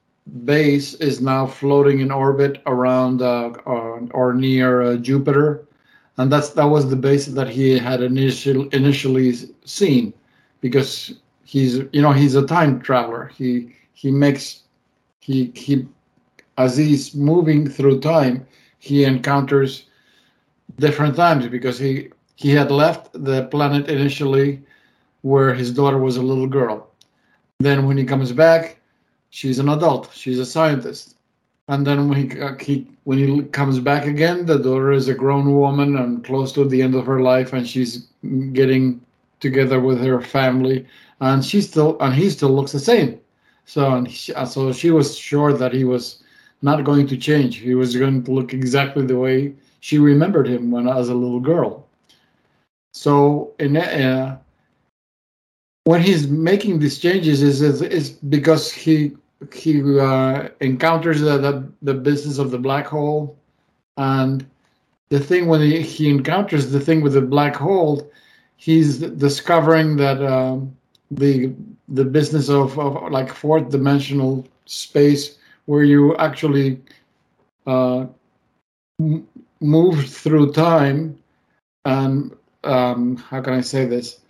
[0.45, 5.68] base is now floating in orbit around uh, or, or near uh, Jupiter,
[6.19, 9.33] and that's that was the base that he had initial, initially
[9.65, 10.13] seen,
[10.61, 11.15] because
[11.45, 13.31] he's you know he's a time traveler.
[13.37, 14.63] He he makes
[15.21, 15.87] he he
[16.59, 18.47] as he's moving through time,
[18.81, 19.85] he encounters
[20.77, 24.63] different times because he he had left the planet initially
[25.23, 26.91] where his daughter was a little girl.
[27.61, 28.81] Then when he comes back,
[29.31, 30.11] she's an adult.
[30.13, 31.17] She's a scientist.
[31.69, 35.55] And then when he, he when he comes back again, the daughter is a grown
[35.55, 38.07] woman and close to the end of her life, and she's
[38.53, 39.01] getting
[39.41, 40.87] together with her family,
[41.21, 43.19] and she still and he still looks the same.
[43.65, 46.23] So and she, uh, so she was sure that he was
[46.61, 47.57] not going to change.
[47.57, 51.41] He was going to look exactly the way she remembered him when as a little
[51.41, 51.87] girl.
[52.93, 54.37] So in uh,
[55.85, 59.17] when he's making these changes is is, is because he
[59.53, 63.37] he uh, encounters the, the, the business of the black hole
[63.97, 64.47] and
[65.11, 68.11] the thing when he, he encounters the thing with the black hole
[68.57, 70.75] he's discovering that um,
[71.11, 71.53] the
[71.89, 76.81] the business of, of like fourth dimensional space where you actually
[77.67, 78.05] uh,
[79.01, 79.27] m-
[79.61, 81.19] move through time
[81.85, 84.21] and um, how can I say this?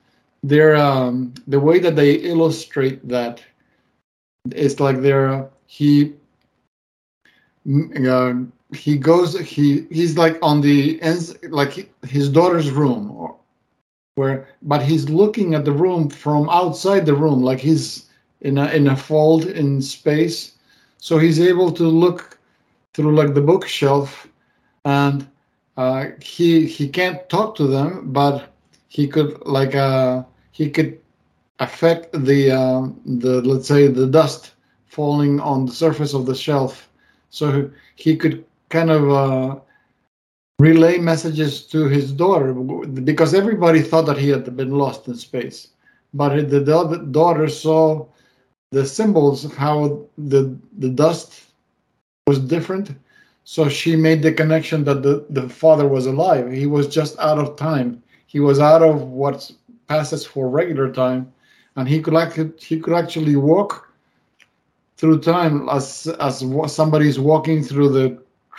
[0.43, 3.43] they're um, the way that they illustrate that
[4.57, 6.15] it's like they're he
[8.09, 8.35] uh,
[8.75, 13.37] he goes he he's like on the ends like his daughter's room or
[14.15, 18.09] where but he's looking at the room from outside the room like he's
[18.41, 20.55] in a in a fold in space.
[20.99, 22.39] So he's able to look
[22.95, 24.27] through like the bookshelf
[24.85, 25.27] and
[25.77, 28.53] uh, he he can't talk to them but
[28.89, 30.99] he could like uh he could
[31.61, 34.55] affect the uh, the let's say the dust
[34.87, 36.89] falling on the surface of the shelf.
[37.31, 39.61] So he could kind of uh,
[40.59, 45.69] relay messages to his daughter because everybody thought that he had been lost in space.
[46.15, 46.61] But the
[47.11, 48.07] daughter saw
[48.71, 51.45] the symbols of how the the dust
[52.27, 52.91] was different.
[53.45, 56.53] So she made the connection that the, the father was alive.
[56.53, 58.03] He was just out of time.
[58.27, 59.51] He was out of what
[59.89, 61.33] passes for regular time,
[61.79, 63.89] and he could actually he could actually walk
[64.97, 68.07] through time as as wa- somebody's walking through the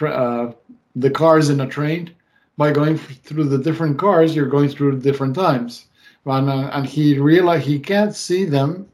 [0.08, 0.54] uh,
[0.96, 2.12] the cars in a train.
[2.58, 5.88] By going through the different cars, you're going through different times,
[6.26, 8.88] and uh, and he realize he can't see them,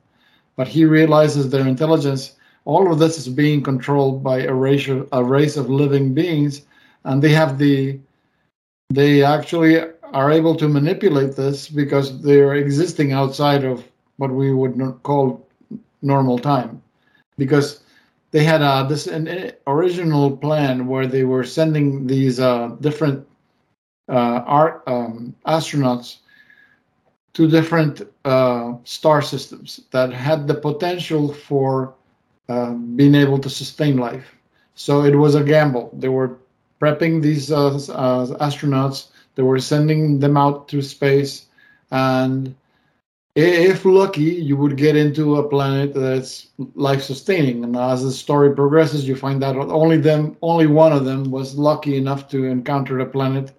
[0.56, 2.36] but he realizes their intelligence.
[2.66, 6.64] All of this is being controlled by a race a race of living beings,
[7.04, 8.00] and they have the
[8.90, 9.76] they actually
[10.14, 13.84] are able to manipulate this because they're existing outside of
[14.18, 15.46] what we would call
[16.02, 16.82] normal time
[17.38, 17.84] because
[18.32, 23.26] they had uh, this an original plan where they were sending these uh, different
[24.10, 26.18] uh, art um, astronauts
[27.34, 31.94] to different uh, star systems that had the potential for
[32.50, 34.36] uh, being able to sustain life.
[34.76, 35.90] So it was a gamble.
[35.94, 36.38] They were
[36.80, 37.72] prepping these uh,
[38.40, 39.08] astronauts.
[39.36, 41.46] They were sending them out to space,
[41.92, 42.56] and
[43.36, 47.64] if lucky, you would get into a planet that's life-sustaining.
[47.64, 51.58] And as the story progresses, you find out only them, only one of them was
[51.58, 53.52] lucky enough to encounter a planet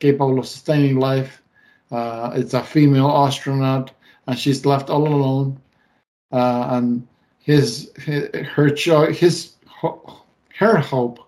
[0.00, 1.42] capable of sustaining life.
[1.90, 3.92] Uh, it's a female astronaut,
[4.26, 5.58] and she's left all alone.
[6.32, 7.06] Uh, and
[7.38, 9.52] his, his her cho- his
[10.58, 11.20] her hope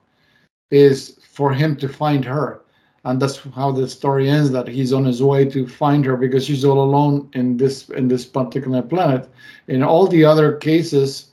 [0.70, 2.60] is for him to find her
[3.09, 6.45] and that's how the story ends that he's on his way to find her because
[6.45, 9.27] she's all alone in this in this particular planet.
[9.67, 11.31] In all the other cases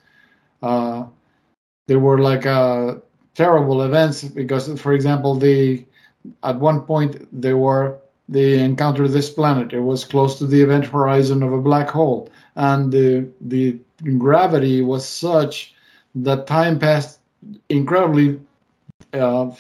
[0.64, 1.04] uh
[1.88, 2.96] there were like uh
[3.34, 5.86] terrible events because for example the
[6.44, 7.12] at one point
[7.42, 7.98] they were
[8.30, 9.74] they encountered this planet.
[9.74, 12.30] It was close to the event horizon of a black hole.
[12.56, 13.78] And the the
[14.18, 15.76] gravity was such
[16.16, 17.20] that time passed
[17.68, 18.40] incredibly
[19.12, 19.52] uh,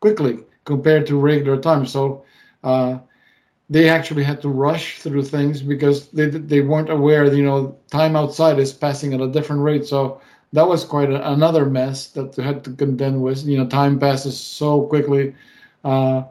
[0.00, 1.86] quickly compared to regular time.
[1.86, 2.24] So
[2.64, 2.98] uh,
[3.68, 7.24] they actually had to rush through things because they they weren't aware.
[7.32, 9.86] You know, time outside is passing at a different rate.
[9.86, 10.20] So
[10.52, 13.44] that was quite a, another mess that they had to contend with.
[13.46, 15.34] You know, time passes so quickly.
[15.84, 16.24] Uh,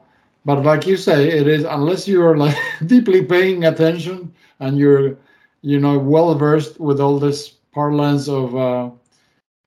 [0.46, 5.18] but like you say, it is unless you're like deeply paying attention and you're
[5.62, 8.90] you know well versed with all this parlance of uh,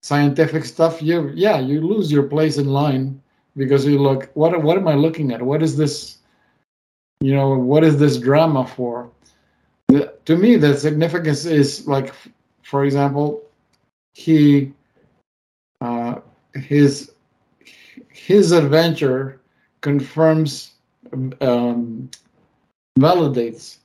[0.02, 1.02] scientific stuff.
[1.02, 3.20] You yeah, you lose your place in line
[3.56, 5.42] because you look what what am I looking at?
[5.42, 6.18] What is this?
[7.20, 9.10] You know, what is this drama for?
[9.88, 12.12] The, to me, the significance is like,
[12.62, 13.42] for example,
[14.12, 14.72] he
[15.80, 16.20] uh,
[16.54, 17.12] his
[18.08, 19.40] his adventure
[19.80, 20.72] confirms
[21.40, 22.10] um,
[22.98, 23.78] validates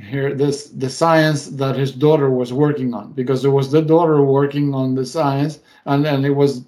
[0.00, 4.22] here this the science that his daughter was working on because it was the daughter
[4.22, 6.64] working on the science and and it was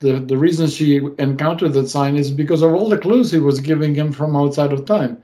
[0.00, 3.60] the the reason she encountered that sign is because of all the clues he was
[3.60, 5.22] giving him from outside of time.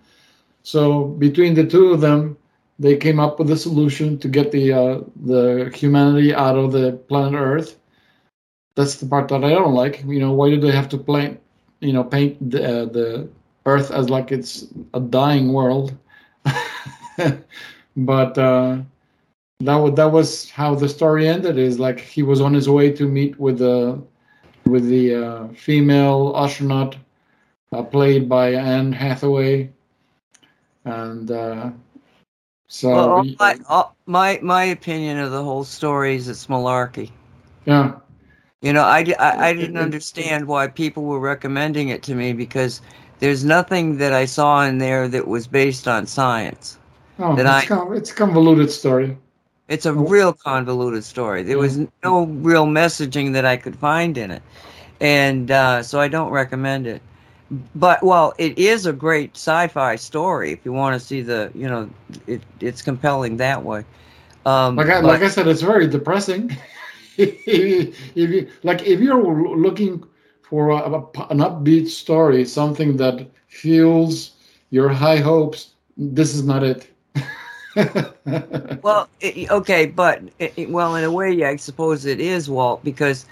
[0.62, 2.36] So between the two of them
[2.78, 6.92] they came up with a solution to get the uh, the humanity out of the
[7.09, 7.78] planet earth.
[8.76, 10.02] That's the part that i don't like.
[10.06, 11.40] You know why do they have to paint
[11.80, 13.28] you know paint the, uh, the
[13.66, 15.96] earth as like it's a dying world?
[17.96, 18.78] But uh,
[19.60, 21.59] that was that was how the story ended.
[21.59, 24.02] Is like he was on his way to meet with the
[24.66, 26.97] with the uh, female astronaut
[27.73, 29.70] uh, played by Anne Hathaway,
[30.85, 31.70] and uh,
[32.69, 37.11] so Well, all my, all, my my opinion of the whole story is it's malarkey.
[37.66, 37.93] yeah,
[38.62, 42.81] You know, I, I, I didn't understand why people were recommending it to me because
[43.19, 46.78] there's nothing that I saw in there that was based on science.
[47.19, 49.19] oh, it's, I- it's a convoluted story.
[49.69, 51.43] It's a real convoluted story.
[51.43, 54.43] There was no real messaging that I could find in it.
[55.01, 57.01] And uh, so I don't recommend it.
[57.74, 61.51] But, well, it is a great sci fi story if you want to see the,
[61.55, 61.89] you know,
[62.27, 63.85] it, it's compelling that way.
[64.45, 66.55] Um, Like I, but- like I said, it's very depressing.
[67.16, 70.03] if you like, if you're looking
[70.43, 74.32] for a, a- an upbeat story, something that fuels
[74.70, 76.89] your high hopes, this is not it.
[78.82, 83.24] Well, it, okay, but it, well, in a way, I suppose it is Walt because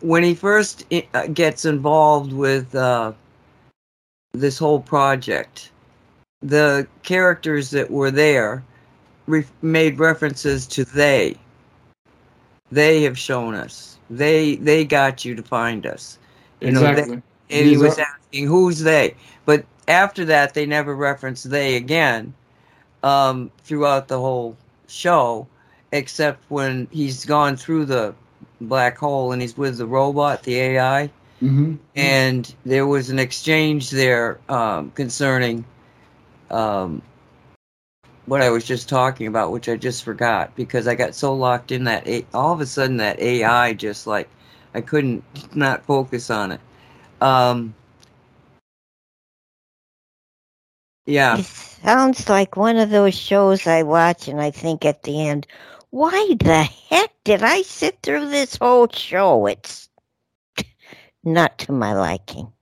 [0.00, 0.84] when he first
[1.14, 3.12] uh, gets involved with uh,
[4.32, 5.70] this whole project,
[6.42, 8.62] the characters that were there
[9.26, 11.36] re- made references to they.
[12.70, 13.98] They have shown us.
[14.10, 16.18] They they got you to find us.
[16.60, 17.22] You know, they- exactly.
[17.50, 22.32] and he was are- asking who's they but after that they never referenced they again
[23.04, 24.56] um, throughout the whole
[24.88, 25.46] show
[25.92, 28.14] except when he's gone through the
[28.60, 31.10] black hole and he's with the robot the ai
[31.42, 31.78] Mhm.
[31.94, 35.64] and there was an exchange there um, concerning
[36.50, 37.02] um,
[38.26, 41.72] what I was just talking about, which I just forgot because I got so locked
[41.72, 44.28] in that A- all of a sudden that AI just like
[44.74, 45.22] I couldn't
[45.54, 46.60] not focus on it.
[47.20, 47.74] Um,
[51.06, 55.26] yeah, It sounds like one of those shows I watch and I think at the
[55.28, 55.46] end,
[55.90, 59.46] why the heck did I sit through this whole show?
[59.46, 59.88] It's
[61.24, 62.52] not to my liking.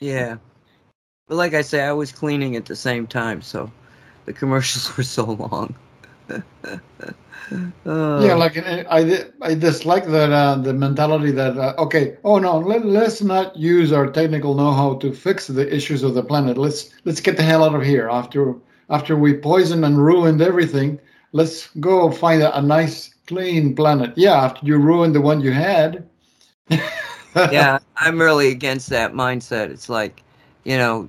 [0.00, 0.36] yeah.
[1.28, 3.70] But like I say, I was cleaning at the same time, so
[4.26, 5.74] the commercials were so long.
[7.86, 8.24] Oh.
[8.24, 12.58] Yeah, like uh, I, I dislike that uh, the mentality that uh, okay, oh no,
[12.58, 16.56] let, let's not use our technical know-how to fix the issues of the planet.
[16.56, 18.54] Let's let's get the hell out of here after
[18.88, 20.98] after we poisoned and ruined everything.
[21.32, 24.12] Let's go find a, a nice clean planet.
[24.16, 26.08] Yeah, after you ruined the one you had.
[27.36, 29.70] yeah, I'm really against that mindset.
[29.70, 30.22] It's like,
[30.64, 31.08] you know,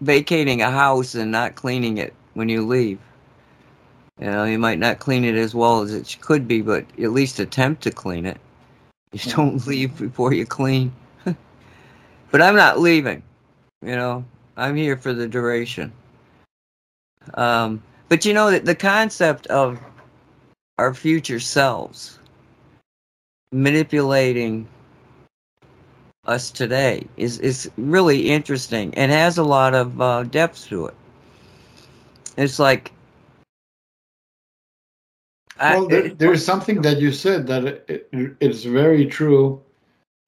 [0.00, 2.98] vacating a house and not cleaning it when you leave.
[4.20, 7.12] You know, you might not clean it as well as it could be, but at
[7.12, 8.38] least attempt to clean it.
[9.12, 10.92] You don't leave before you clean.
[11.24, 13.22] but I'm not leaving.
[13.82, 14.24] You know,
[14.58, 15.90] I'm here for the duration.
[17.34, 19.80] Um, but you know that the concept of
[20.78, 22.18] our future selves
[23.52, 24.68] manipulating
[26.26, 30.94] us today is is really interesting and has a lot of uh, depth to it.
[32.36, 32.92] It's like
[35.68, 39.60] well, there, there's something that you said that it, it, it's very true,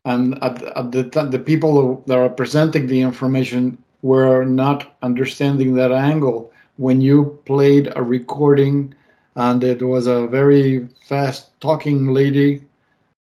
[0.04, 5.74] and at, at the time, the people that are presenting the information were not understanding
[5.74, 6.52] that angle.
[6.76, 8.94] When you played a recording,
[9.36, 12.64] and it was a very fast talking lady,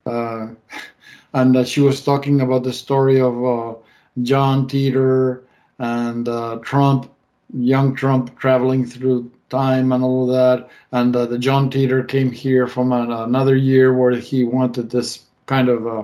[0.06, 0.48] uh,
[1.34, 3.74] and uh, she was talking about the story of uh,
[4.22, 5.42] John Titor
[5.80, 7.12] and uh, Trump,
[7.54, 10.70] young Trump traveling through time and all of that.
[10.92, 15.24] And uh, the John Titor came here from an, another year where he wanted this
[15.46, 16.04] kind of uh,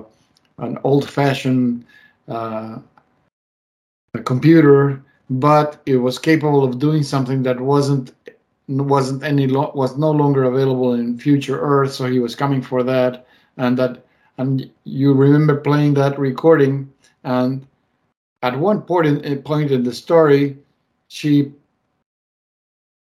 [0.59, 1.85] an old-fashioned
[2.27, 2.77] uh,
[4.23, 8.13] computer, but it was capable of doing something that wasn't
[8.67, 11.93] wasn't any lo- was no longer available in future Earth.
[11.93, 14.05] So he was coming for that, and that
[14.37, 16.91] and you remember playing that recording
[17.23, 17.65] and
[18.41, 20.57] at one point in, point in the story
[21.07, 21.51] she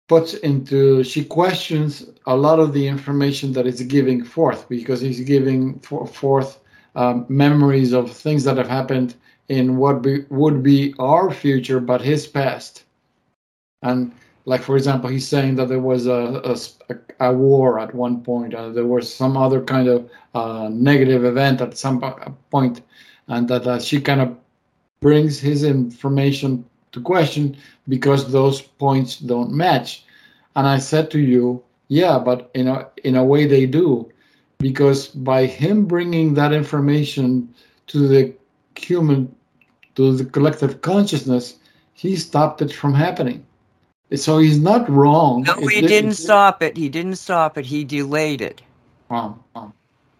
[0.08, 5.20] puts into she questions a lot of the information that is giving forth because he's
[5.22, 6.60] giving for, forth
[6.96, 9.16] um, memories of things that have happened
[9.50, 12.84] in what be, would be our future but his past.
[13.82, 14.12] And
[14.46, 16.42] like for example he's saying that there was a,
[16.90, 21.26] a, a war at one point uh, there was some other kind of uh, negative
[21.26, 22.00] event at some
[22.52, 22.82] point
[23.28, 24.38] and that uh, she kind of
[25.02, 26.64] brings his information
[26.96, 27.58] to question
[27.90, 30.06] because those points don't match
[30.56, 34.12] and i said to you yeah but in a in a way they do
[34.60, 37.54] because by him bringing that information
[37.88, 38.34] to the
[38.78, 39.36] human
[39.96, 41.60] to the collective consciousness
[41.94, 43.46] he stopped it from happening
[44.16, 46.78] so he's not wrong no, he di- didn't stop it.
[46.78, 47.66] He didn't stop it.
[47.66, 48.62] He delayed it.
[49.10, 49.74] um, um,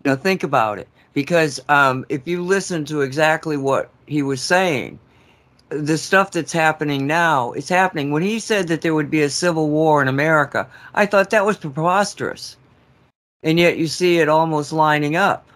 [0.06, 5.00] Now think about it, because um, if you listen to exactly what he was saying,
[5.70, 8.12] the stuff that's happening now, it's happening.
[8.12, 11.46] When he said that there would be a civil war in America, I thought that
[11.46, 12.58] was preposterous,
[13.44, 15.48] and yet you see it almost lining up.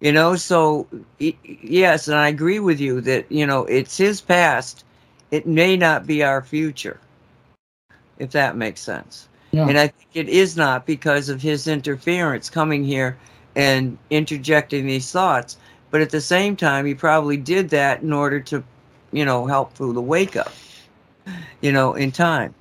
[0.00, 0.86] You know, so
[1.18, 4.84] yes, and I agree with you that you know it's his past.
[5.30, 7.00] It may not be our future,
[8.18, 9.28] if that makes sense.
[9.50, 9.68] Yeah.
[9.68, 13.16] And I think it is not because of his interference coming here
[13.56, 15.56] and interjecting these thoughts.
[15.90, 18.64] But at the same time, he probably did that in order to,
[19.14, 20.52] you know, help through the wake up,
[21.60, 22.52] you know, in time.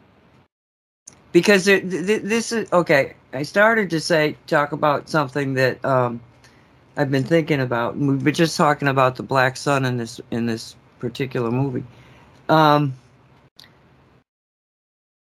[1.32, 3.16] Because th- th- this is okay.
[3.34, 6.22] I started to say talk about something that um,
[6.96, 7.98] I've been thinking about.
[7.98, 11.84] We've been just talking about the black sun in this in this particular movie.
[12.50, 12.94] Um,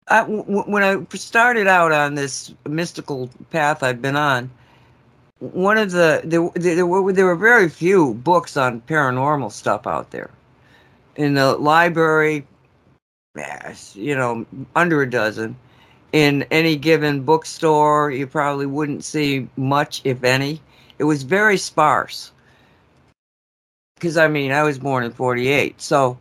[0.08, 4.52] when I started out on this mystical path I've been on,
[5.40, 10.12] one of the there, there were there were very few books on paranormal stuff out
[10.12, 10.30] there.
[11.16, 12.46] In the library,
[13.94, 15.56] you know, under a dozen.
[16.12, 20.62] In any given bookstore, you probably wouldn't see much, if any.
[20.98, 22.32] It was very sparse.
[23.96, 26.18] Because I mean, I was born in '48, so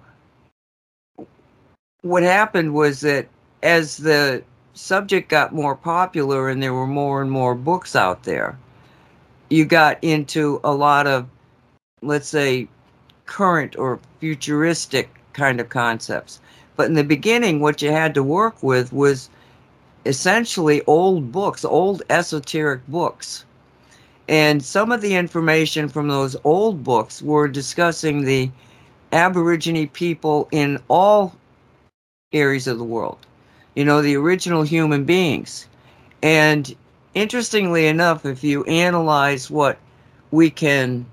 [2.03, 3.27] what happened was that
[3.62, 4.43] as the
[4.75, 8.59] subject got more popular and there were more and more books out there,
[9.49, 11.27] you got into a lot of,
[12.03, 12.69] let's say,
[13.27, 16.41] current or futuristic kind of concepts.
[16.77, 19.31] But in the beginning, what you had to work with was
[20.07, 23.45] essentially old books, old esoteric books.
[24.29, 28.51] And some of the information from those old books were discussing the
[29.13, 31.37] Aborigine people in all
[32.33, 33.19] areas of the world,
[33.77, 35.69] you know, the original human beings.
[36.23, 36.75] And
[37.15, 39.79] interestingly enough, if you analyze what
[40.31, 41.07] we can,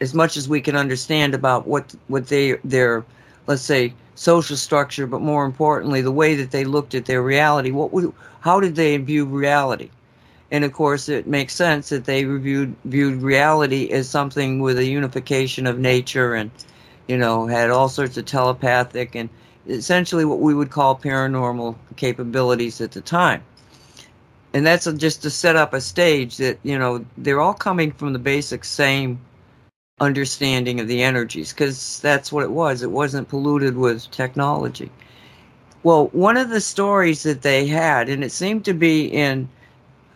[0.00, 3.04] as much as we can understand about what what they their,
[3.46, 7.70] let's say, social structure, but more importantly, the way that they looked at their reality,
[7.70, 9.90] what would, how did they view reality?
[10.50, 14.86] And of course, it makes sense that they reviewed viewed reality as something with a
[14.86, 16.50] unification of nature, and
[17.06, 19.28] you know had all sorts of telepathic and
[19.68, 23.42] essentially what we would call paranormal capabilities at the time.
[24.54, 28.14] And that's just to set up a stage that you know they're all coming from
[28.14, 29.20] the basic same
[30.00, 32.82] understanding of the energies because that's what it was.
[32.82, 34.90] It wasn't polluted with technology.
[35.82, 39.48] Well, one of the stories that they had, and it seemed to be in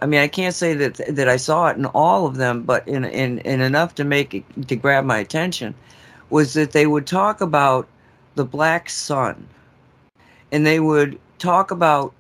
[0.03, 2.87] I mean, I can't say that that I saw it in all of them, but
[2.89, 5.77] in in, in enough to make it to grab my attention,
[6.29, 7.87] was that they would talk about
[8.35, 9.47] the black sun,
[10.51, 12.13] and they would talk about,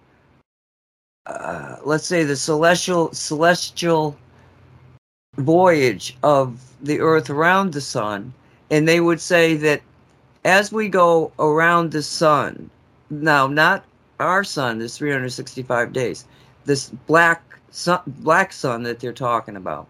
[1.26, 4.16] uh, let's say, the celestial celestial
[5.36, 8.32] voyage of the Earth around the sun,
[8.70, 9.82] and they would say that
[10.44, 12.68] as we go around the sun,
[13.10, 13.84] now not
[14.18, 16.24] our sun, this 365 days,
[16.64, 19.86] this black sun, black sun that they're talking about,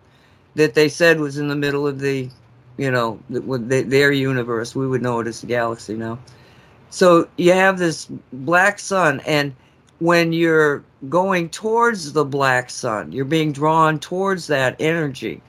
[0.54, 2.28] that they said was in the middle of the,
[2.76, 4.74] you know, the, their universe.
[4.74, 6.18] We would know it as the galaxy now.
[6.90, 9.54] So you have this black sun, and
[10.00, 15.40] when you're going towards the black sun, you're being drawn towards that energy.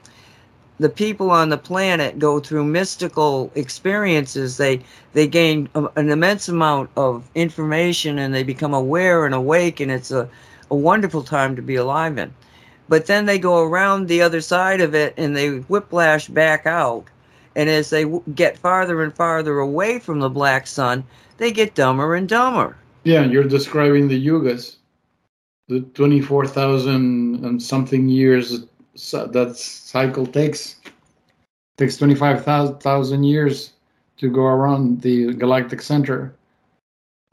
[0.80, 4.56] The people on the planet go through mystical experiences.
[4.56, 4.80] They
[5.12, 10.10] they gain an immense amount of information, and they become aware and awake, and it's
[10.10, 10.28] a
[10.70, 12.32] a wonderful time to be alive in.
[12.88, 17.04] But then they go around the other side of it and they whiplash back out.
[17.56, 21.04] And as they w- get farther and farther away from the black sun,
[21.38, 22.76] they get dumber and dumber.
[23.04, 24.76] Yeah, you're describing the yugas,
[25.68, 28.64] the 24,000 and something years
[28.94, 30.76] that cycle takes.
[31.76, 33.72] takes 25,000 years
[34.18, 36.34] to go around the galactic center.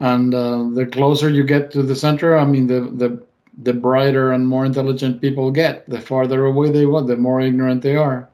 [0.00, 3.22] And uh, the closer you get to the center i mean the the
[3.62, 5.88] the brighter and more intelligent people get.
[5.88, 8.28] The farther away they go the more ignorant they are.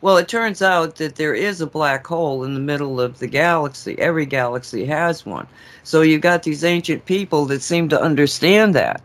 [0.00, 3.26] Well it turns out that there is a black hole in the middle of the
[3.26, 3.98] galaxy.
[3.98, 5.46] Every galaxy has one.
[5.84, 9.00] So you've got these ancient people that seem to understand that.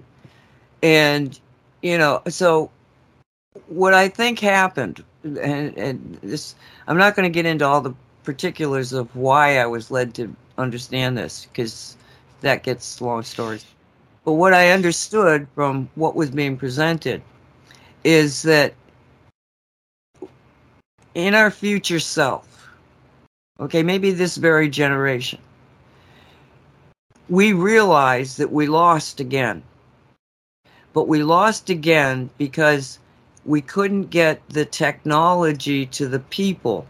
[0.81, 1.39] And
[1.83, 2.71] you know so
[3.67, 6.55] what i think happened and, and this
[6.87, 10.33] i'm not going to get into all the particulars of why i was led to
[10.57, 11.97] understand this because
[12.41, 13.65] that gets long stories.
[14.25, 17.21] But what I understood from what was being presented
[18.03, 18.73] is that
[21.15, 22.69] in our future self,
[23.59, 25.39] okay, maybe this very generation,
[27.27, 29.63] we realize that we lost again.
[30.93, 32.99] But we lost again because
[33.45, 36.85] we couldn't get the technology to the people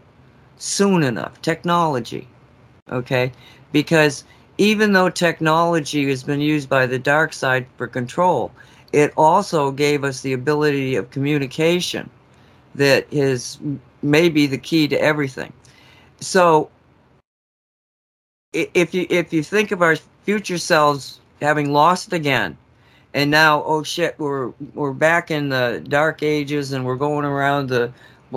[0.57, 1.41] soon enough.
[1.41, 2.27] Technology.
[2.91, 3.31] Okay?
[3.71, 4.23] because
[4.57, 8.51] even though technology has been used by the dark side for control,
[8.91, 12.09] it also gave us the ability of communication
[12.75, 13.59] that is
[14.01, 15.53] maybe the key to everything.
[16.19, 16.69] So
[18.53, 22.57] if you if you think of our future selves having lost again
[23.13, 27.69] and now oh shit we're we're back in the dark ages and we're going around
[27.69, 27.91] the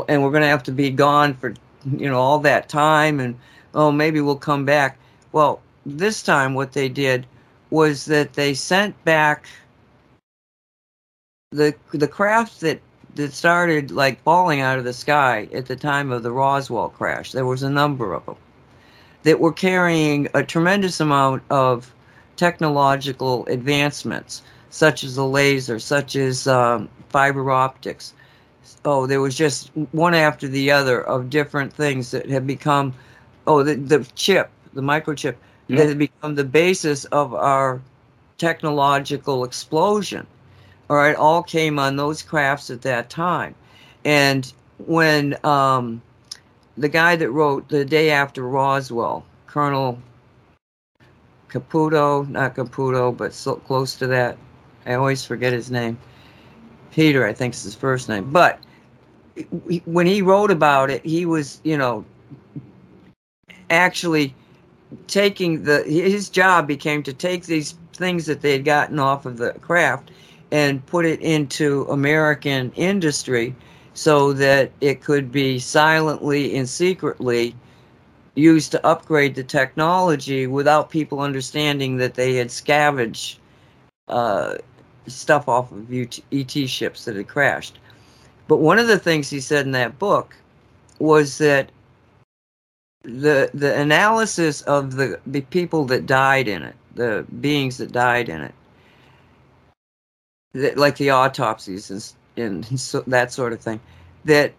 [0.09, 1.55] and we're going to have to be gone for
[1.97, 3.39] you know all that time and
[3.75, 4.99] oh maybe we'll come back
[5.33, 7.27] well, this time what they did
[7.71, 9.49] was that they sent back
[11.51, 12.81] the the craft that
[13.15, 17.33] that started like falling out of the sky at the time of the Roswell crash.
[17.33, 18.37] There was a number of them
[19.23, 21.93] that were carrying a tremendous amount of
[22.37, 24.43] technological advancements,
[24.73, 28.15] such as a laser, such as um, fiber optics.
[28.85, 32.93] Oh, there was just one after the other of different things that had become.
[33.47, 35.37] Oh, the, the chip the microchip
[35.69, 35.77] yeah.
[35.79, 37.81] that had become the basis of our
[38.39, 40.27] technological explosion.
[40.91, 43.55] All right, all came on those crafts at that time.
[44.05, 46.03] And when um,
[46.77, 49.99] the guy that wrote The Day After Roswell, Colonel
[51.49, 54.37] Caputo, not Caputo, but so close to that,
[54.87, 55.99] I always forget his name.
[56.91, 58.31] Peter, I think is his first name.
[58.31, 58.61] But
[59.85, 62.05] when he wrote about it, he was, you know,
[63.71, 64.35] actually
[65.07, 69.39] taking the his job became to take these things that they had gotten off of
[69.39, 70.11] the craft
[70.51, 73.55] and put it into American industry
[73.95, 77.55] so that it could be silently and secretly
[78.35, 83.39] used to upgrade the technology without people understanding that they had scavenged
[84.09, 84.55] uh,
[85.07, 87.79] stuff off of ET ships that had crashed.
[88.49, 90.37] But one of the things he said in that book
[90.99, 91.71] was that
[93.03, 98.29] the the analysis of the the people that died in it, the beings that died
[98.29, 98.55] in it,
[100.53, 103.81] that, like the autopsies and and so, that sort of thing,
[104.25, 104.53] that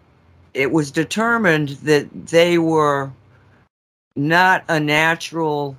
[0.52, 3.10] it was determined that they were
[4.16, 5.76] not a natural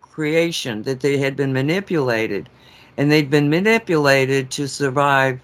[0.00, 2.48] creation, that they had been manipulated,
[2.96, 5.40] and they'd been manipulated to survive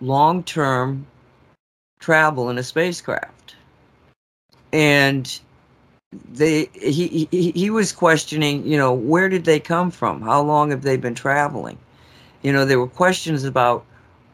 [0.00, 1.06] long term
[2.00, 3.56] travel in a spacecraft.
[4.72, 5.40] And
[6.30, 10.22] they he, he he was questioning, you know, where did they come from?
[10.22, 11.78] How long have they been traveling?
[12.42, 13.84] You know, there were questions about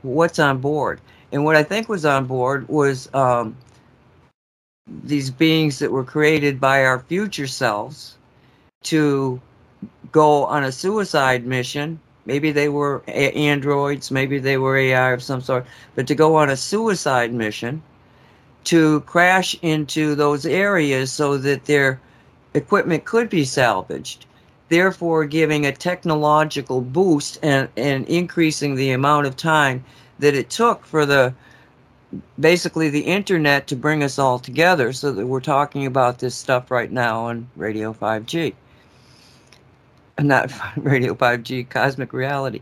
[0.03, 1.01] what's on board.
[1.33, 3.57] And what I think was on board was um,
[4.87, 8.17] these beings that were created by our future selves
[8.85, 9.41] to
[10.13, 11.99] go on a suicide mission.
[12.27, 16.37] Maybe they were a- androids, maybe they were AI of some sort, but to go
[16.37, 17.83] on a suicide mission
[18.65, 22.01] to crash into those areas so that their
[22.55, 24.27] equipment could be salvaged,
[24.69, 29.85] therefore giving a technological boost and, and increasing the amount of time
[30.19, 31.35] that it took for the
[32.39, 36.71] basically the internet to bring us all together so that we're talking about this stuff
[36.71, 38.55] right now on Radio 5G.
[40.21, 42.61] Not Radio 5G, cosmic reality.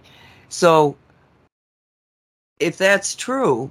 [0.49, 0.97] So,
[2.59, 3.71] if that's true,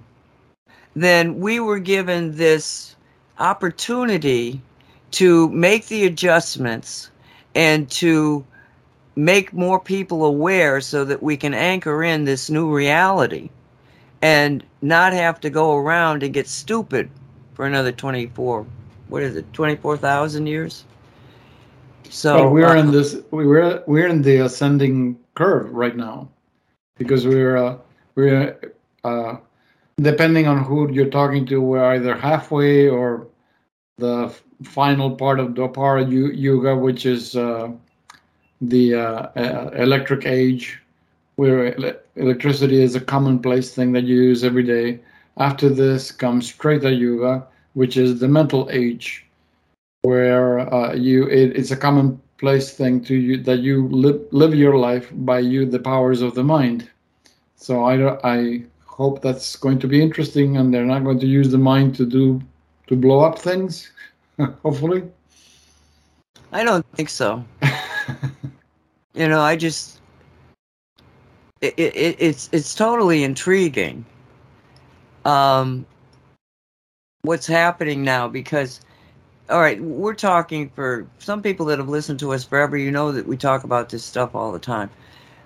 [0.96, 2.96] then we were given this
[3.40, 4.62] opportunity
[5.12, 7.10] to make the adjustments
[7.56, 8.46] and to
[9.16, 13.50] make more people aware so that we can anchor in this new reality
[14.22, 17.10] and not have to go around and get stupid
[17.54, 18.66] for another 24
[19.10, 20.86] what is it 24,000 years
[22.10, 23.18] so Well, we're uh, in this.
[23.32, 26.30] We we're we're in the ascending curve right now,
[26.98, 27.78] because we're uh,
[28.16, 28.60] we're
[29.04, 29.38] uh,
[30.02, 33.28] depending on who you're talking to, we're either halfway or
[33.98, 34.34] the
[34.64, 37.72] final part of Dwapara Yu- Yuga, which is uh,
[38.62, 40.82] the uh, uh, electric age,
[41.36, 45.00] where ele- electricity is a commonplace thing that you use every day.
[45.38, 49.26] After this comes Treta Yuga, which is the mental age,
[50.02, 54.78] where uh, you it, it's a commonplace thing to you that you live live your
[54.78, 56.90] life by you the powers of the mind.
[57.56, 61.50] So I I hope that's going to be interesting, and they're not going to use
[61.50, 62.42] the mind to do
[62.88, 63.92] to blow up things.
[64.64, 65.04] Hopefully,
[66.52, 67.44] I don't think so.
[69.14, 70.02] you know, I just
[71.62, 74.04] it, it, it's it's totally intriguing.
[75.26, 75.86] Um,
[77.22, 78.28] what's happening now?
[78.28, 78.82] Because,
[79.50, 82.78] all right, we're talking for some people that have listened to us forever.
[82.78, 84.90] You know that we talk about this stuff all the time,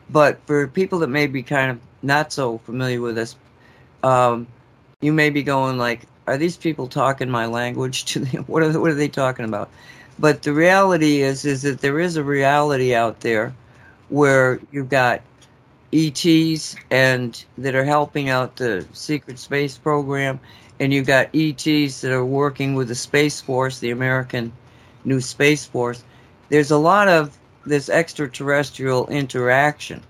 [0.10, 3.36] but for people that may be kind of not so familiar with us,
[4.04, 4.48] um,
[5.02, 8.06] you may be going like, "Are these people talking my language?
[8.06, 9.70] To the, what are they, what are they talking about?"
[10.18, 13.54] But the reality is, is that there is a reality out there
[14.10, 15.22] where you've got
[15.92, 20.40] ETs and that are helping out the secret space program,
[20.80, 24.52] and you've got ETs that are working with the Space Force, the American
[25.04, 26.04] new Space Force.
[26.50, 30.04] There's a lot of this extraterrestrial interaction.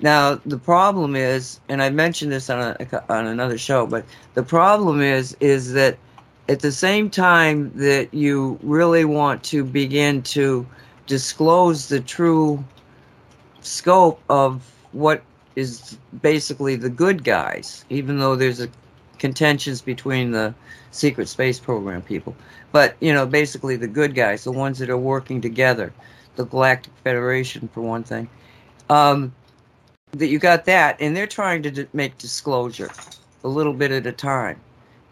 [0.00, 4.04] Now the problem is, and I mentioned this on a, on another show, but
[4.34, 5.96] the problem is is that
[6.48, 10.66] at the same time that you really want to begin to
[11.06, 12.62] disclose the true
[13.60, 15.22] scope of what
[15.54, 18.68] is basically the good guys, even though there's a
[19.22, 20.52] contentions between the
[20.90, 22.34] secret space program people.
[22.72, 25.92] But you know, basically the good guys, the ones that are working together,
[26.34, 28.28] the Galactic Federation for one thing.
[28.90, 29.32] Um,
[30.10, 32.90] that you got that, and they're trying to d- make disclosure
[33.44, 34.60] a little bit at a time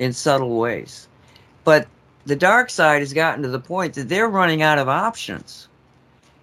[0.01, 1.07] in subtle ways.
[1.63, 1.87] But
[2.27, 5.69] the dark side has gotten to the point that they're running out of options.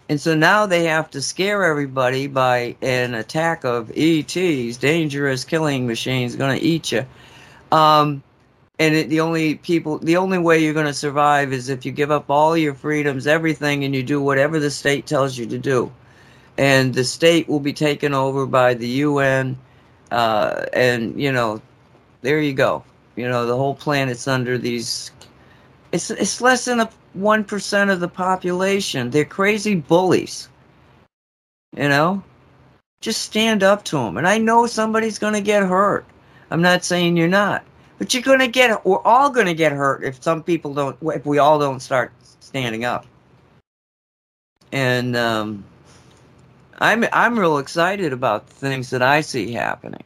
[0.10, 5.85] And so now they have to scare everybody by an attack of ETs, dangerous killing
[5.85, 7.06] machines, going to eat you.
[7.72, 8.23] Um,
[8.80, 11.91] and it, the only people, the only way you're going to survive is if you
[11.91, 15.57] give up all your freedoms, everything, and you do whatever the state tells you to
[15.57, 15.91] do.
[16.57, 19.57] And the state will be taken over by the UN,
[20.11, 21.61] uh, and you know,
[22.22, 22.84] there you go.
[23.15, 25.11] You know, the whole planet's under these
[25.91, 29.11] It's it's less than a one percent of the population.
[29.11, 30.49] They're crazy bullies.
[31.76, 32.23] You know,
[33.02, 34.18] just stand up to them.
[34.18, 36.06] And I know somebody's going to get hurt.
[36.52, 37.64] I'm not saying you're not,
[37.98, 38.86] but you're going to get.
[38.86, 40.98] We're all going to get hurt if some people don't.
[41.02, 43.06] If we all don't start standing up.
[44.72, 45.64] And um,
[46.80, 50.03] I'm I'm real excited about the things that I see happening,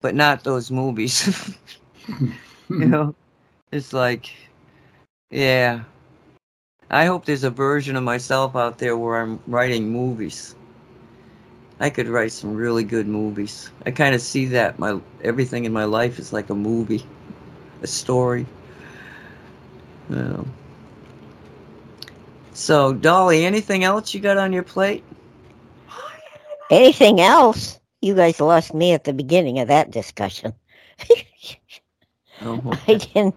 [0.00, 1.56] but not those movies.
[2.08, 2.34] you
[2.70, 3.14] know,
[3.72, 4.32] it's like,
[5.30, 5.84] yeah.
[6.90, 10.55] I hope there's a version of myself out there where I'm writing movies.
[11.80, 13.70] I could write some really good movies.
[13.84, 17.04] I kind of see that my everything in my life is like a movie,
[17.82, 18.46] a story.
[20.08, 20.46] You.
[22.52, 25.04] So, Dolly, anything else you got on your plate?
[26.70, 27.78] Anything else?
[28.00, 30.54] You guys lost me at the beginning of that discussion.
[32.40, 33.34] Oh, I didn't.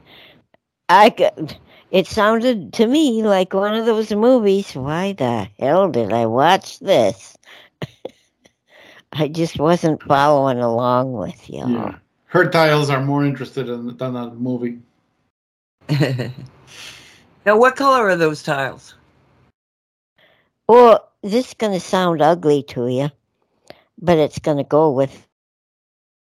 [0.90, 1.58] I could.
[1.92, 4.76] It sounded to me like one of those movies.
[4.76, 7.38] Why the hell did I watch this?
[9.14, 11.66] I just wasn't following along with you.
[11.68, 11.96] Yeah.
[12.26, 14.80] Her tiles are more interested in than that movie.
[17.46, 18.94] now, what color are those tiles?
[20.68, 23.10] Well, this is going to sound ugly to you,
[24.00, 25.28] but it's going to go with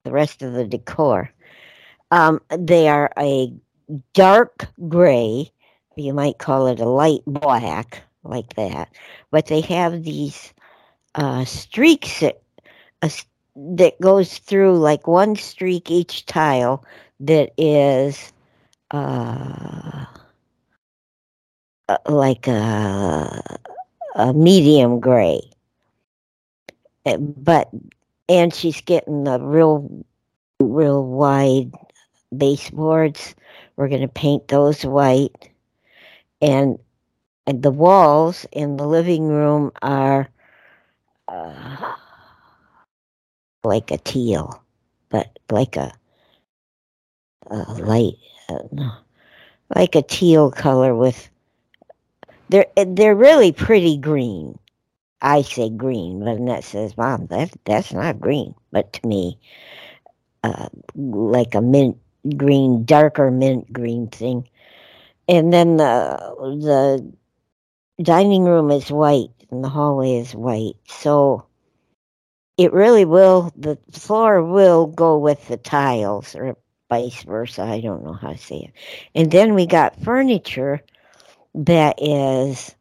[0.03, 1.31] the rest of the decor.
[2.11, 3.53] Um, they are a
[4.13, 5.51] dark gray,
[5.95, 8.89] you might call it a light black, like that,
[9.31, 10.53] but they have these
[11.15, 12.41] uh, streaks that,
[13.05, 13.23] uh,
[13.77, 16.83] that goes through like one streak each tile
[17.19, 18.33] that is
[18.91, 20.05] uh,
[21.89, 23.57] uh, like a,
[24.15, 25.41] a medium gray.
[27.05, 27.69] Uh, But
[28.29, 30.05] and she's getting the real,
[30.59, 31.71] real wide
[32.35, 33.35] baseboards.
[33.77, 35.51] We're going to paint those white,
[36.41, 36.79] and
[37.47, 40.29] and the walls in the living room are
[41.27, 41.93] uh,
[43.65, 44.63] like a teal,
[45.09, 45.93] but like a,
[47.47, 48.15] a light,
[48.49, 48.59] uh,
[49.75, 51.29] like a teal color with.
[52.49, 54.59] They're they're really pretty green.
[55.21, 59.39] I say green, but Annette says, "Mom, that that's not green." But to me,
[60.43, 61.97] uh, like a mint
[62.37, 64.47] green, darker mint green thing.
[65.27, 66.17] And then the
[66.61, 67.13] the
[68.03, 70.75] dining room is white and the hallway is white.
[70.87, 71.45] So
[72.57, 76.57] it really will the floor will go with the tiles or
[76.89, 77.63] vice versa.
[77.63, 78.73] I don't know how to say it.
[79.13, 80.81] And then we got furniture
[81.55, 82.75] that is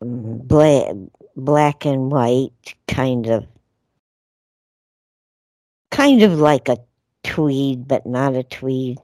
[0.00, 0.94] black,
[1.36, 3.46] black and white, kind of,
[5.90, 6.78] kind of like a
[7.24, 8.98] tweed, but not a tweed.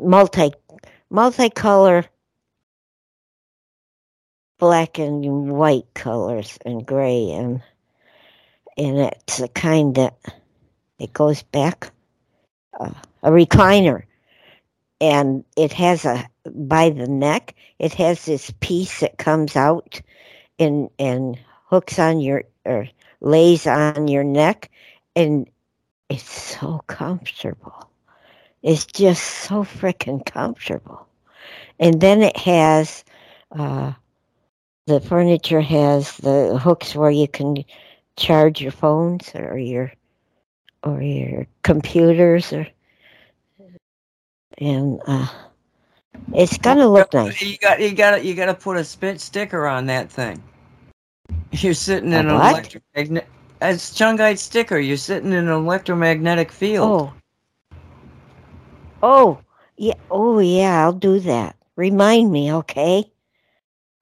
[0.00, 0.52] Multi,
[1.12, 2.06] multicolor,
[4.58, 7.62] black and white colors and gray, and
[8.76, 10.16] and it's a kind that
[10.98, 11.90] it goes back
[12.78, 12.92] uh,
[13.22, 14.04] a recliner,
[15.00, 17.54] and it has a by the neck.
[17.78, 20.00] It has this piece that comes out
[20.58, 22.88] and and hooks on your or
[23.20, 24.70] lays on your neck,
[25.14, 25.48] and
[26.08, 27.90] it's so comfortable.
[28.62, 31.06] It's just so freaking comfortable.
[31.78, 33.04] And then it has
[33.52, 33.92] uh,
[34.86, 37.64] the furniture has the hooks where you can
[38.20, 39.90] charge your phones or your
[40.84, 42.66] or your computers or
[44.58, 45.26] and uh,
[46.34, 47.40] it's gonna look nice.
[47.40, 50.42] You got you got you got to put a spit sticker on that thing.
[51.50, 52.52] You're sitting in A an what?
[52.52, 53.28] electromagnetic.
[53.60, 57.12] As Shungite sticker, you're sitting in an electromagnetic field.
[57.12, 57.14] Oh.
[59.02, 59.38] Oh,
[59.76, 59.94] yeah.
[60.10, 60.82] Oh, yeah.
[60.82, 61.56] I'll do that.
[61.76, 63.10] Remind me, okay?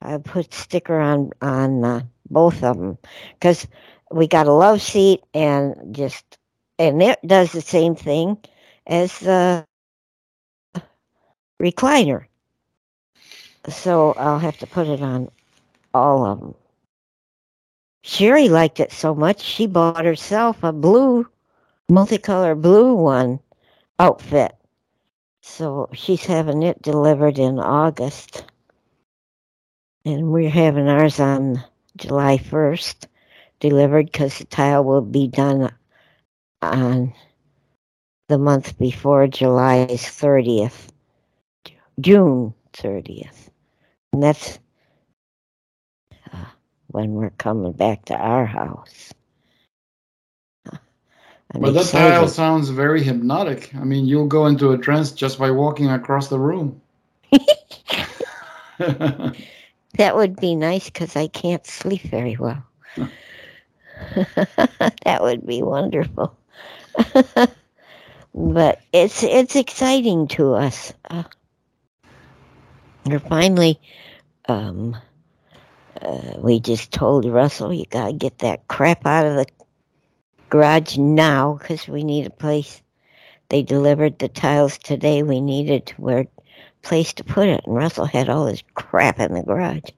[0.02, 2.98] I put sticker on on uh, both of them
[3.34, 3.66] because
[4.10, 6.38] we got a love seat and just
[6.78, 8.38] and it does the same thing
[8.86, 9.64] as the
[11.60, 12.26] recliner.
[13.68, 15.30] So I'll have to put it on
[15.92, 16.54] all of them.
[18.02, 21.26] Sherry liked it so much she bought herself a blue,
[21.90, 23.40] multicolor blue one
[23.98, 24.54] outfit.
[25.42, 28.44] So she's having it delivered in August.
[30.04, 31.62] And we're having ours on
[31.96, 33.06] July 1st
[33.60, 35.72] delivered because the tile will be done
[36.62, 37.12] on
[38.28, 40.88] the month before July's 30th,
[42.00, 43.50] June 30th.
[44.12, 44.58] And that's
[46.32, 46.44] uh,
[46.88, 49.12] when we're coming back to our house.
[50.70, 53.74] I'm But that tile sounds very hypnotic.
[53.74, 56.80] I mean, you'll go into a trance just by walking across the room.
[59.98, 62.62] That would be nice because I can't sleep very well.
[65.04, 66.36] that would be wonderful.
[68.34, 70.92] but it's it's exciting to us.
[71.10, 71.24] Uh,
[73.06, 73.80] we're finally.
[74.48, 74.96] Um,
[76.00, 79.46] uh, we just told Russell, you gotta get that crap out of the
[80.48, 82.82] garage now because we need a place.
[83.48, 85.22] They delivered the tiles today.
[85.22, 86.26] We needed where
[86.82, 89.90] place to put it, and Russell had all his crap in the garage.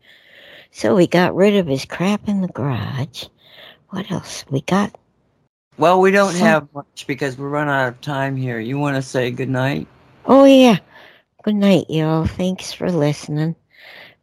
[0.73, 3.25] So we got rid of his crap in the garage.
[3.91, 4.45] What else?
[4.51, 4.97] We got
[5.79, 8.59] Well, we don't Some- have much because we're running out of time here.
[8.61, 9.87] You want to say good night?
[10.27, 10.79] Oh, yeah.
[11.43, 12.27] Good night, y'all.
[12.27, 13.57] Thanks for listening.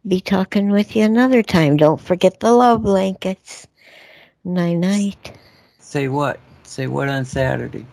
[0.07, 1.76] Be talking with you another time.
[1.76, 3.68] Don't forget the love blankets.
[4.45, 5.34] Night night.
[5.80, 6.39] Say what?
[6.64, 7.85] Say what on Saturday?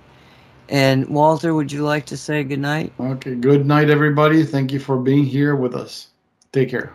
[0.69, 2.93] And Walter, would you like to say good night?
[3.01, 4.45] okay, good night, everybody.
[4.45, 6.09] Thank you for being here with us.
[6.53, 6.93] Take care.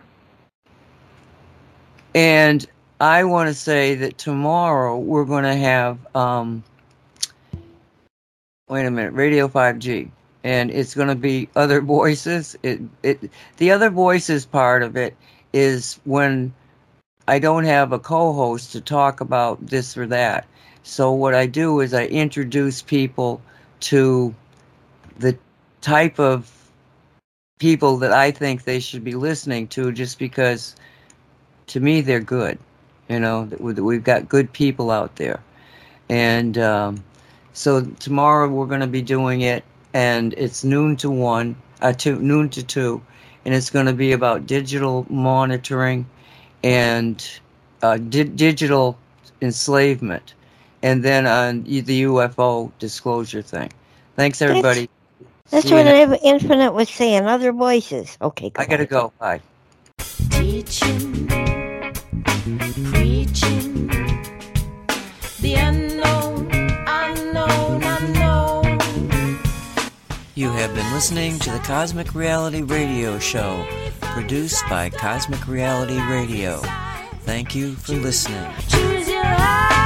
[2.14, 2.66] And
[3.00, 6.62] I want to say that tomorrow we're going to have, um,
[8.68, 10.10] wait a minute, Radio 5G.
[10.44, 12.56] And it's going to be other voices.
[12.62, 15.16] It, it, the other voices part of it
[15.54, 16.52] is when
[17.26, 20.46] I don't have a co host to talk about this or that.
[20.82, 23.40] So what I do is I introduce people
[23.80, 24.34] to
[25.18, 25.38] the
[25.80, 26.50] type of
[27.58, 30.76] people that I think they should be listening to just because
[31.68, 32.58] to me they're good
[33.10, 35.40] you know that we- that we've got good people out there.
[36.08, 37.04] And um,
[37.52, 42.18] so tomorrow we're going to be doing it and it's noon to one uh, to
[42.20, 43.02] noon to two
[43.44, 46.06] and it's going to be about digital monitoring
[46.64, 47.28] and
[47.82, 48.96] uh, di- digital
[49.40, 50.34] enslavement
[50.82, 53.70] and then on the ufo disclosure thing.
[54.16, 54.88] Thanks everybody.
[55.50, 57.26] That's See you what next- Infinite was saying.
[57.26, 58.16] Other voices.
[58.22, 59.12] Okay, i gotta go.
[59.18, 59.40] Bye.
[60.30, 61.26] Teaching,
[63.20, 63.86] preaching,
[65.40, 66.50] the unknown,
[66.86, 68.78] unknown, unknown.
[70.34, 73.66] You have been listening to the Cosmic Reality Radio Show,
[74.00, 76.62] produced by Cosmic Reality Radio.
[77.24, 78.50] Thank you for listening.
[78.68, 79.79] Choose your heart.